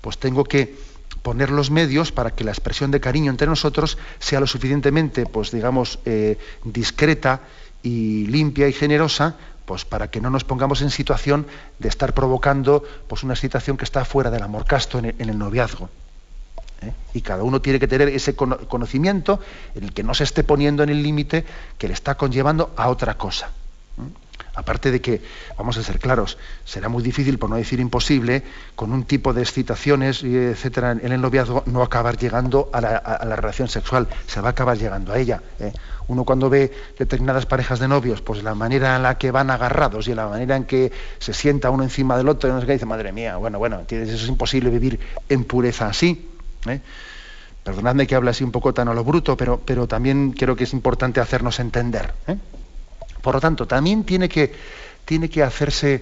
pues 0.00 0.18
tengo 0.18 0.44
que 0.44 0.76
poner 1.22 1.50
los 1.50 1.70
medios 1.70 2.12
para 2.12 2.30
que 2.30 2.44
la 2.44 2.52
expresión 2.52 2.90
de 2.90 3.00
cariño 3.00 3.30
entre 3.30 3.48
nosotros 3.48 3.98
sea 4.18 4.38
lo 4.38 4.46
suficientemente, 4.46 5.26
pues 5.26 5.50
digamos, 5.50 5.98
eh, 6.04 6.38
discreta 6.62 7.40
y 7.82 8.26
limpia 8.26 8.68
y 8.68 8.72
generosa, 8.72 9.36
pues 9.66 9.84
para 9.84 10.08
que 10.08 10.20
no 10.20 10.30
nos 10.30 10.44
pongamos 10.44 10.80
en 10.80 10.90
situación 10.90 11.46
de 11.78 11.88
estar 11.88 12.14
provocando 12.14 12.82
pues 13.08 13.22
una 13.22 13.36
situación 13.36 13.76
que 13.76 13.84
está 13.84 14.04
fuera 14.04 14.30
del 14.30 14.42
amor 14.42 14.64
casto 14.64 14.98
en 14.98 15.14
el 15.18 15.38
noviazgo. 15.38 15.90
¿eh? 16.82 16.92
Y 17.14 17.22
cada 17.22 17.42
uno 17.42 17.60
tiene 17.60 17.78
que 17.78 17.88
tener 17.88 18.08
ese 18.08 18.34
conocimiento 18.34 19.40
en 19.74 19.84
el 19.84 19.92
que 19.92 20.02
no 20.02 20.14
se 20.14 20.24
esté 20.24 20.44
poniendo 20.44 20.82
en 20.82 20.90
el 20.90 21.02
límite 21.02 21.44
que 21.78 21.88
le 21.88 21.94
está 21.94 22.16
conllevando 22.16 22.72
a 22.76 22.88
otra 22.88 23.14
cosa. 23.14 23.50
Aparte 24.54 24.90
de 24.90 25.02
que, 25.02 25.22
vamos 25.58 25.76
a 25.76 25.82
ser 25.82 25.98
claros, 25.98 26.38
será 26.64 26.88
muy 26.88 27.02
difícil, 27.02 27.38
por 27.38 27.50
no 27.50 27.56
decir 27.56 27.78
imposible, 27.78 28.42
con 28.74 28.90
un 28.92 29.04
tipo 29.04 29.34
de 29.34 29.42
excitaciones, 29.42 30.22
etcétera, 30.22 30.92
en 30.92 31.12
el 31.12 31.20
noviazgo, 31.20 31.62
no 31.66 31.82
acabar 31.82 32.16
llegando 32.16 32.70
a 32.72 32.80
la, 32.80 33.36
relación 33.36 33.68
sexual, 33.68 34.08
se 34.26 34.40
va 34.40 34.48
a 34.48 34.50
acabar 34.52 34.78
llegando 34.78 35.12
a 35.12 35.18
ella. 35.18 35.42
¿eh? 35.60 35.72
Uno 36.08 36.24
cuando 36.24 36.48
ve 36.48 36.72
determinadas 36.98 37.46
parejas 37.46 37.80
de 37.80 37.88
novios, 37.88 38.22
pues 38.22 38.42
la 38.42 38.54
manera 38.54 38.96
en 38.96 39.02
la 39.02 39.18
que 39.18 39.30
van 39.32 39.50
agarrados 39.50 40.06
y 40.06 40.14
la 40.14 40.28
manera 40.28 40.56
en 40.56 40.64
que 40.64 40.92
se 41.18 41.34
sienta 41.34 41.70
uno 41.70 41.82
encima 41.82 42.16
del 42.16 42.28
otro, 42.28 42.48
y 42.48 42.52
no 42.52 42.60
sé 42.60 42.72
dice, 42.72 42.86
madre 42.86 43.12
mía, 43.12 43.36
bueno, 43.36 43.58
bueno, 43.58 43.80
eso 43.88 44.14
es 44.14 44.28
imposible 44.28 44.70
vivir 44.70 45.00
en 45.28 45.44
pureza 45.44 45.88
así. 45.88 46.30
¿eh? 46.68 46.80
Perdonadme 47.66 48.06
que 48.06 48.14
hable 48.14 48.30
así 48.30 48.44
un 48.44 48.52
poco 48.52 48.72
tan 48.72 48.86
a 48.86 48.94
lo 48.94 49.02
bruto, 49.02 49.36
pero, 49.36 49.88
también 49.88 50.30
creo 50.30 50.54
que 50.54 50.62
es 50.62 50.72
importante 50.72 51.18
hacernos 51.18 51.58
entender. 51.58 52.14
¿eh? 52.28 52.36
Por 53.20 53.34
lo 53.34 53.40
tanto, 53.40 53.66
también 53.66 54.04
tiene 54.04 54.28
que, 54.28 54.54
tiene 55.04 55.28
que 55.28 55.42
hacerse, 55.42 56.00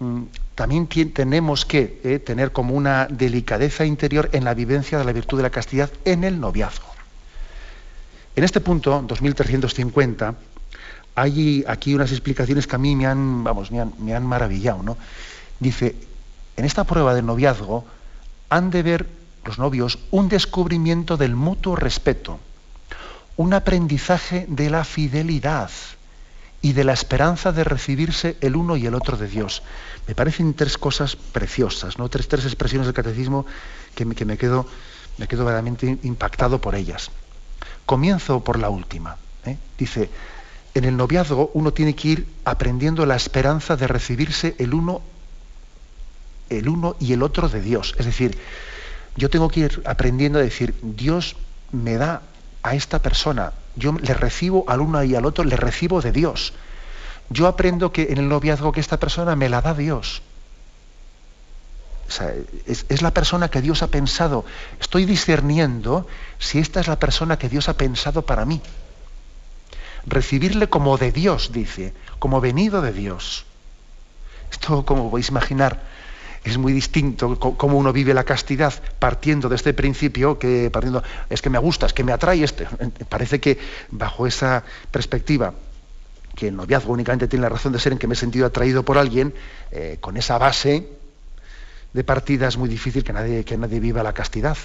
mm, 0.00 0.22
también 0.56 0.88
tenemos 0.88 1.64
que 1.64 2.00
¿eh? 2.02 2.18
tener 2.18 2.50
como 2.50 2.74
una 2.74 3.06
delicadeza 3.06 3.84
interior 3.84 4.28
en 4.32 4.42
la 4.42 4.54
vivencia 4.54 4.98
de 4.98 5.04
la 5.04 5.12
virtud 5.12 5.36
de 5.36 5.44
la 5.44 5.50
castidad 5.50 5.88
en 6.04 6.24
el 6.24 6.40
noviazgo. 6.40 6.97
En 8.38 8.44
este 8.44 8.60
punto, 8.60 9.02
2350, 9.04 10.32
hay 11.16 11.64
aquí 11.66 11.92
unas 11.92 12.12
explicaciones 12.12 12.68
que 12.68 12.76
a 12.76 12.78
mí 12.78 12.94
me 12.94 13.04
han, 13.04 13.42
vamos, 13.42 13.72
me 13.72 13.80
han, 13.80 13.92
me 13.98 14.14
han 14.14 14.24
maravillado. 14.24 14.80
¿no? 14.84 14.96
Dice, 15.58 15.96
en 16.56 16.64
esta 16.64 16.84
prueba 16.84 17.14
de 17.14 17.22
noviazgo 17.22 17.84
han 18.48 18.70
de 18.70 18.84
ver 18.84 19.08
los 19.44 19.58
novios 19.58 19.98
un 20.12 20.28
descubrimiento 20.28 21.16
del 21.16 21.34
mutuo 21.34 21.74
respeto, 21.74 22.38
un 23.36 23.54
aprendizaje 23.54 24.46
de 24.48 24.70
la 24.70 24.84
fidelidad 24.84 25.72
y 26.62 26.74
de 26.74 26.84
la 26.84 26.92
esperanza 26.92 27.50
de 27.50 27.64
recibirse 27.64 28.36
el 28.40 28.54
uno 28.54 28.76
y 28.76 28.86
el 28.86 28.94
otro 28.94 29.16
de 29.16 29.26
Dios. 29.26 29.64
Me 30.06 30.14
parecen 30.14 30.54
tres 30.54 30.78
cosas 30.78 31.16
preciosas, 31.16 31.98
¿no? 31.98 32.08
tres, 32.08 32.28
tres 32.28 32.44
expresiones 32.44 32.86
del 32.86 32.94
catecismo 32.94 33.46
que 33.96 34.06
que 34.14 34.24
me, 34.24 34.38
quedo, 34.38 34.64
me 35.16 35.26
quedo 35.26 35.44
verdaderamente 35.44 35.98
impactado 36.04 36.60
por 36.60 36.76
ellas. 36.76 37.10
Comienzo 37.88 38.40
por 38.44 38.58
la 38.58 38.68
última. 38.68 39.16
¿eh? 39.46 39.56
Dice, 39.78 40.10
en 40.74 40.84
el 40.84 40.98
noviazgo 40.98 41.50
uno 41.54 41.72
tiene 41.72 41.94
que 41.94 42.08
ir 42.08 42.26
aprendiendo 42.44 43.06
la 43.06 43.16
esperanza 43.16 43.76
de 43.76 43.86
recibirse 43.86 44.54
el 44.58 44.74
uno, 44.74 45.00
el 46.50 46.68
uno 46.68 46.96
y 47.00 47.14
el 47.14 47.22
otro 47.22 47.48
de 47.48 47.62
Dios. 47.62 47.94
Es 47.98 48.04
decir, 48.04 48.36
yo 49.16 49.30
tengo 49.30 49.48
que 49.48 49.60
ir 49.60 49.82
aprendiendo 49.86 50.38
a 50.38 50.42
decir, 50.42 50.74
Dios 50.82 51.36
me 51.72 51.94
da 51.94 52.20
a 52.62 52.74
esta 52.74 52.98
persona, 52.98 53.54
yo 53.74 53.94
le 53.94 54.12
recibo 54.12 54.66
al 54.68 54.82
uno 54.82 55.02
y 55.02 55.14
al 55.14 55.24
otro, 55.24 55.44
le 55.44 55.56
recibo 55.56 56.02
de 56.02 56.12
Dios. 56.12 56.52
Yo 57.30 57.46
aprendo 57.46 57.90
que 57.90 58.08
en 58.10 58.18
el 58.18 58.28
noviazgo 58.28 58.70
que 58.70 58.80
esta 58.80 59.00
persona 59.00 59.34
me 59.34 59.48
la 59.48 59.62
da 59.62 59.72
Dios. 59.72 60.20
Es, 62.66 63.02
la 63.02 63.12
persona 63.12 63.48
que 63.48 63.60
Dios 63.60 63.82
ha 63.82 63.88
pensado. 63.88 64.44
Estoy 64.80 65.04
discerniendo 65.04 66.06
si 66.38 66.58
esta 66.58 66.80
es 66.80 66.88
la 66.88 66.98
persona 66.98 67.38
que 67.38 67.48
Dios 67.48 67.68
ha 67.68 67.76
pensado 67.76 68.22
para 68.22 68.44
mí. 68.44 68.62
Recibirle 70.06 70.68
como 70.68 70.96
de 70.96 71.12
Dios, 71.12 71.52
dice, 71.52 71.92
como 72.18 72.40
venido 72.40 72.80
de 72.80 72.92
Dios. 72.92 73.44
Esto, 74.50 74.86
como 74.86 75.10
podéis 75.10 75.28
imaginar, 75.28 75.82
es 76.44 76.56
muy 76.56 76.72
distinto 76.72 77.38
cómo 77.38 77.76
uno 77.76 77.92
vive 77.92 78.14
la 78.14 78.24
castidad 78.24 78.72
partiendo 78.98 79.48
de 79.48 79.56
este 79.56 79.74
principio 79.74 80.38
que 80.38 80.70
partiendo 80.70 81.02
es 81.28 81.42
que 81.42 81.50
me 81.50 81.58
gusta, 81.58 81.86
es 81.86 81.92
que 81.92 82.04
me 82.04 82.12
atrae 82.12 82.42
este. 82.42 82.66
Parece 83.08 83.40
que 83.40 83.58
bajo 83.90 84.26
esa 84.26 84.64
perspectiva 84.90 85.52
que 86.34 86.48
el 86.48 86.56
noviazgo 86.56 86.92
únicamente 86.92 87.26
tiene 87.28 87.42
la 87.42 87.48
razón 87.48 87.72
de 87.72 87.80
ser 87.80 87.92
en 87.92 87.98
que 87.98 88.06
me 88.06 88.14
he 88.14 88.16
sentido 88.16 88.46
atraído 88.46 88.84
por 88.84 88.96
alguien, 88.96 89.34
eh, 89.72 89.98
con 90.00 90.16
esa 90.16 90.38
base 90.38 90.97
de 91.98 92.04
partida 92.04 92.46
es 92.46 92.56
muy 92.56 92.68
difícil 92.68 93.02
que 93.02 93.12
nadie, 93.12 93.44
que 93.44 93.58
nadie 93.58 93.80
viva 93.80 94.04
la 94.04 94.12
castidad. 94.12 94.56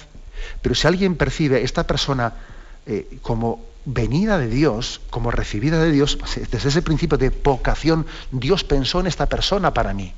Pero 0.62 0.76
si 0.76 0.86
alguien 0.86 1.16
percibe 1.16 1.64
esta 1.64 1.84
persona 1.84 2.32
eh, 2.86 3.18
como 3.22 3.66
venida 3.84 4.38
de 4.38 4.46
Dios, 4.46 5.00
como 5.10 5.32
recibida 5.32 5.82
de 5.82 5.90
Dios, 5.90 6.14
pues, 6.14 6.48
desde 6.48 6.68
ese 6.68 6.80
principio 6.80 7.18
de 7.18 7.30
vocación, 7.30 8.06
Dios 8.30 8.62
pensó 8.62 9.00
en 9.00 9.08
esta 9.08 9.26
persona 9.26 9.74
para 9.74 9.92
mí. 9.92 10.12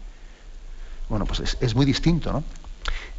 Bueno, 1.08 1.24
pues 1.24 1.40
es, 1.40 1.56
es 1.62 1.74
muy 1.74 1.86
distinto, 1.86 2.34
¿no? 2.34 2.44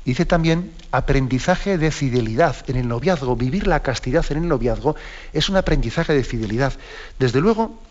Dice 0.06 0.28
también 0.28 0.72
aprendizaje 0.91 1.80
de 1.80 1.89
fidelidad 1.89 2.56
en 2.68 2.76
el 2.76 2.88
noviazgo, 2.88 3.36
vivir 3.36 3.66
la 3.66 3.82
castidad 3.82 4.24
en 4.30 4.43
el 4.43 4.48
noviazgo 4.48 4.95
es 5.34 5.50
un 5.50 5.58
aprendizaje 5.58 6.14
de 6.14 6.24
fidelidad. 6.24 6.74
Desde 7.18 7.41
luego, 7.41 7.82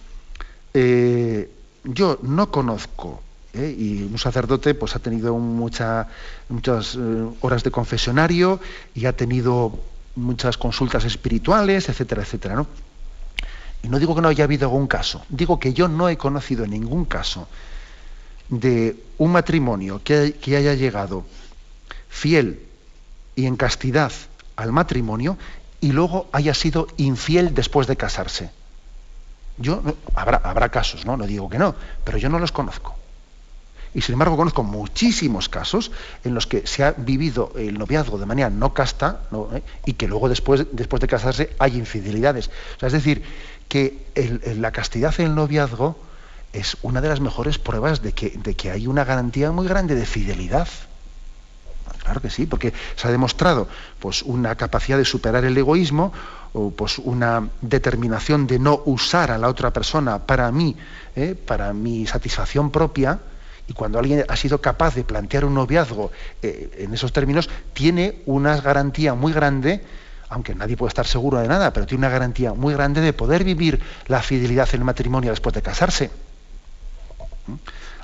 eh, 0.72 1.50
yo 1.82 2.20
no 2.22 2.52
conozco, 2.52 3.20
eh, 3.56 3.74
y 3.76 4.02
un 4.02 4.18
sacerdote 4.18 4.74
pues 4.74 4.94
ha 4.96 4.98
tenido 4.98 5.36
muchas 5.38 6.06
eh, 6.50 7.28
horas 7.40 7.64
de 7.64 7.70
confesionario 7.70 8.60
y 8.94 9.06
ha 9.06 9.16
tenido 9.16 9.78
muchas 10.14 10.56
consultas 10.56 11.04
espirituales, 11.04 11.88
etcétera, 11.88 12.22
etcétera, 12.22 12.54
¿no? 12.54 12.66
Y 13.82 13.88
no 13.88 13.98
digo 13.98 14.14
que 14.14 14.20
no 14.20 14.28
haya 14.28 14.44
habido 14.44 14.66
algún 14.66 14.86
caso, 14.86 15.24
digo 15.28 15.58
que 15.58 15.72
yo 15.72 15.88
no 15.88 16.08
he 16.08 16.16
conocido 16.16 16.66
ningún 16.66 17.04
caso 17.04 17.48
de 18.48 18.96
un 19.18 19.32
matrimonio 19.32 20.00
que 20.02 20.34
haya 20.56 20.74
llegado 20.74 21.24
fiel 22.08 22.60
y 23.34 23.46
en 23.46 23.56
castidad 23.56 24.12
al 24.56 24.72
matrimonio 24.72 25.36
y 25.80 25.92
luego 25.92 26.28
haya 26.32 26.54
sido 26.54 26.88
infiel 26.96 27.54
después 27.54 27.86
de 27.86 27.96
casarse. 27.96 28.50
Yo, 29.58 29.82
habrá, 30.14 30.38
habrá 30.38 30.68
casos, 30.70 31.06
¿no? 31.06 31.16
No 31.16 31.26
digo 31.26 31.48
que 31.48 31.58
no, 31.58 31.74
pero 32.04 32.18
yo 32.18 32.28
no 32.28 32.38
los 32.38 32.52
conozco. 32.52 32.95
Y 33.96 34.02
sin 34.02 34.12
embargo 34.12 34.36
conozco 34.36 34.62
muchísimos 34.62 35.48
casos 35.48 35.90
en 36.22 36.34
los 36.34 36.46
que 36.46 36.66
se 36.66 36.84
ha 36.84 36.90
vivido 36.92 37.52
el 37.56 37.78
noviazgo 37.78 38.18
de 38.18 38.26
manera 38.26 38.50
no 38.50 38.74
casta 38.74 39.22
¿eh? 39.54 39.62
y 39.86 39.94
que 39.94 40.06
luego 40.06 40.28
después, 40.28 40.66
después 40.70 41.00
de 41.00 41.08
casarse 41.08 41.56
hay 41.58 41.78
infidelidades. 41.78 42.50
es 42.82 42.92
decir, 42.92 43.22
que 43.68 44.06
la 44.58 44.70
castidad 44.70 45.14
en 45.18 45.28
el 45.28 45.34
noviazgo 45.34 45.96
es 46.52 46.76
una 46.82 47.00
de 47.00 47.08
las 47.08 47.20
mejores 47.20 47.56
pruebas 47.56 48.02
de 48.02 48.12
que, 48.12 48.36
de 48.36 48.52
que 48.52 48.70
hay 48.70 48.86
una 48.86 49.02
garantía 49.02 49.50
muy 49.50 49.66
grande 49.66 49.94
de 49.94 50.04
fidelidad. 50.04 50.68
Claro 52.04 52.20
que 52.20 52.28
sí, 52.28 52.44
porque 52.44 52.74
se 52.96 53.08
ha 53.08 53.10
demostrado 53.10 53.66
pues, 53.98 54.20
una 54.20 54.56
capacidad 54.56 54.98
de 54.98 55.06
superar 55.06 55.46
el 55.46 55.56
egoísmo 55.56 56.12
o 56.52 56.70
pues, 56.70 56.98
una 56.98 57.48
determinación 57.62 58.46
de 58.46 58.58
no 58.58 58.82
usar 58.84 59.30
a 59.30 59.38
la 59.38 59.48
otra 59.48 59.72
persona 59.72 60.18
para 60.26 60.52
mí, 60.52 60.76
¿eh? 61.16 61.34
para 61.34 61.72
mi 61.72 62.06
satisfacción 62.06 62.70
propia. 62.70 63.20
Y 63.68 63.72
cuando 63.72 63.98
alguien 63.98 64.24
ha 64.28 64.36
sido 64.36 64.60
capaz 64.60 64.94
de 64.94 65.04
plantear 65.04 65.44
un 65.44 65.54
noviazgo 65.54 66.12
eh, 66.42 66.70
en 66.78 66.94
esos 66.94 67.12
términos, 67.12 67.50
tiene 67.72 68.22
una 68.26 68.60
garantía 68.60 69.14
muy 69.14 69.32
grande, 69.32 69.82
aunque 70.28 70.54
nadie 70.54 70.76
puede 70.76 70.88
estar 70.88 71.06
seguro 71.06 71.38
de 71.38 71.48
nada, 71.48 71.72
pero 71.72 71.86
tiene 71.86 72.06
una 72.06 72.10
garantía 72.10 72.54
muy 72.54 72.74
grande 72.74 73.00
de 73.00 73.12
poder 73.12 73.42
vivir 73.44 73.80
la 74.06 74.22
fidelidad 74.22 74.68
en 74.72 74.80
el 74.80 74.84
matrimonio 74.84 75.30
después 75.30 75.54
de 75.54 75.62
casarse. 75.62 76.10
¿Mm? 77.46 77.54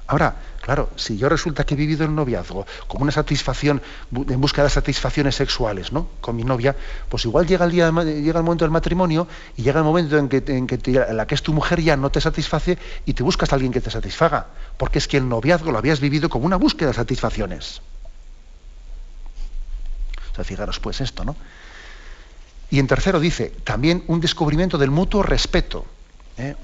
Ahora, 0.07 0.37
claro, 0.61 0.91
si 0.97 1.17
yo 1.17 1.29
resulta 1.29 1.65
que 1.65 1.75
he 1.75 1.77
vivido 1.77 2.05
el 2.05 2.15
noviazgo 2.15 2.67
como 2.87 3.05
una 3.05 3.13
satisfacción, 3.13 3.81
en 4.15 4.41
busca 4.41 4.63
de 4.63 4.69
satisfacciones 4.69 5.37
sexuales, 5.37 5.93
¿no? 5.93 6.09
Con 6.21 6.37
mi 6.37 6.45
novia, 6.45 6.77
pues 7.09 7.25
igual 7.25 7.47
llega 7.47 7.65
el 7.65 7.71
día, 7.71 7.91
llega 7.91 8.39
el 8.39 8.45
momento 8.45 8.65
del 8.65 8.73
matrimonio 8.73 9.29
y 9.57 9.63
llega 9.63 9.79
el 9.79 9.85
momento 9.85 10.19
en 10.19 10.29
que, 10.29 10.43
en 10.47 10.67
que 10.67 10.79
la 10.91 11.27
que 11.27 11.35
es 11.35 11.43
tu 11.43 11.53
mujer 11.53 11.81
ya 11.81 11.97
no 11.97 12.11
te 12.11 12.21
satisface 12.21 12.79
y 13.07 13.15
te 13.15 13.23
buscas 13.23 13.53
a 13.53 13.55
alguien 13.55 13.73
que 13.73 13.81
te 13.81 13.91
satisfaga, 13.91 14.49
porque 14.77 14.99
es 14.99 15.09
que 15.09 15.17
el 15.17 15.29
noviazgo 15.29 15.73
lo 15.73 15.79
habías 15.79 16.01
vivido 16.01 16.29
como 16.29 16.47
una 16.47 16.57
búsqueda 16.57 16.89
de 16.89 16.95
satisfacciones. 16.95 17.81
O 20.33 20.35
sea, 20.35 20.45
fijaros 20.45 20.81
pues 20.81 21.01
esto, 21.01 21.25
¿no? 21.25 21.37
Y 22.71 22.79
en 22.79 22.87
tercero 22.87 23.21
dice, 23.21 23.53
también 23.65 24.03
un 24.09 24.21
descubrimiento 24.21 24.79
del 24.79 24.91
mutuo 24.91 25.23
respeto. 25.23 25.85
¿Eh? 26.39 26.57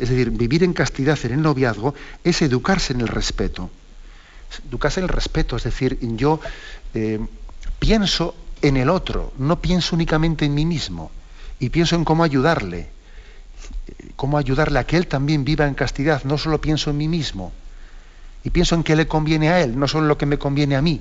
es 0.00 0.08
decir, 0.08 0.30
vivir 0.30 0.64
en 0.64 0.72
castidad 0.72 1.18
en 1.24 1.32
el 1.32 1.42
noviazgo 1.42 1.94
es 2.24 2.42
educarse 2.42 2.92
en 2.92 3.00
el 3.00 3.08
respeto. 3.08 3.70
Educarse 4.68 5.00
en 5.00 5.04
el 5.04 5.08
respeto, 5.08 5.56
es 5.56 5.64
decir, 5.64 5.98
yo 6.00 6.40
eh, 6.94 7.18
pienso 7.78 8.34
en 8.60 8.76
el 8.76 8.90
otro, 8.90 9.32
no 9.38 9.60
pienso 9.60 9.96
únicamente 9.96 10.44
en 10.44 10.54
mí 10.54 10.66
mismo, 10.66 11.10
y 11.58 11.70
pienso 11.70 11.96
en 11.96 12.04
cómo 12.04 12.22
ayudarle, 12.22 12.88
cómo 14.16 14.38
ayudarle 14.38 14.78
a 14.78 14.84
que 14.84 14.96
él 14.96 15.06
también 15.06 15.44
viva 15.44 15.66
en 15.66 15.74
castidad, 15.74 16.22
no 16.24 16.38
solo 16.38 16.60
pienso 16.60 16.90
en 16.90 16.96
mí 16.96 17.08
mismo, 17.08 17.52
y 18.44 18.50
pienso 18.50 18.74
en 18.74 18.82
qué 18.82 18.96
le 18.96 19.06
conviene 19.06 19.48
a 19.48 19.60
él, 19.60 19.78
no 19.78 19.88
solo 19.88 20.04
en 20.04 20.08
lo 20.08 20.18
que 20.18 20.26
me 20.26 20.38
conviene 20.38 20.76
a 20.76 20.82
mí. 20.82 21.00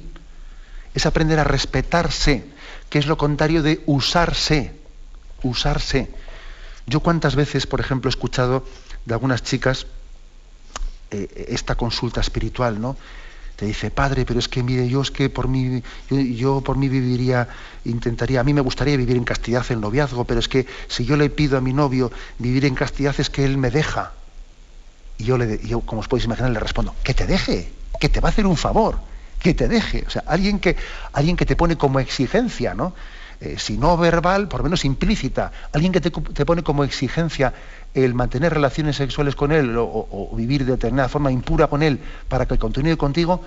Es 0.93 1.05
aprender 1.05 1.39
a 1.39 1.43
respetarse, 1.43 2.45
que 2.89 2.99
es 2.99 3.07
lo 3.07 3.17
contrario 3.17 3.63
de 3.63 3.81
usarse, 3.85 4.73
usarse. 5.43 6.09
Yo 6.87 6.99
cuántas 6.99 7.35
veces, 7.35 7.67
por 7.67 7.79
ejemplo, 7.79 8.09
he 8.09 8.11
escuchado 8.11 8.65
de 9.05 9.13
algunas 9.13 9.43
chicas 9.43 9.87
eh, 11.11 11.47
esta 11.49 11.75
consulta 11.75 12.21
espiritual, 12.21 12.79
¿no? 12.79 12.95
Te 13.55 13.65
dice, 13.65 13.91
padre, 13.91 14.25
pero 14.25 14.39
es 14.39 14.47
que 14.47 14.63
mire, 14.63 14.87
yo 14.87 15.01
es 15.01 15.11
que 15.11 15.29
por 15.29 15.47
mí, 15.47 15.83
yo, 16.09 16.61
por 16.61 16.77
mí 16.77 16.89
viviría, 16.89 17.47
intentaría, 17.85 18.39
a 18.39 18.43
mí 18.43 18.53
me 18.53 18.61
gustaría 18.61 18.97
vivir 18.97 19.17
en 19.17 19.23
castidad 19.23 19.63
el 19.69 19.81
noviazgo, 19.81 20.25
pero 20.25 20.39
es 20.39 20.47
que 20.47 20.65
si 20.87 21.05
yo 21.05 21.15
le 21.15 21.29
pido 21.29 21.57
a 21.57 21.61
mi 21.61 21.73
novio 21.73 22.11
vivir 22.39 22.65
en 22.65 22.73
castidad 22.73 23.13
es 23.19 23.29
que 23.29 23.45
él 23.45 23.57
me 23.57 23.69
deja. 23.69 24.13
Y 25.19 25.25
yo, 25.25 25.37
le, 25.37 25.59
yo 25.59 25.81
como 25.81 26.01
os 26.01 26.07
podéis 26.07 26.25
imaginar, 26.25 26.49
le 26.49 26.59
respondo, 26.59 26.95
que 27.03 27.13
te 27.13 27.27
deje, 27.27 27.71
que 27.99 28.09
te 28.09 28.19
va 28.19 28.29
a 28.29 28.31
hacer 28.31 28.47
un 28.47 28.57
favor, 28.57 28.99
que 29.37 29.53
te 29.53 29.67
deje. 29.67 30.05
O 30.07 30.09
sea, 30.09 30.23
alguien 30.25 30.59
que, 30.59 30.75
alguien 31.13 31.37
que 31.37 31.45
te 31.45 31.55
pone 31.55 31.77
como 31.77 31.99
exigencia, 31.99 32.73
¿no? 32.73 32.95
Eh, 33.41 33.55
si 33.57 33.75
no 33.75 33.97
verbal, 33.97 34.47
por 34.47 34.59
lo 34.59 34.65
menos 34.65 34.85
implícita, 34.85 35.51
alguien 35.73 35.91
que 35.91 35.99
te, 35.99 36.11
pone 36.45 36.61
como 36.61 36.83
exigencia 36.83 37.51
el 37.95 38.13
mantener 38.13 38.53
relaciones 38.53 38.97
sexuales 38.97 39.35
con 39.35 39.51
él 39.51 39.75
o, 39.79 40.31
vivir 40.35 40.63
de 40.63 40.73
determinada 40.73 41.09
forma 41.09 41.31
impura 41.31 41.65
con 41.65 41.81
él 41.81 41.99
para 42.29 42.45
que 42.45 42.59
continúe 42.59 42.97
contigo, 42.97 43.41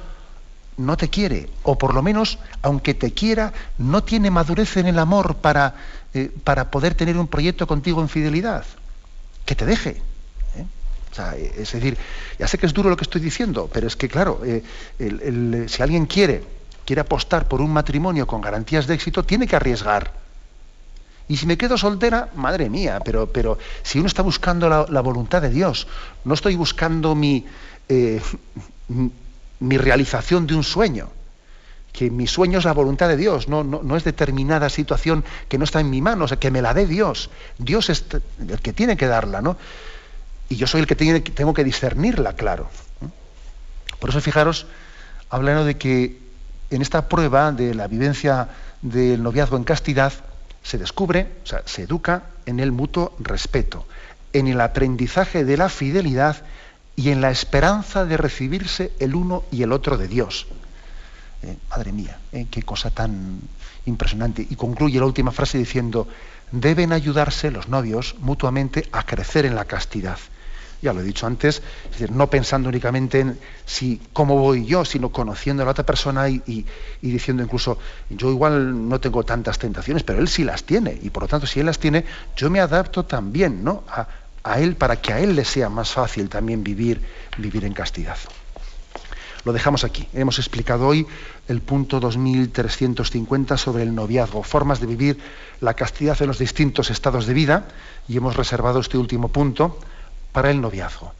no 0.79 0.97
te 0.97 1.09
quiere, 1.09 1.49
o 1.63 1.79
por 1.79 1.95
lo 1.95 2.03
menos, 2.03 2.41
aunque 2.63 2.95
te 2.95 3.13
quiera, 3.13 3.53
no 3.79 4.03
tiene 4.03 4.33
madurez 4.33 4.77
en 4.79 4.89
el 4.89 4.99
amor 4.99 5.37
para, 5.37 5.77
eh, 6.13 6.29
para 6.43 6.73
poder 6.73 6.97
tener 6.97 7.17
un 7.17 7.29
proyecto 7.29 7.69
contigo 7.69 8.01
en 8.03 8.09
fidelidad. 8.09 8.65
Que 9.47 9.55
te 9.55 9.65
deje. 9.65 10.03
¿eh? 10.57 11.53
es 11.57 11.71
decir, 11.71 11.97
ya 12.41 12.49
sé 12.49 12.59
que 12.59 12.67
es 12.67 12.75
duro 12.75 12.91
lo 12.91 12.97
que 12.97 13.05
estoy 13.05 13.21
diciendo, 13.21 13.71
pero 13.73 13.87
es 13.87 13.95
que, 13.95 14.09
claro, 14.09 14.41
si 14.99 15.83
alguien 15.83 16.07
quiere 16.07 16.43
quiere 16.85 17.01
apostar 17.01 17.49
por 17.49 17.61
un 17.61 17.73
matrimonio 17.73 18.27
con 18.27 18.41
garantías 18.41 18.87
de 18.87 18.95
éxito, 18.95 19.25
tiene 19.25 19.47
que 19.47 19.57
arriesgar. 19.57 20.13
Y 21.29 21.37
si 21.37 21.47
me 21.47 21.57
quedo 21.57 21.79
soltera, 21.79 22.29
madre 22.35 22.69
mía, 22.69 23.01
pero, 23.05 23.27
pero 23.27 23.59
si 23.83 23.99
uno 23.99 24.09
está 24.09 24.23
buscando 24.23 24.69
la, 24.69 25.01
voluntad 25.01 25.41
de 25.41 25.49
Dios, 25.49 25.87
no 26.25 26.35
estoy 26.35 26.55
buscando 26.55 27.15
mi, 27.15 27.47
eh, 27.89 28.21
mi 29.61 29.79
realización 29.79 30.47
de 30.47 30.55
un 30.55 30.65
sueño, 30.65 31.09
que 31.93 32.11
mi 32.11 32.27
sueño 32.27 32.59
es 32.59 32.65
la 32.65 32.73
voluntad 32.73 33.09
de 33.09 33.17
Dios, 33.17 33.49
no, 33.49 33.63
no, 33.63 33.97
es 33.97 34.05
determinada 34.05 34.69
situación 34.69 35.25
que 35.49 35.59
no 35.59 35.65
está 35.65 35.81
en 35.81 35.89
mi 35.91 36.03
mano, 36.03 36.25
o 36.25 36.29
sea, 36.29 36.39
que 36.39 36.51
me 36.51 36.61
la 36.61 36.75
dé 36.75 36.87
Dios. 36.87 37.31
Dios 37.57 37.89
es 37.89 38.05
el 38.41 38.61
que 38.61 38.73
tiene 38.73 38.97
que 38.97 39.07
darla, 39.07 39.41
¿no? 39.41 39.57
Y 40.49 40.57
yo 40.57 40.67
soy 40.67 40.81
el 40.81 40.87
que 40.89 40.97
tengo 40.97 41.55
que 41.55 41.65
discernirla, 41.65 42.35
claro. 42.35 42.69
Por 44.01 44.11
eso, 44.11 44.21
fijaros, 44.21 44.67
hablando 45.31 45.65
de 45.65 45.79
que 45.79 46.24
en 46.71 46.83
esta 46.83 47.09
prueba 47.09 47.53
de 47.53 47.75
la 47.75 47.87
vivencia 47.87 48.49
del 48.83 49.23
noviazgo 49.23 49.57
en 49.57 49.65
castidad 49.65 50.13
se 50.63 50.79
descubre, 50.79 51.29
o 51.45 51.47
sea, 51.47 51.63
se 51.67 51.83
educa 51.83 52.25
en 52.47 52.61
el 52.61 52.73
mutuo 52.73 53.15
respeto, 53.19 53.87
en 54.33 54.49
el 54.49 54.61
aprendizaje 54.61 55.45
de 55.45 55.57
la 55.57 55.69
fidelidad 55.69 56.43
y 56.97 57.11
en 57.11 57.21
la 57.21 57.31
esperanza 57.31 58.05
de 58.05 58.17
recibirse 58.17 58.93
el 58.99 59.15
uno 59.15 59.45
y 59.51 59.63
el 59.63 59.73
otro 59.73 59.99
de 59.99 60.09
Dios. 60.09 60.47
Eh, 61.43 61.57
madre 61.71 61.93
mía, 61.93 62.19
eh, 62.33 62.47
qué 62.51 62.63
cosa 62.63 62.91
tan 62.91 63.41
impresionante. 63.85 64.47
Y 64.49 64.57
concluye 64.57 64.99
la 64.99 65.07
última 65.07 65.33
frase 65.33 65.59
diciendo, 65.59 66.09
deben 66.51 66.93
ayudarse 66.93 67.51
los 67.51 67.69
novios 67.69 68.17
mutuamente 68.21 68.89
a 68.93 69.03
crecer 69.03 69.45
en 69.45 69.55
la 69.55 69.67
castidad 69.67 70.19
ya 70.85 70.93
lo 70.93 71.01
he 71.01 71.05
dicho 71.05 71.27
antes, 71.27 71.63
es 71.87 71.91
decir, 71.91 72.13
no 72.13 72.29
pensando 72.29 72.69
únicamente 72.69 73.21
en 73.21 73.39
si 73.65 74.01
cómo 74.13 74.37
voy 74.37 74.67
yo, 74.67 74.85
sino 74.85 75.09
conociendo 75.09 75.63
a 75.63 75.67
la 75.67 75.73
otra 75.73 75.87
persona 75.87 76.29
y, 76.29 76.67
diciendo 77.01 77.43
incluso, 77.43 77.79
yo 78.11 78.31
igual 78.31 78.89
no 78.89 79.01
tengo 79.01 79.25
tantas 79.25 79.59
tentaciones, 79.59 80.03
pero 80.03 80.19
él 80.21 80.29
sí 80.29 80.45
las 80.45 80.65
tiene, 80.65 80.99
y 81.03 81.09
por 81.09 81.23
lo 81.25 81.29
tanto, 81.29 81.47
si 81.47 81.61
él 81.61 81.67
las 81.67 81.79
tiene, 81.79 82.05
yo 82.37 82.51
me 82.51 82.61
adapto 82.61 83.07
también 83.07 83.65
¿no? 83.65 83.83
a, 83.89 84.61
él 84.61 84.77
para 84.77 84.97
que 84.97 85.15
a 85.15 85.21
él 85.21 85.35
le 85.35 85.47
sea 85.47 85.71
más 85.71 85.91
fácil 85.91 86.29
también 86.29 86.63
vivir, 86.63 87.01
vivir 87.39 87.65
en 87.65 87.73
castidad. 87.73 88.19
Lo 89.45 89.53
dejamos 89.53 89.85
aquí. 89.85 90.07
Hemos 90.15 90.39
explicado 90.39 90.87
hoy 90.87 91.07
el 91.49 91.61
punto 91.61 92.01
2350 92.01 93.57
sobre 93.57 93.83
el 93.83 93.95
noviazgo, 93.95 94.43
formas 94.43 94.81
de 94.81 94.87
vivir 94.87 95.19
la 95.61 95.75
castidad 95.75 96.21
en 96.21 96.29
los 96.29 96.39
distintos 96.39 96.91
estados 96.91 97.27
de 97.27 97.35
vida, 97.35 97.69
y 98.07 98.19
hemos 98.19 98.37
reservado 98.37 98.81
este 98.81 98.99
último 98.99 99.29
punto 99.29 99.79
para 100.35 100.51
el 100.51 100.61
noviazgo. 100.61 101.15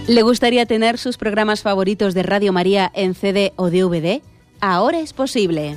¿Le 0.08 0.22
gustaría 0.22 0.64
tener 0.64 0.96
sus 0.98 1.18
programas 1.18 1.60
favoritos 1.60 2.14
de 2.14 2.22
Radio 2.22 2.50
María 2.52 2.90
en 2.94 3.14
CD 3.14 3.52
o 3.56 3.70
DVD? 3.70 4.22
Ahora 4.60 5.00
es 5.00 5.12
posible. 5.12 5.76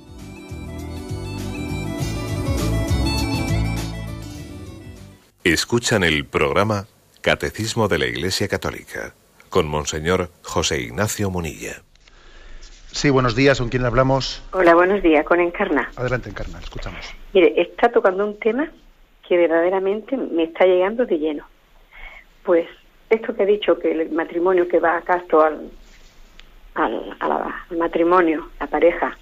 Escuchan 5.43 6.03
el 6.03 6.23
programa 6.23 6.85
Catecismo 7.21 7.87
de 7.87 7.97
la 7.97 8.05
Iglesia 8.05 8.47
Católica 8.47 9.15
con 9.49 9.67
Monseñor 9.67 10.29
José 10.43 10.81
Ignacio 10.81 11.31
Munilla. 11.31 11.81
Sí, 12.91 13.09
buenos 13.09 13.35
días, 13.35 13.57
¿con 13.57 13.69
quién 13.69 13.83
hablamos? 13.83 14.43
Hola, 14.51 14.75
buenos 14.75 15.01
días, 15.01 15.25
con 15.25 15.39
Encarna. 15.39 15.89
Adelante, 15.95 16.29
Encarna, 16.29 16.59
escuchamos. 16.59 17.11
Mire, 17.33 17.59
está 17.59 17.91
tocando 17.91 18.23
un 18.23 18.37
tema 18.37 18.69
que 19.27 19.35
verdaderamente 19.35 20.15
me 20.15 20.43
está 20.43 20.65
llegando 20.65 21.07
de 21.07 21.17
lleno. 21.17 21.47
Pues 22.43 22.67
esto 23.09 23.33
que 23.33 23.41
he 23.41 23.47
dicho, 23.47 23.79
que 23.79 23.93
el 23.93 24.11
matrimonio 24.11 24.67
que 24.67 24.79
va 24.79 24.97
a 24.97 25.01
casto 25.01 25.41
al, 25.41 25.71
al, 26.75 27.79
matrimonio, 27.79 28.47
la 28.59 28.67
pareja, 28.67 29.17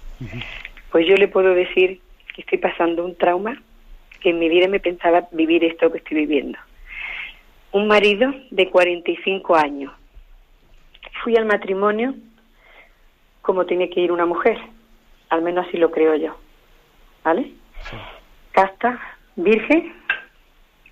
pues 0.92 1.06
yo 1.08 1.16
le 1.16 1.28
puedo 1.28 1.54
decir 1.54 2.02
que 2.34 2.42
estoy 2.42 2.58
pasando 2.58 3.06
un 3.06 3.16
trauma 3.16 3.56
que 4.20 4.30
en 4.30 4.38
mi 4.38 4.48
vida 4.48 4.68
me 4.68 4.80
pensaba 4.80 5.28
vivir 5.32 5.64
esto 5.64 5.90
que 5.90 5.98
estoy 5.98 6.18
viviendo. 6.18 6.58
Un 7.72 7.86
marido 7.86 8.32
de 8.50 8.68
45 8.68 9.56
años, 9.56 9.92
fui 11.22 11.36
al 11.36 11.46
matrimonio 11.46 12.14
como 13.42 13.66
tiene 13.66 13.90
que 13.90 14.00
ir 14.00 14.12
una 14.12 14.26
mujer, 14.26 14.58
al 15.28 15.42
menos 15.42 15.66
así 15.66 15.76
lo 15.76 15.90
creo 15.90 16.14
yo, 16.16 16.36
¿vale? 17.24 17.52
Casta, 18.52 19.00
virgen, 19.36 19.92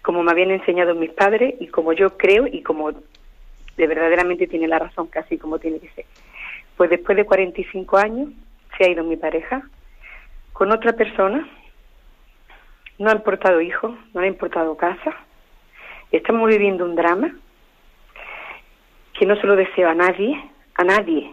como 0.02 0.22
me 0.22 0.30
habían 0.30 0.50
enseñado 0.50 0.94
mis 0.94 1.10
padres 1.10 1.54
y 1.60 1.66
como 1.68 1.92
yo 1.92 2.16
creo 2.16 2.46
y 2.46 2.62
como 2.62 2.92
de 2.92 3.86
verdaderamente 3.86 4.46
tiene 4.46 4.66
la 4.66 4.78
razón, 4.78 5.06
casi 5.08 5.38
como 5.38 5.58
tiene 5.58 5.78
que 5.78 5.90
ser. 5.90 6.04
Pues 6.76 6.90
después 6.90 7.16
de 7.16 7.26
45 7.26 7.96
años 7.98 8.30
se 8.76 8.84
ha 8.84 8.90
ido 8.90 9.04
mi 9.04 9.16
pareja 9.16 9.62
con 10.52 10.72
otra 10.72 10.94
persona, 10.94 11.48
no 12.98 13.10
ha 13.10 13.14
importado 13.14 13.60
hijos, 13.60 13.94
no 14.12 14.20
ha 14.20 14.26
importado 14.26 14.76
casa, 14.76 15.14
estamos 16.10 16.48
viviendo 16.48 16.84
un 16.84 16.96
drama 16.96 17.34
que 19.18 19.26
no 19.26 19.36
se 19.36 19.46
lo 19.46 19.56
deseo 19.56 19.88
a 19.88 19.94
nadie, 19.94 20.40
a 20.74 20.84
nadie. 20.84 21.32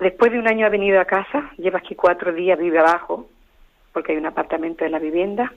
Después 0.00 0.30
de 0.32 0.38
un 0.38 0.48
año 0.48 0.66
ha 0.66 0.70
venido 0.70 1.00
a 1.00 1.04
casa, 1.04 1.50
lleva 1.56 1.78
aquí 1.78 1.94
cuatro 1.94 2.32
días, 2.32 2.58
vive 2.58 2.78
abajo, 2.78 3.28
porque 3.92 4.12
hay 4.12 4.18
un 4.18 4.26
apartamento 4.26 4.84
en 4.84 4.92
la 4.92 4.98
vivienda, 5.00 5.52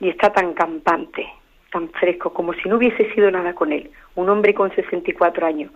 y 0.00 0.08
está 0.08 0.32
tan 0.32 0.54
campante, 0.54 1.26
tan 1.70 1.88
fresco, 1.90 2.32
como 2.32 2.52
si 2.54 2.68
no 2.68 2.76
hubiese 2.76 3.12
sido 3.14 3.30
nada 3.30 3.54
con 3.54 3.72
él, 3.72 3.90
un 4.16 4.28
hombre 4.28 4.54
con 4.54 4.74
64 4.74 5.46
años. 5.46 5.72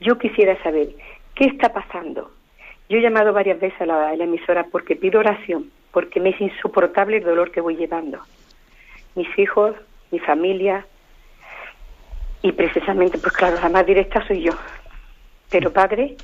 Yo 0.00 0.18
quisiera 0.18 0.62
saber, 0.62 0.88
¿qué 1.34 1.46
está 1.46 1.72
pasando? 1.72 2.30
Yo 2.90 2.98
he 2.98 3.02
llamado 3.02 3.32
varias 3.32 3.58
veces 3.58 3.80
a 3.80 3.86
la, 3.86 4.08
a 4.08 4.16
la 4.16 4.24
emisora 4.24 4.66
porque 4.70 4.96
pido 4.96 5.20
oración, 5.20 5.70
porque 5.94 6.18
me 6.18 6.30
es 6.30 6.40
insoportable 6.40 7.18
el 7.18 7.24
dolor 7.24 7.52
que 7.52 7.60
voy 7.60 7.76
llevando. 7.76 8.18
Mis 9.14 9.28
hijos, 9.38 9.76
mi 10.10 10.18
familia, 10.18 10.84
y 12.42 12.50
precisamente, 12.50 13.16
pues 13.16 13.32
claro, 13.32 13.56
la 13.62 13.68
más 13.68 13.86
directa 13.86 14.26
soy 14.26 14.42
yo. 14.42 14.52
Pero 15.50 15.72
Padre, 15.72 16.16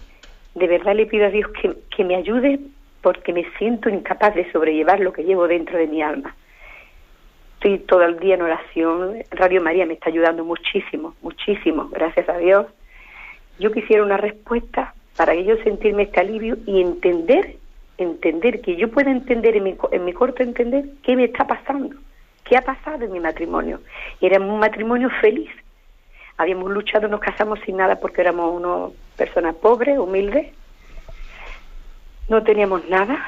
de 0.56 0.66
verdad 0.66 0.96
le 0.96 1.06
pido 1.06 1.26
a 1.26 1.30
Dios 1.30 1.48
que, 1.52 1.72
que 1.96 2.04
me 2.04 2.16
ayude 2.16 2.58
porque 3.00 3.32
me 3.32 3.48
siento 3.58 3.88
incapaz 3.88 4.34
de 4.34 4.50
sobrellevar 4.50 4.98
lo 4.98 5.12
que 5.12 5.22
llevo 5.22 5.46
dentro 5.46 5.78
de 5.78 5.86
mi 5.86 6.02
alma. 6.02 6.34
Estoy 7.54 7.78
todo 7.78 8.02
el 8.02 8.18
día 8.18 8.34
en 8.34 8.42
oración. 8.42 9.22
Radio 9.30 9.62
María 9.62 9.86
me 9.86 9.94
está 9.94 10.10
ayudando 10.10 10.44
muchísimo, 10.44 11.14
muchísimo, 11.22 11.88
gracias 11.90 12.28
a 12.28 12.38
Dios. 12.38 12.66
Yo 13.60 13.70
quisiera 13.70 14.02
una 14.02 14.16
respuesta 14.16 14.94
para 15.16 15.32
que 15.32 15.44
yo 15.44 15.56
sentirme 15.58 16.02
este 16.02 16.20
alivio 16.20 16.56
y 16.66 16.80
entender, 16.80 17.59
entender, 18.01 18.61
que 18.61 18.76
yo 18.76 18.90
pueda 18.90 19.11
entender 19.11 19.57
en 19.57 19.64
mi, 19.64 19.76
en 19.92 20.05
mi 20.05 20.12
corto 20.12 20.42
entender 20.42 20.84
qué 21.03 21.16
me 21.16 21.24
está 21.24 21.46
pasando, 21.46 21.96
qué 22.44 22.57
ha 22.57 22.62
pasado 22.62 23.05
en 23.05 23.12
mi 23.12 23.20
matrimonio. 23.20 23.80
Era 24.20 24.40
un 24.40 24.59
matrimonio 24.59 25.11
feliz, 25.20 25.51
habíamos 26.36 26.70
luchado, 26.70 27.09
nos 27.09 27.20
casamos 27.20 27.61
sin 27.66 27.76
nada 27.76 27.96
porque 27.96 28.20
éramos 28.22 28.55
una 28.55 28.94
personas 29.16 29.55
pobres, 29.57 29.98
humildes, 29.98 30.53
no 32.28 32.42
teníamos 32.42 32.88
nada, 32.88 33.18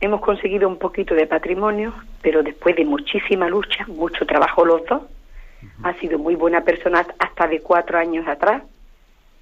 hemos 0.00 0.20
conseguido 0.20 0.68
un 0.68 0.78
poquito 0.78 1.14
de 1.14 1.26
patrimonio, 1.26 1.94
pero 2.20 2.42
después 2.42 2.76
de 2.76 2.84
muchísima 2.84 3.48
lucha, 3.48 3.86
mucho 3.86 4.26
trabajo 4.26 4.64
los 4.64 4.84
dos, 4.86 5.02
ha 5.82 5.94
sido 5.94 6.18
muy 6.18 6.34
buena 6.34 6.62
persona 6.62 7.06
hasta 7.18 7.46
de 7.48 7.60
cuatro 7.60 7.98
años 7.98 8.26
atrás. 8.28 8.62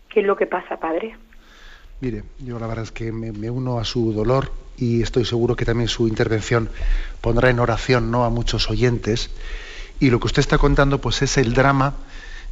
¿Qué 0.08 0.20
es 0.20 0.26
lo 0.26 0.36
que 0.36 0.46
pasa, 0.46 0.76
padre? 0.76 1.16
Mire, 2.00 2.24
yo 2.38 2.58
la 2.58 2.66
verdad 2.66 2.84
es 2.84 2.92
que 2.92 3.12
me, 3.12 3.50
uno 3.50 3.78
a 3.78 3.84
su 3.84 4.12
dolor 4.12 4.52
y 4.76 5.02
estoy 5.02 5.24
seguro 5.24 5.56
que 5.56 5.66
también 5.66 5.88
su 5.88 6.08
intervención 6.08 6.70
pondrá 7.20 7.50
en 7.50 7.60
oración 7.60 8.10
¿no? 8.10 8.24
a 8.24 8.30
muchos 8.30 8.70
oyentes. 8.70 9.30
Y 10.00 10.08
lo 10.08 10.18
que 10.18 10.26
usted 10.26 10.40
está 10.40 10.56
contando 10.56 11.00
pues 11.00 11.20
es 11.20 11.36
el 11.36 11.52
drama 11.52 11.94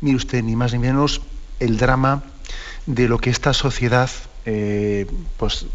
mire 0.01 0.17
usted, 0.17 0.43
ni 0.43 0.57
más 0.57 0.73
ni 0.73 0.79
menos 0.79 1.21
el 1.61 1.77
drama 1.77 2.23
de 2.87 3.09
lo 3.09 3.19
que 3.19 3.31
esta 3.31 3.53
sociedad, 3.53 4.11
eh, 4.45 5.07
pues 5.37 5.67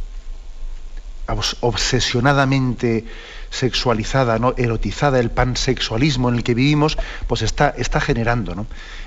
obsesionadamente 1.61 3.05
sexualizada, 3.49 4.39
¿no? 4.39 4.55
erotizada, 4.57 5.19
el 5.19 5.29
pansexualismo 5.29 6.29
en 6.29 6.35
el 6.35 6.43
que 6.43 6.53
vivimos, 6.53 6.97
pues 7.27 7.41
está, 7.43 7.69
está 7.69 8.01
generando. 8.01 8.55
¿no? 8.55 8.65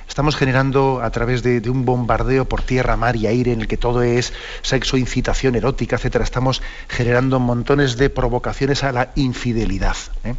Estamos 0.09 0.37
generando 0.37 1.01
a 1.03 1.11
través 1.11 1.43
de, 1.43 1.69
un 1.69 1.85
bombardeo 1.85 2.47
por 2.47 2.63
tierra, 2.63 2.97
mar 2.97 3.17
y 3.17 3.27
aire 3.27 3.53
en 3.53 3.61
el 3.61 3.69
que 3.69 3.77
todo 3.77 4.03
es 4.03 4.33
sexo, 4.63 4.97
incitación 4.97 5.55
erótica, 5.57 5.97
etcétera. 5.97 6.25
Estamos 6.25 6.63
generando 6.89 7.41
montones 7.41 7.97
de 7.97 8.09
provocaciones 8.11 8.85
a 8.85 8.93
la 8.93 9.11
infidelidad. 9.15 9.97
¿eh? 10.25 10.35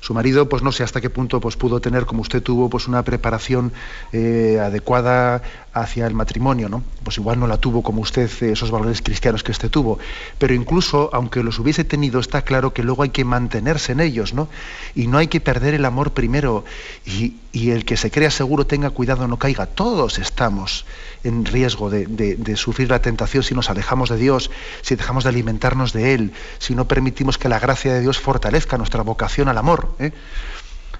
su 0.00 0.14
marido, 0.14 0.48
pues 0.48 0.62
no 0.62 0.72
sé 0.72 0.82
hasta 0.82 1.00
qué 1.00 1.10
punto 1.10 1.40
pues, 1.40 1.56
pudo 1.56 1.80
tener, 1.80 2.06
como 2.06 2.22
usted 2.22 2.42
tuvo, 2.42 2.68
pues 2.68 2.88
una 2.88 3.02
preparación 3.02 3.72
eh, 4.12 4.58
adecuada 4.60 5.42
hacia 5.72 6.06
el 6.06 6.14
matrimonio, 6.14 6.68
¿no? 6.68 6.82
Pues 7.04 7.18
igual 7.18 7.38
no 7.38 7.46
la 7.46 7.58
tuvo 7.58 7.82
como 7.82 8.00
usted, 8.00 8.30
eh, 8.40 8.52
esos 8.52 8.70
valores 8.70 9.02
cristianos 9.02 9.42
que 9.42 9.52
usted 9.52 9.70
tuvo. 9.70 9.98
Pero 10.38 10.54
incluso, 10.54 11.10
aunque 11.12 11.42
los 11.42 11.58
hubiese 11.58 11.84
tenido, 11.84 12.18
está 12.18 12.42
claro 12.42 12.72
que 12.72 12.82
luego 12.82 13.02
hay 13.02 13.10
que 13.10 13.24
mantenerse 13.24 13.92
en 13.92 14.00
ellos, 14.00 14.32
¿no? 14.32 14.48
Y 14.94 15.06
no 15.06 15.18
hay 15.18 15.28
que 15.28 15.40
perder 15.40 15.74
el 15.74 15.84
amor 15.84 16.12
primero. 16.12 16.64
Y, 17.04 17.34
el 17.52 17.84
que 17.84 17.96
se 17.96 18.10
crea 18.10 18.30
seguro 18.30 18.66
tenga 18.66 18.90
cuidado, 18.90 19.26
no 19.26 19.38
caiga. 19.38 19.66
Todos 19.66 20.18
estamos 20.18 20.86
en 21.24 21.44
riesgo 21.44 21.90
de, 21.90 22.06
de, 22.06 22.56
sufrir 22.56 22.90
la 22.90 23.02
tentación 23.02 23.42
si 23.42 23.54
nos 23.54 23.70
alejamos 23.70 24.08
de 24.08 24.16
Dios, 24.16 24.50
si 24.82 24.94
dejamos 24.94 25.24
de 25.24 25.30
alimentarnos 25.30 25.92
de 25.92 26.14
Él, 26.14 26.32
si 26.58 26.74
no 26.74 26.86
permitimos 26.86 27.38
que 27.38 27.48
la 27.48 27.58
gracia 27.58 27.92
de 27.92 28.00
Dios 28.00 28.18
fortalezca 28.18 28.78
nuestra 28.78 29.02
vocación 29.02 29.48
al 29.48 29.58
amor. 29.58 29.94
¿eh? 29.98 30.12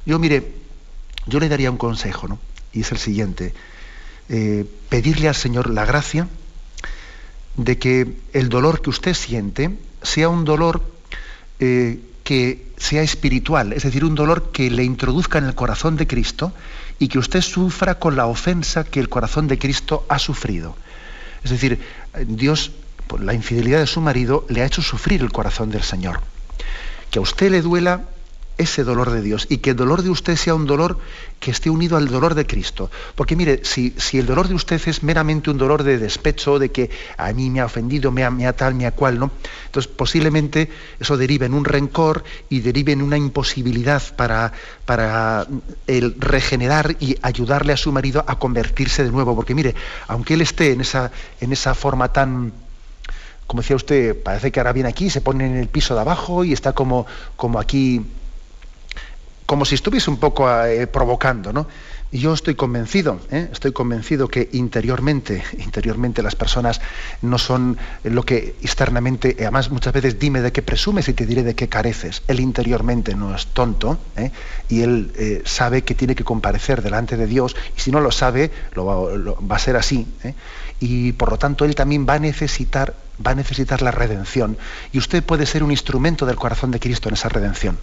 Yo, 0.04 0.18
mire, 0.18 0.52
yo 1.26 1.38
le 1.38 1.48
daría 1.48 1.70
un 1.70 1.78
consejo, 1.78 2.26
¿no? 2.26 2.38
Y 2.72 2.80
es 2.80 2.92
el 2.92 2.98
siguiente. 2.98 3.54
Eh, 4.28 4.64
pedirle 4.88 5.28
al 5.28 5.34
Señor 5.34 5.70
la 5.70 5.84
gracia 5.84 6.28
de 7.56 7.78
que 7.78 8.16
el 8.32 8.48
dolor 8.48 8.80
que 8.80 8.90
usted 8.90 9.14
siente 9.14 9.76
sea 10.02 10.28
un 10.28 10.44
dolor 10.44 10.82
eh, 11.58 12.00
que 12.30 12.62
sea 12.76 13.02
espiritual, 13.02 13.72
es 13.72 13.82
decir, 13.82 14.04
un 14.04 14.14
dolor 14.14 14.52
que 14.52 14.70
le 14.70 14.84
introduzca 14.84 15.38
en 15.38 15.46
el 15.46 15.56
corazón 15.56 15.96
de 15.96 16.06
Cristo 16.06 16.52
y 17.00 17.08
que 17.08 17.18
usted 17.18 17.40
sufra 17.40 17.96
con 17.96 18.14
la 18.14 18.26
ofensa 18.26 18.84
que 18.84 19.00
el 19.00 19.08
corazón 19.08 19.48
de 19.48 19.58
Cristo 19.58 20.06
ha 20.08 20.20
sufrido. 20.20 20.76
Es 21.42 21.50
decir, 21.50 21.80
Dios, 22.28 22.70
por 23.08 23.20
la 23.20 23.34
infidelidad 23.34 23.80
de 23.80 23.88
su 23.88 24.00
marido, 24.00 24.46
le 24.48 24.62
ha 24.62 24.66
hecho 24.66 24.80
sufrir 24.80 25.22
el 25.22 25.32
corazón 25.32 25.72
del 25.72 25.82
Señor. 25.82 26.20
Que 27.10 27.18
a 27.18 27.22
usted 27.22 27.50
le 27.50 27.62
duela 27.62 28.02
ese 28.60 28.84
dolor 28.84 29.10
de 29.10 29.22
Dios 29.22 29.46
y 29.48 29.58
que 29.58 29.70
el 29.70 29.76
dolor 29.76 30.02
de 30.02 30.10
usted 30.10 30.36
sea 30.36 30.54
un 30.54 30.66
dolor 30.66 30.98
que 31.40 31.50
esté 31.50 31.70
unido 31.70 31.96
al 31.96 32.08
dolor 32.08 32.34
de 32.34 32.46
Cristo. 32.46 32.90
Porque 33.14 33.34
mire, 33.34 33.60
si, 33.64 33.94
si 33.96 34.18
el 34.18 34.26
dolor 34.26 34.48
de 34.48 34.54
usted 34.54 34.80
es 34.86 35.02
meramente 35.02 35.50
un 35.50 35.56
dolor 35.56 35.82
de 35.82 35.98
despecho, 35.98 36.58
de 36.58 36.70
que 36.70 36.90
a 37.16 37.32
mí 37.32 37.48
me 37.48 37.60
ha 37.60 37.64
ofendido, 37.64 38.12
me 38.12 38.24
ha, 38.24 38.30
me 38.30 38.46
ha 38.46 38.52
tal, 38.52 38.74
me 38.74 38.86
ha 38.86 38.92
cual, 38.92 39.18
¿no? 39.18 39.30
Entonces 39.66 39.90
posiblemente 39.90 40.70
eso 40.98 41.16
derive 41.16 41.46
en 41.46 41.54
un 41.54 41.64
rencor 41.64 42.22
y 42.50 42.60
derive 42.60 42.92
en 42.92 43.02
una 43.02 43.16
imposibilidad 43.16 44.02
para, 44.16 44.52
para 44.84 45.46
el 45.86 46.14
regenerar 46.18 46.96
y 47.00 47.16
ayudarle 47.22 47.72
a 47.72 47.76
su 47.78 47.90
marido 47.92 48.22
a 48.26 48.38
convertirse 48.38 49.02
de 49.02 49.10
nuevo. 49.10 49.34
Porque 49.34 49.54
mire, 49.54 49.74
aunque 50.08 50.34
él 50.34 50.42
esté 50.42 50.72
en 50.72 50.82
esa, 50.82 51.10
en 51.40 51.52
esa 51.52 51.74
forma 51.74 52.12
tan 52.12 52.52
como 53.50 53.62
decía 53.62 53.74
usted, 53.74 54.22
parece 54.22 54.52
que 54.52 54.60
ahora 54.60 54.72
viene 54.72 54.88
aquí, 54.88 55.10
se 55.10 55.20
pone 55.20 55.44
en 55.44 55.56
el 55.56 55.66
piso 55.66 55.96
de 55.96 56.02
abajo 56.02 56.44
y 56.44 56.52
está 56.52 56.72
como, 56.72 57.04
como 57.34 57.58
aquí 57.58 58.00
como 59.50 59.64
si 59.64 59.74
estuviese 59.74 60.08
un 60.10 60.18
poco 60.18 60.48
eh, 60.64 60.86
provocando, 60.86 61.52
¿no? 61.52 61.66
Y 62.12 62.20
yo 62.20 62.32
estoy 62.32 62.54
convencido, 62.54 63.18
¿eh? 63.32 63.48
estoy 63.50 63.72
convencido 63.72 64.28
que 64.28 64.48
interiormente, 64.52 65.42
interiormente 65.58 66.22
las 66.22 66.36
personas 66.36 66.80
no 67.20 67.36
son 67.36 67.76
lo 68.04 68.22
que 68.22 68.54
externamente, 68.62 69.34
además 69.40 69.72
muchas 69.72 69.92
veces 69.92 70.20
dime 70.20 70.40
de 70.40 70.52
qué 70.52 70.62
presumes 70.62 71.08
y 71.08 71.14
te 71.14 71.26
diré 71.26 71.42
de 71.42 71.56
qué 71.56 71.68
careces. 71.68 72.22
Él 72.28 72.38
interiormente 72.38 73.16
no 73.16 73.34
es 73.34 73.48
tonto 73.48 73.98
¿eh? 74.14 74.30
y 74.68 74.82
él 74.82 75.42
sabe 75.44 75.82
que 75.82 75.96
tiene 75.96 76.14
que 76.14 76.22
comparecer 76.22 76.80
delante 76.80 77.16
de 77.16 77.26
Dios 77.26 77.56
y 77.76 77.80
si 77.80 77.90
no 77.90 78.00
lo 78.00 78.12
sabe, 78.12 78.52
lo 78.74 78.86
va, 78.86 79.56
a 79.56 79.58
ser 79.58 79.74
así. 79.74 80.06
Y 80.78 81.10
por 81.14 81.28
lo 81.32 81.38
tanto 81.38 81.64
él 81.64 81.74
también 81.74 82.06
va 82.08 82.14
a 82.14 82.18
necesitar, 82.20 82.94
va 83.26 83.32
a 83.32 83.34
necesitar 83.34 83.82
la 83.82 83.90
redención. 83.90 84.56
Y 84.92 84.98
usted 84.98 85.24
puede 85.24 85.44
ser 85.44 85.64
un 85.64 85.72
instrumento 85.72 86.24
del 86.24 86.36
corazón 86.36 86.70
de 86.70 86.78
Cristo 86.78 87.08
en 87.08 87.14
esa 87.14 87.28
redención. 87.28 87.76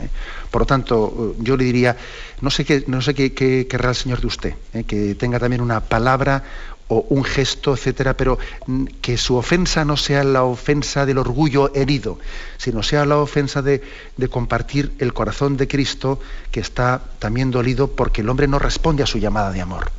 ¿Eh? 0.00 0.08
Por 0.50 0.62
lo 0.62 0.66
tanto, 0.66 1.34
yo 1.38 1.56
le 1.56 1.64
diría, 1.64 1.96
no 2.40 2.50
sé 2.50 2.64
qué, 2.64 3.66
querrá 3.68 3.90
el 3.90 3.94
Señor 3.94 4.20
de 4.20 4.26
usted, 4.26 4.54
¿eh? 4.74 4.84
que 4.84 5.14
tenga 5.14 5.38
también 5.38 5.62
una 5.62 5.80
palabra 5.80 6.42
o 6.88 7.04
un 7.10 7.22
gesto, 7.22 7.74
etcétera, 7.74 8.16
pero 8.16 8.38
mm, 8.66 8.84
que 9.02 9.18
su 9.18 9.36
ofensa 9.36 9.84
no 9.84 9.96
sea 9.96 10.24
la 10.24 10.44
ofensa 10.44 11.04
del 11.04 11.18
orgullo 11.18 11.72
herido, 11.74 12.18
sino 12.56 12.82
sea 12.82 13.04
la 13.04 13.18
ofensa 13.18 13.60
de, 13.60 13.82
de, 14.16 14.28
compartir 14.28 14.92
el 14.98 15.12
corazón 15.12 15.56
de 15.56 15.68
Cristo 15.68 16.18
que 16.50 16.60
está 16.60 17.02
también 17.18 17.50
dolido 17.50 17.88
porque 17.88 18.22
el 18.22 18.28
hombre 18.30 18.48
no 18.48 18.58
responde 18.58 19.02
a 19.02 19.06
su 19.06 19.18
llamada 19.18 19.52
de 19.52 19.60
amor. 19.60 19.90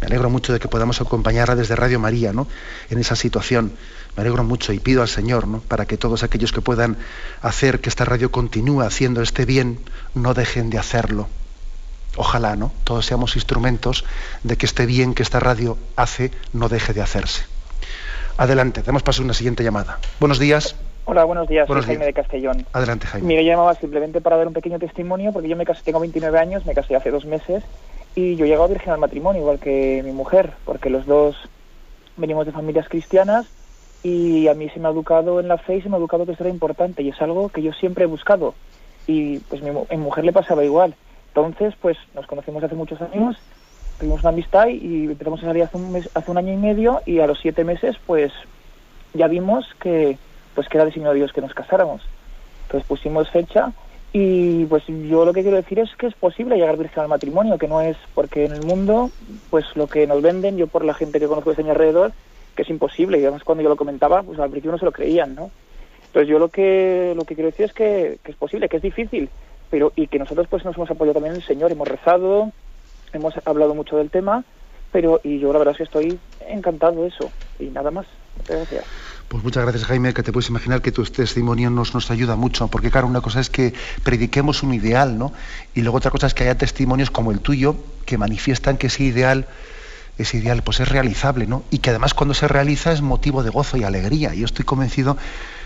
Me 0.00 0.06
alegro 0.06 0.30
mucho 0.30 0.52
de 0.52 0.60
que 0.60 0.68
podamos 0.68 1.00
acompañarla 1.00 1.56
desde 1.56 1.74
Radio 1.74 1.98
María, 1.98 2.32
¿no? 2.32 2.46
En 2.90 2.98
esa 2.98 3.16
situación 3.16 3.72
me 4.18 4.22
alegro 4.22 4.42
mucho 4.42 4.72
y 4.72 4.80
pido 4.80 5.02
al 5.02 5.06
Señor 5.06 5.46
¿no? 5.46 5.60
para 5.60 5.86
que 5.86 5.96
todos 5.96 6.24
aquellos 6.24 6.50
que 6.50 6.60
puedan 6.60 6.96
hacer 7.40 7.80
que 7.80 7.88
esta 7.88 8.04
radio 8.04 8.32
continúe 8.32 8.80
haciendo 8.80 9.22
este 9.22 9.44
bien, 9.44 9.78
no 10.12 10.34
dejen 10.34 10.70
de 10.70 10.78
hacerlo. 10.78 11.28
Ojalá, 12.16 12.56
¿no? 12.56 12.72
Todos 12.82 13.06
seamos 13.06 13.36
instrumentos 13.36 14.04
de 14.42 14.56
que 14.56 14.66
este 14.66 14.86
bien 14.86 15.14
que 15.14 15.22
esta 15.22 15.38
radio 15.38 15.78
hace 15.94 16.32
no 16.52 16.68
deje 16.68 16.94
de 16.94 17.00
hacerse. 17.00 17.44
Adelante, 18.38 18.82
damos 18.82 19.04
paso 19.04 19.22
a 19.22 19.24
una 19.24 19.34
siguiente 19.34 19.62
llamada. 19.62 20.00
Buenos 20.18 20.40
días. 20.40 20.74
Hola, 21.04 21.22
buenos 21.22 21.46
días. 21.46 21.68
Soy 21.68 21.80
Jaime 21.82 22.06
de 22.06 22.12
Castellón. 22.12 22.66
Adelante, 22.72 23.06
Jaime. 23.06 23.24
Mira, 23.24 23.42
yo 23.42 23.52
llamaba 23.52 23.76
simplemente 23.76 24.20
para 24.20 24.36
dar 24.36 24.48
un 24.48 24.52
pequeño 24.52 24.80
testimonio, 24.80 25.32
porque 25.32 25.48
yo 25.48 25.54
me 25.54 25.64
casé, 25.64 25.84
tengo 25.84 26.00
29 26.00 26.36
años, 26.40 26.66
me 26.66 26.74
casé 26.74 26.96
hace 26.96 27.12
dos 27.12 27.24
meses 27.24 27.62
y 28.16 28.34
yo 28.34 28.46
llego 28.46 28.64
a 28.64 28.66
virgen 28.66 28.92
al 28.92 28.98
matrimonio, 28.98 29.42
igual 29.42 29.60
que 29.60 30.02
mi 30.04 30.10
mujer, 30.10 30.54
porque 30.64 30.90
los 30.90 31.06
dos 31.06 31.36
venimos 32.16 32.46
de 32.46 32.50
familias 32.50 32.88
cristianas 32.88 33.46
y 34.02 34.48
a 34.48 34.54
mí 34.54 34.68
se 34.70 34.80
me 34.80 34.88
ha 34.88 34.92
educado 34.92 35.40
en 35.40 35.48
la 35.48 35.58
fe 35.58 35.76
y 35.76 35.82
se 35.82 35.88
me 35.88 35.96
ha 35.96 35.98
educado 35.98 36.24
que 36.24 36.32
esto 36.32 36.44
era 36.44 36.52
importante 36.52 37.02
y 37.02 37.08
es 37.08 37.20
algo 37.20 37.48
que 37.48 37.62
yo 37.62 37.72
siempre 37.72 38.04
he 38.04 38.06
buscado. 38.06 38.54
Y 39.06 39.38
pues 39.40 39.62
mi, 39.62 39.70
mi 39.70 39.96
mujer 39.96 40.24
le 40.24 40.32
pasaba 40.32 40.64
igual. 40.64 40.94
Entonces 41.28 41.74
pues 41.80 41.96
nos 42.14 42.26
conocimos 42.26 42.62
hace 42.62 42.74
muchos 42.74 43.00
años 43.00 43.36
tuvimos 43.98 44.20
una 44.20 44.30
amistad 44.30 44.68
y 44.68 45.04
empezamos 45.04 45.42
a 45.42 45.46
salir 45.46 45.64
hace 45.64 45.76
un, 45.76 45.92
mes, 45.92 46.08
hace 46.14 46.30
un 46.30 46.38
año 46.38 46.52
y 46.52 46.56
medio 46.56 47.02
y 47.04 47.18
a 47.18 47.26
los 47.26 47.38
siete 47.40 47.64
meses 47.64 47.96
pues 48.06 48.32
ya 49.14 49.26
vimos 49.26 49.66
que 49.80 50.18
pues 50.54 50.68
que 50.68 50.78
era 50.78 50.84
designado 50.84 51.14
Dios 51.14 51.32
que 51.32 51.40
nos 51.40 51.54
casáramos. 51.54 52.02
Entonces 52.66 52.86
pusimos 52.86 53.28
fecha 53.30 53.72
y 54.12 54.64
pues 54.66 54.84
yo 54.86 55.24
lo 55.24 55.32
que 55.32 55.42
quiero 55.42 55.56
decir 55.56 55.78
es 55.78 55.94
que 55.96 56.06
es 56.06 56.14
posible 56.14 56.56
llegar 56.56 56.76
virgen 56.76 57.02
al 57.02 57.08
matrimonio 57.08 57.58
que 57.58 57.68
no 57.68 57.80
es 57.80 57.96
porque 58.14 58.44
en 58.44 58.52
el 58.52 58.62
mundo 58.62 59.10
pues 59.50 59.64
lo 59.74 59.86
que 59.86 60.06
nos 60.06 60.22
venden. 60.22 60.56
Yo 60.56 60.66
por 60.66 60.84
la 60.84 60.94
gente 60.94 61.18
que 61.18 61.26
conozco 61.26 61.52
de 61.52 61.64
mi 61.64 61.70
alrededor 61.70 62.12
que 62.58 62.62
es 62.62 62.70
imposible. 62.70 63.20
Y 63.20 63.22
además 63.22 63.44
cuando 63.44 63.62
yo 63.62 63.68
lo 63.68 63.76
comentaba, 63.76 64.24
pues 64.24 64.36
al 64.40 64.50
principio 64.50 64.72
no 64.72 64.78
se 64.78 64.84
lo 64.84 64.90
creían, 64.90 65.36
¿no? 65.36 65.52
Entonces 66.06 66.28
yo 66.28 66.40
lo 66.40 66.48
que, 66.48 67.12
lo 67.14 67.24
que 67.24 67.36
quiero 67.36 67.50
decir 67.50 67.66
es 67.66 67.72
que, 67.72 68.18
es 68.24 68.34
posible, 68.34 68.68
que 68.68 68.78
es 68.78 68.82
difícil, 68.82 69.30
pero 69.70 69.92
y 69.94 70.08
que 70.08 70.18
nosotros 70.18 70.48
pues 70.50 70.64
nos 70.64 70.74
hemos 70.74 70.90
apoyado 70.90 71.14
también 71.14 71.36
en 71.36 71.40
el 71.40 71.46
Señor, 71.46 71.70
hemos 71.70 71.86
rezado, 71.86 72.50
hemos 73.12 73.34
hablado 73.44 73.76
mucho 73.76 73.96
del 73.96 74.10
tema, 74.10 74.44
pero 74.90 75.20
y 75.22 75.38
yo 75.38 75.52
la 75.52 75.60
verdad 75.60 75.72
es 75.72 75.78
que 75.78 75.84
estoy 75.84 76.18
encantado 76.48 77.02
de 77.02 77.08
eso. 77.10 77.30
Y 77.60 77.66
nada 77.66 77.92
más. 77.92 78.06
Muchas 78.38 78.56
gracias. 78.56 78.84
Pues 79.28 79.44
muchas 79.44 79.62
gracias, 79.62 79.84
Jaime, 79.84 80.12
que 80.12 80.24
te 80.24 80.32
puedes 80.32 80.48
imaginar 80.48 80.82
que 80.82 80.90
tu 80.90 81.04
testimonio 81.04 81.70
nos, 81.70 81.94
nos 81.94 82.10
ayuda 82.10 82.34
mucho, 82.34 82.66
porque 82.66 82.90
claro, 82.90 83.06
una 83.06 83.20
cosa 83.20 83.38
es 83.38 83.50
que 83.50 83.72
prediquemos 84.02 84.64
un 84.64 84.74
ideal, 84.74 85.16
¿no? 85.16 85.32
Y 85.74 85.82
luego 85.82 85.98
otra 85.98 86.10
cosa 86.10 86.26
es 86.26 86.34
que 86.34 86.42
haya 86.42 86.58
testimonios 86.58 87.12
como 87.12 87.30
el 87.30 87.38
tuyo 87.38 87.76
que 88.04 88.18
manifiestan 88.18 88.78
que 88.78 88.88
ese 88.88 89.04
ideal 89.04 89.46
ese 90.18 90.38
ideal 90.38 90.62
pues 90.62 90.80
es 90.80 90.88
realizable, 90.88 91.46
¿no? 91.46 91.62
Y 91.70 91.78
que 91.78 91.90
además 91.90 92.14
cuando 92.14 92.34
se 92.34 92.48
realiza 92.48 92.92
es 92.92 93.02
motivo 93.02 93.42
de 93.42 93.50
gozo 93.50 93.76
y 93.76 93.84
alegría. 93.84 94.34
Yo 94.34 94.44
estoy 94.44 94.64
convencido 94.64 95.16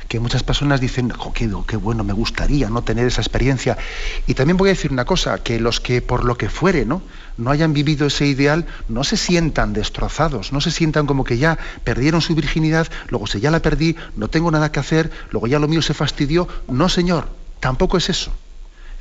que 0.08 0.20
muchas 0.20 0.42
personas 0.42 0.80
dicen, 0.80 1.10
qué, 1.34 1.50
qué, 1.66 1.76
bueno, 1.76 2.04
me 2.04 2.12
gustaría 2.12 2.68
no 2.68 2.82
tener 2.82 3.06
esa 3.06 3.22
experiencia. 3.22 3.78
Y 4.26 4.34
también 4.34 4.58
voy 4.58 4.68
a 4.68 4.72
decir 4.72 4.92
una 4.92 5.06
cosa, 5.06 5.42
que 5.42 5.58
los 5.58 5.80
que 5.80 6.02
por 6.02 6.24
lo 6.24 6.36
que 6.36 6.50
fuere, 6.50 6.84
¿no? 6.84 7.02
no 7.38 7.50
hayan 7.50 7.72
vivido 7.72 8.06
ese 8.08 8.26
ideal, 8.26 8.66
no 8.90 9.04
se 9.04 9.16
sientan 9.16 9.72
destrozados, 9.72 10.52
no 10.52 10.60
se 10.60 10.70
sientan 10.70 11.06
como 11.06 11.24
que 11.24 11.38
ya 11.38 11.58
perdieron 11.82 12.20
su 12.20 12.34
virginidad, 12.34 12.88
luego 13.08 13.26
se 13.26 13.40
ya 13.40 13.50
la 13.50 13.62
perdí, 13.62 13.96
no 14.16 14.28
tengo 14.28 14.50
nada 14.50 14.70
que 14.70 14.80
hacer, 14.80 15.10
luego 15.30 15.46
ya 15.46 15.58
lo 15.58 15.66
mío 15.66 15.80
se 15.80 15.94
fastidió. 15.94 16.46
No, 16.68 16.90
señor, 16.90 17.28
tampoco 17.60 17.96
es 17.96 18.10
eso 18.10 18.32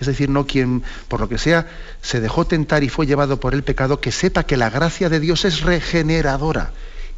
es 0.02 0.08
decir, 0.08 0.30
no 0.30 0.48
quien, 0.48 0.84
por 1.08 1.20
lo 1.20 1.30
que 1.30 1.38
sea, 1.38 1.68
se 2.02 2.20
dejó 2.20 2.46
tentar 2.46 2.84
y 2.84 2.90
fue 2.90 3.06
llevado 3.06 3.40
por 3.40 3.54
el 3.54 3.64
pecado, 3.64 4.02
que 4.02 4.12
sepa 4.12 4.44
que 4.44 4.58
la 4.58 4.72
gracia 4.72 5.10
de 5.10 5.20
Dios 5.20 5.46
es 5.46 5.62
regeneradora. 5.62 6.72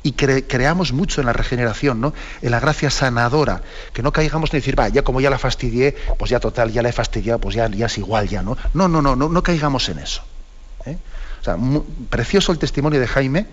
Y 0.05 0.11
creamos 0.11 0.91
mucho 0.91 1.21
en 1.21 1.27
la 1.27 1.31
regeneración, 1.31 2.01
¿no? 2.01 2.13
En 2.41 2.51
la 2.51 2.59
gracia 2.59 2.89
sanadora. 2.89 3.61
Que 3.93 4.03
no 4.03 4.11
caigamos 4.11 4.53
en 4.53 4.59
decir, 4.59 4.77
va, 4.77 4.89
ya 4.89 5.01
como 5.01 5.21
ya 5.21 5.29
la 5.29 5.39
fastidié, 5.39 5.95
pues 6.19 6.29
ya 6.29 6.41
total, 6.41 6.73
ya 6.73 6.81
la 6.81 6.89
he 6.89 6.91
fastidiado, 6.91 7.39
pues 7.39 7.55
ya, 7.55 7.69
ya 7.69 7.85
es 7.85 7.97
igual, 7.97 8.27
ya, 8.27 8.43
¿no? 8.43 8.57
No, 8.73 8.89
no, 8.89 9.01
no, 9.01 9.15
no, 9.15 9.29
no 9.29 9.43
caigamos 9.43 9.87
en 9.87 9.99
eso. 9.99 10.21
¿eh? 10.85 10.97
Precioso 12.09 12.51
el 12.51 12.59
testimonio 12.59 12.99
de 12.99 13.07
Jaime, 13.07 13.47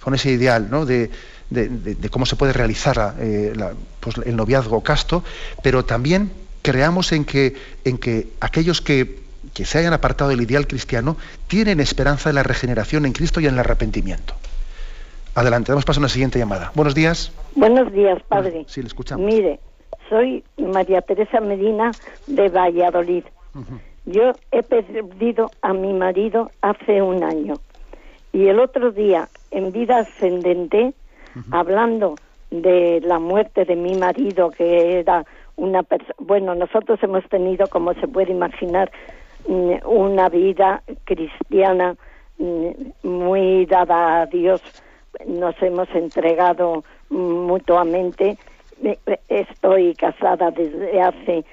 con 0.00 0.14
ese 0.14 0.30
ideal, 0.30 0.70
¿no? 0.70 0.86
De, 0.86 1.10
cómo 2.10 2.24
se 2.24 2.36
puede 2.36 2.54
realizar 2.54 3.16
eh, 3.18 3.52
pues, 4.00 4.16
el 4.24 4.36
noviazgo 4.36 4.82
casto, 4.82 5.22
pero 5.62 5.84
también 5.84 6.32
creamos 6.64 7.12
en 7.12 7.26
que, 7.26 7.54
en 7.84 7.98
que 7.98 8.26
aquellos 8.40 8.80
que, 8.80 9.22
se 9.52 9.78
hayan 9.78 9.92
apartado 9.92 10.30
del 10.30 10.40
ideal 10.40 10.66
cristiano 10.66 11.16
tienen 11.46 11.78
esperanza 11.78 12.30
en 12.30 12.36
la 12.36 12.42
regeneración 12.42 13.04
en 13.04 13.12
Cristo 13.12 13.38
y 13.38 13.46
en 13.46 13.54
el 13.54 13.60
arrepentimiento. 13.60 14.34
Adelante, 15.34 15.70
damos 15.70 15.84
paso 15.84 16.00
a 16.00 16.02
una 16.02 16.08
siguiente 16.08 16.38
llamada. 16.38 16.72
Buenos 16.74 16.94
días. 16.94 17.30
Buenos 17.54 17.92
días, 17.92 18.20
padre. 18.26 18.64
Sí, 18.66 18.80
le 18.80 18.88
escuchamos. 18.88 19.26
Mire, 19.26 19.60
soy 20.08 20.42
María 20.56 21.02
Teresa 21.02 21.40
Medina 21.40 21.92
de 22.26 22.48
Valladolid. 22.48 23.24
Yo 24.06 24.32
he 24.50 24.62
perdido 24.62 25.50
a 25.60 25.72
mi 25.74 25.92
marido 25.92 26.50
hace 26.62 27.02
un 27.02 27.22
año. 27.22 27.54
Y 28.32 28.48
el 28.48 28.58
otro 28.58 28.90
día, 28.90 29.28
en 29.50 29.70
vida 29.70 29.98
ascendente, 29.98 30.94
hablando 31.50 32.16
de 32.50 33.00
la 33.04 33.18
muerte 33.18 33.64
de 33.64 33.76
mi 33.76 33.94
marido, 33.96 34.50
que 34.50 34.98
era 35.00 35.24
una 35.56 35.84
bueno, 36.18 36.54
nosotros 36.54 36.98
hemos 37.02 37.28
tenido, 37.28 37.66
como 37.68 37.94
se 37.94 38.08
puede 38.08 38.32
imaginar, 38.32 38.90
mm, 39.46 39.86
una 39.86 40.28
vida 40.28 40.82
cristiana 41.04 41.96
mm, 42.38 43.06
muy 43.08 43.66
dada 43.66 44.22
a 44.22 44.26
Dios. 44.26 44.62
Nos 45.26 45.60
hemos 45.62 45.88
entregado 45.94 46.84
mutuamente. 47.10 48.36
Estoy 49.28 49.94
casada 49.94 50.50
desde 50.50 51.00
hace 51.00 51.44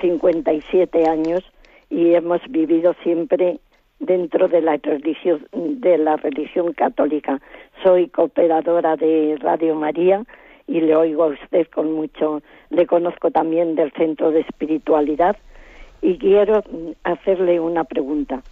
57 0.00 0.98
mm, 0.98 1.10
años 1.10 1.44
y 1.90 2.14
hemos 2.14 2.40
vivido 2.48 2.94
siempre 3.02 3.58
dentro 4.00 4.48
de 4.48 4.60
la 4.60 4.76
religión, 4.82 5.46
de 5.52 5.98
la 5.98 6.16
religión 6.16 6.72
católica. 6.72 7.40
Soy 7.82 8.08
cooperadora 8.08 8.96
de 8.96 9.36
Radio 9.40 9.74
María 9.74 10.24
y 10.66 10.80
le 10.80 10.96
oigo 10.96 11.24
a 11.24 11.28
usted 11.28 11.66
con 11.68 11.92
mucho, 11.92 12.42
le 12.70 12.86
conozco 12.86 13.30
también 13.30 13.74
del 13.74 13.92
Centro 13.92 14.30
de 14.30 14.40
Espiritualidad 14.40 15.36
y 16.00 16.18
quiero 16.18 16.62
hacerle 17.02 17.60
una 17.60 17.84
pregunta. 17.84 18.42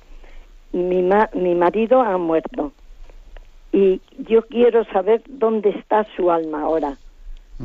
Mi, 0.72 1.02
mi 1.34 1.54
marido 1.54 2.00
ha 2.00 2.16
muerto 2.16 2.72
y 3.72 4.00
yo 4.18 4.42
quiero 4.46 4.84
saber 4.84 5.22
dónde 5.26 5.70
está 5.70 6.06
su 6.16 6.30
alma 6.30 6.62
ahora, 6.62 6.96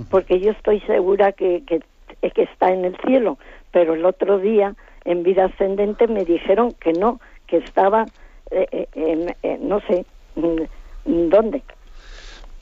porque 0.10 0.40
yo 0.40 0.52
estoy 0.52 0.80
segura 0.82 1.32
que, 1.32 1.64
que, 1.66 1.82
que 2.32 2.44
está 2.44 2.72
en 2.72 2.86
el 2.86 2.98
cielo, 3.06 3.38
pero 3.72 3.94
el 3.94 4.06
otro 4.06 4.40
día 4.40 4.76
en 5.06 5.24
vida 5.24 5.46
ascendente 5.46 6.08
me 6.08 6.24
dijeron 6.24 6.74
que 6.80 6.94
no, 6.94 7.20
que 7.48 7.58
estaba, 7.58 8.06
eh, 8.52 8.88
eh, 8.94 9.58
no 9.62 9.80
sé, 9.82 10.06
¿dónde? 11.06 11.64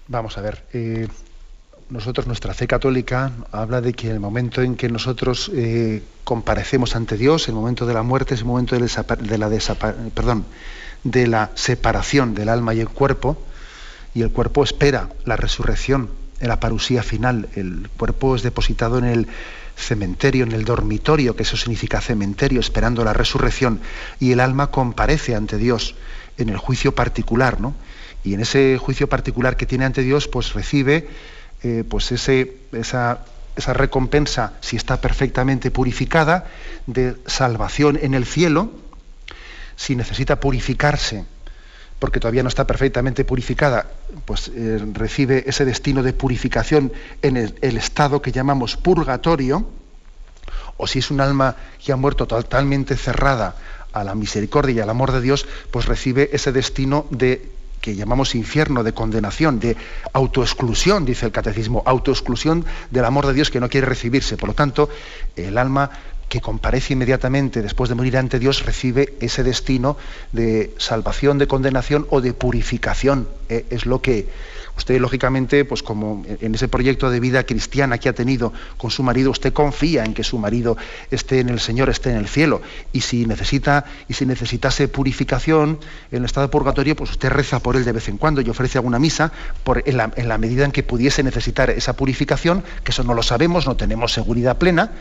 Vamos 0.07 0.37
a 0.37 0.41
ver, 0.41 0.63
eh, 0.73 1.07
nosotros, 1.89 2.25
nuestra 2.25 2.53
fe 2.53 2.67
católica 2.67 3.31
habla 3.51 3.81
de 3.81 3.93
que 3.93 4.09
el 4.09 4.19
momento 4.19 4.61
en 4.61 4.75
que 4.75 4.89
nosotros 4.89 5.51
comparecemos 6.23 6.95
ante 6.95 7.17
Dios, 7.17 7.47
el 7.47 7.53
momento 7.53 7.85
de 7.85 7.93
la 7.93 8.03
muerte 8.03 8.33
es 8.33 8.41
el 8.41 8.47
momento 8.47 8.75
de, 8.75 8.81
la 8.81 9.49
de 11.03 11.27
la 11.27 11.51
separación 11.53 12.33
del 12.33 12.49
alma 12.49 12.73
y 12.73 12.79
el 12.79 12.89
cuerpo, 12.89 13.37
y 14.13 14.21
el 14.21 14.31
cuerpo 14.31 14.63
espera 14.63 15.09
la 15.25 15.35
resurrección, 15.35 16.09
la 16.39 16.59
parusía 16.59 17.03
final. 17.03 17.49
El 17.55 17.89
cuerpo 17.97 18.35
es 18.35 18.41
depositado 18.41 18.97
en 18.97 19.05
el 19.05 19.27
cementerio, 19.75 20.45
en 20.45 20.53
el 20.53 20.65
dormitorio, 20.65 21.35
que 21.35 21.43
eso 21.43 21.57
significa 21.57 22.01
cementerio, 22.01 22.59
esperando 22.59 23.03
la 23.03 23.13
resurrección, 23.13 23.81
y 24.19 24.31
el 24.31 24.39
alma 24.39 24.71
comparece 24.71 25.35
ante 25.35 25.57
Dios 25.57 25.95
en 26.37 26.49
el 26.49 26.57
juicio 26.57 26.95
particular, 26.95 27.61
¿no? 27.61 27.75
Y 28.23 28.33
en 28.33 28.39
ese 28.39 28.79
juicio 28.79 29.07
particular 29.07 29.55
que 29.55 29.67
tiene 29.67 29.85
ante 29.85 30.01
Dios, 30.01 30.27
pues 30.27 30.53
recibe 30.53 31.07
eh, 31.65 31.83
pues 31.83 32.11
ese, 32.11 32.57
esa, 32.73 33.25
esa 33.55 33.73
recompensa, 33.73 34.53
si 34.61 34.75
está 34.77 35.01
perfectamente 35.01 35.71
purificada, 35.71 36.45
de 36.85 37.15
salvación 37.25 37.97
en 37.99 38.13
el 38.13 38.25
cielo, 38.25 38.69
si 39.75 39.95
necesita 39.95 40.39
purificarse 40.39 41.25
porque 41.97 42.19
todavía 42.19 42.43
no 42.43 42.49
está 42.49 42.67
perfectamente 42.67 43.25
purificada, 43.25 43.87
pues 44.25 44.51
eh, 44.53 44.79
recibe 44.93 45.45
ese 45.47 45.65
destino 45.65 46.03
de 46.03 46.13
purificación 46.13 46.93
en 47.23 47.35
el, 47.37 47.77
estado 47.77 48.21
que 48.21 48.31
llamamos 48.31 48.77
purgatorio, 48.77 49.65
o 50.77 50.85
si 50.85 50.99
es 50.99 51.09
un 51.09 51.19
alma 51.19 51.55
que 51.83 51.93
ha 51.93 51.95
muerto 51.95 52.27
totalmente 52.27 52.95
cerrada 52.95 53.55
a 53.91 54.03
la 54.03 54.13
misericordia 54.13 54.75
y 54.75 54.79
al 54.81 54.89
amor 54.91 55.13
de 55.13 55.21
Dios, 55.21 55.47
pues 55.71 55.85
recibe 55.85 56.29
ese 56.33 56.51
destino 56.51 57.07
de 57.09 57.49
que 57.85 57.95
llamamos 57.95 58.33
infierno, 58.33 58.81
de 58.81 58.93
condenación, 58.93 59.59
de 59.59 59.77
autoexclusión, 60.11 61.05
dice 61.05 61.27
el 61.27 61.31
catecismo, 61.31 61.83
autoexclusión 61.85 62.65
del 62.89 63.05
amor 63.05 63.27
de 63.27 63.35
Dios 63.35 63.51
que 63.51 63.59
no 63.59 63.69
quiere 63.69 63.85
recibirse. 63.85 64.37
Por 64.37 64.49
lo 64.49 64.55
tanto, 64.55 64.89
el 65.35 65.55
alma 65.55 65.91
que 66.27 66.41
comparece 66.41 66.93
inmediatamente 66.93 67.61
después 67.61 67.87
de 67.87 67.93
morir 67.93 68.17
ante 68.17 68.39
Dios 68.39 68.65
recibe 68.65 69.13
ese 69.19 69.43
destino 69.43 69.97
de 70.31 70.73
salvación, 70.79 71.37
de 71.37 71.45
condenación 71.45 72.07
o 72.09 72.21
de 72.21 72.33
purificación. 72.33 73.27
Eh, 73.49 73.67
es 73.69 73.85
lo 73.85 74.01
que 74.01 74.29
usted, 74.77 74.99
lógicamente, 74.99 75.65
pues 75.65 75.83
como 75.83 76.23
en 76.27 76.55
ese 76.55 76.67
proyecto 76.67 77.09
de 77.09 77.19
vida 77.19 77.43
cristiana 77.45 77.97
que 77.97 78.09
ha 78.09 78.13
tenido 78.13 78.53
con 78.77 78.91
su 78.91 79.03
marido, 79.03 79.31
usted 79.31 79.53
confía 79.53 80.03
en 80.03 80.13
que 80.13 80.23
su 80.23 80.37
marido 80.37 80.77
esté 81.11 81.39
en 81.39 81.49
el 81.49 81.59
Señor, 81.59 81.89
esté 81.89 82.11
en 82.11 82.17
el 82.17 82.27
cielo. 82.27 82.61
Y 82.91 83.01
si 83.01 83.25
necesita, 83.25 83.85
y 84.07 84.13
si 84.13 84.25
necesitase 84.25 84.87
purificación 84.87 85.79
en 86.11 86.19
el 86.19 86.25
estado 86.25 86.47
de 86.47 86.51
purgatorio, 86.51 86.95
pues 86.95 87.11
usted 87.11 87.29
reza 87.29 87.59
por 87.59 87.75
él 87.75 87.85
de 87.85 87.91
vez 87.91 88.07
en 88.09 88.17
cuando 88.17 88.41
y 88.41 88.49
ofrece 88.49 88.77
alguna 88.77 88.99
misa 88.99 89.31
por, 89.63 89.83
en, 89.85 89.97
la, 89.97 90.11
en 90.15 90.27
la 90.27 90.37
medida 90.37 90.65
en 90.65 90.71
que 90.71 90.83
pudiese 90.83 91.23
necesitar 91.23 91.69
esa 91.69 91.93
purificación, 91.93 92.63
que 92.83 92.91
eso 92.91 93.03
no 93.03 93.13
lo 93.13 93.23
sabemos, 93.23 93.65
no 93.65 93.75
tenemos 93.75 94.13
seguridad 94.13 94.57
plena 94.57 94.91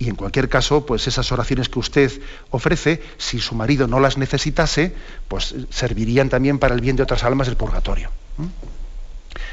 y 0.00 0.08
en 0.08 0.16
cualquier 0.16 0.48
caso, 0.48 0.86
pues 0.86 1.06
esas 1.06 1.30
oraciones 1.30 1.68
que 1.68 1.78
usted 1.78 2.10
ofrece, 2.48 3.02
si 3.18 3.38
su 3.38 3.54
marido 3.54 3.86
no 3.86 4.00
las 4.00 4.16
necesitase, 4.16 4.94
pues 5.28 5.54
servirían 5.68 6.30
también 6.30 6.58
para 6.58 6.74
el 6.74 6.80
bien 6.80 6.96
de 6.96 7.02
otras 7.02 7.22
almas 7.22 7.48
del 7.48 7.56
purgatorio. 7.56 8.10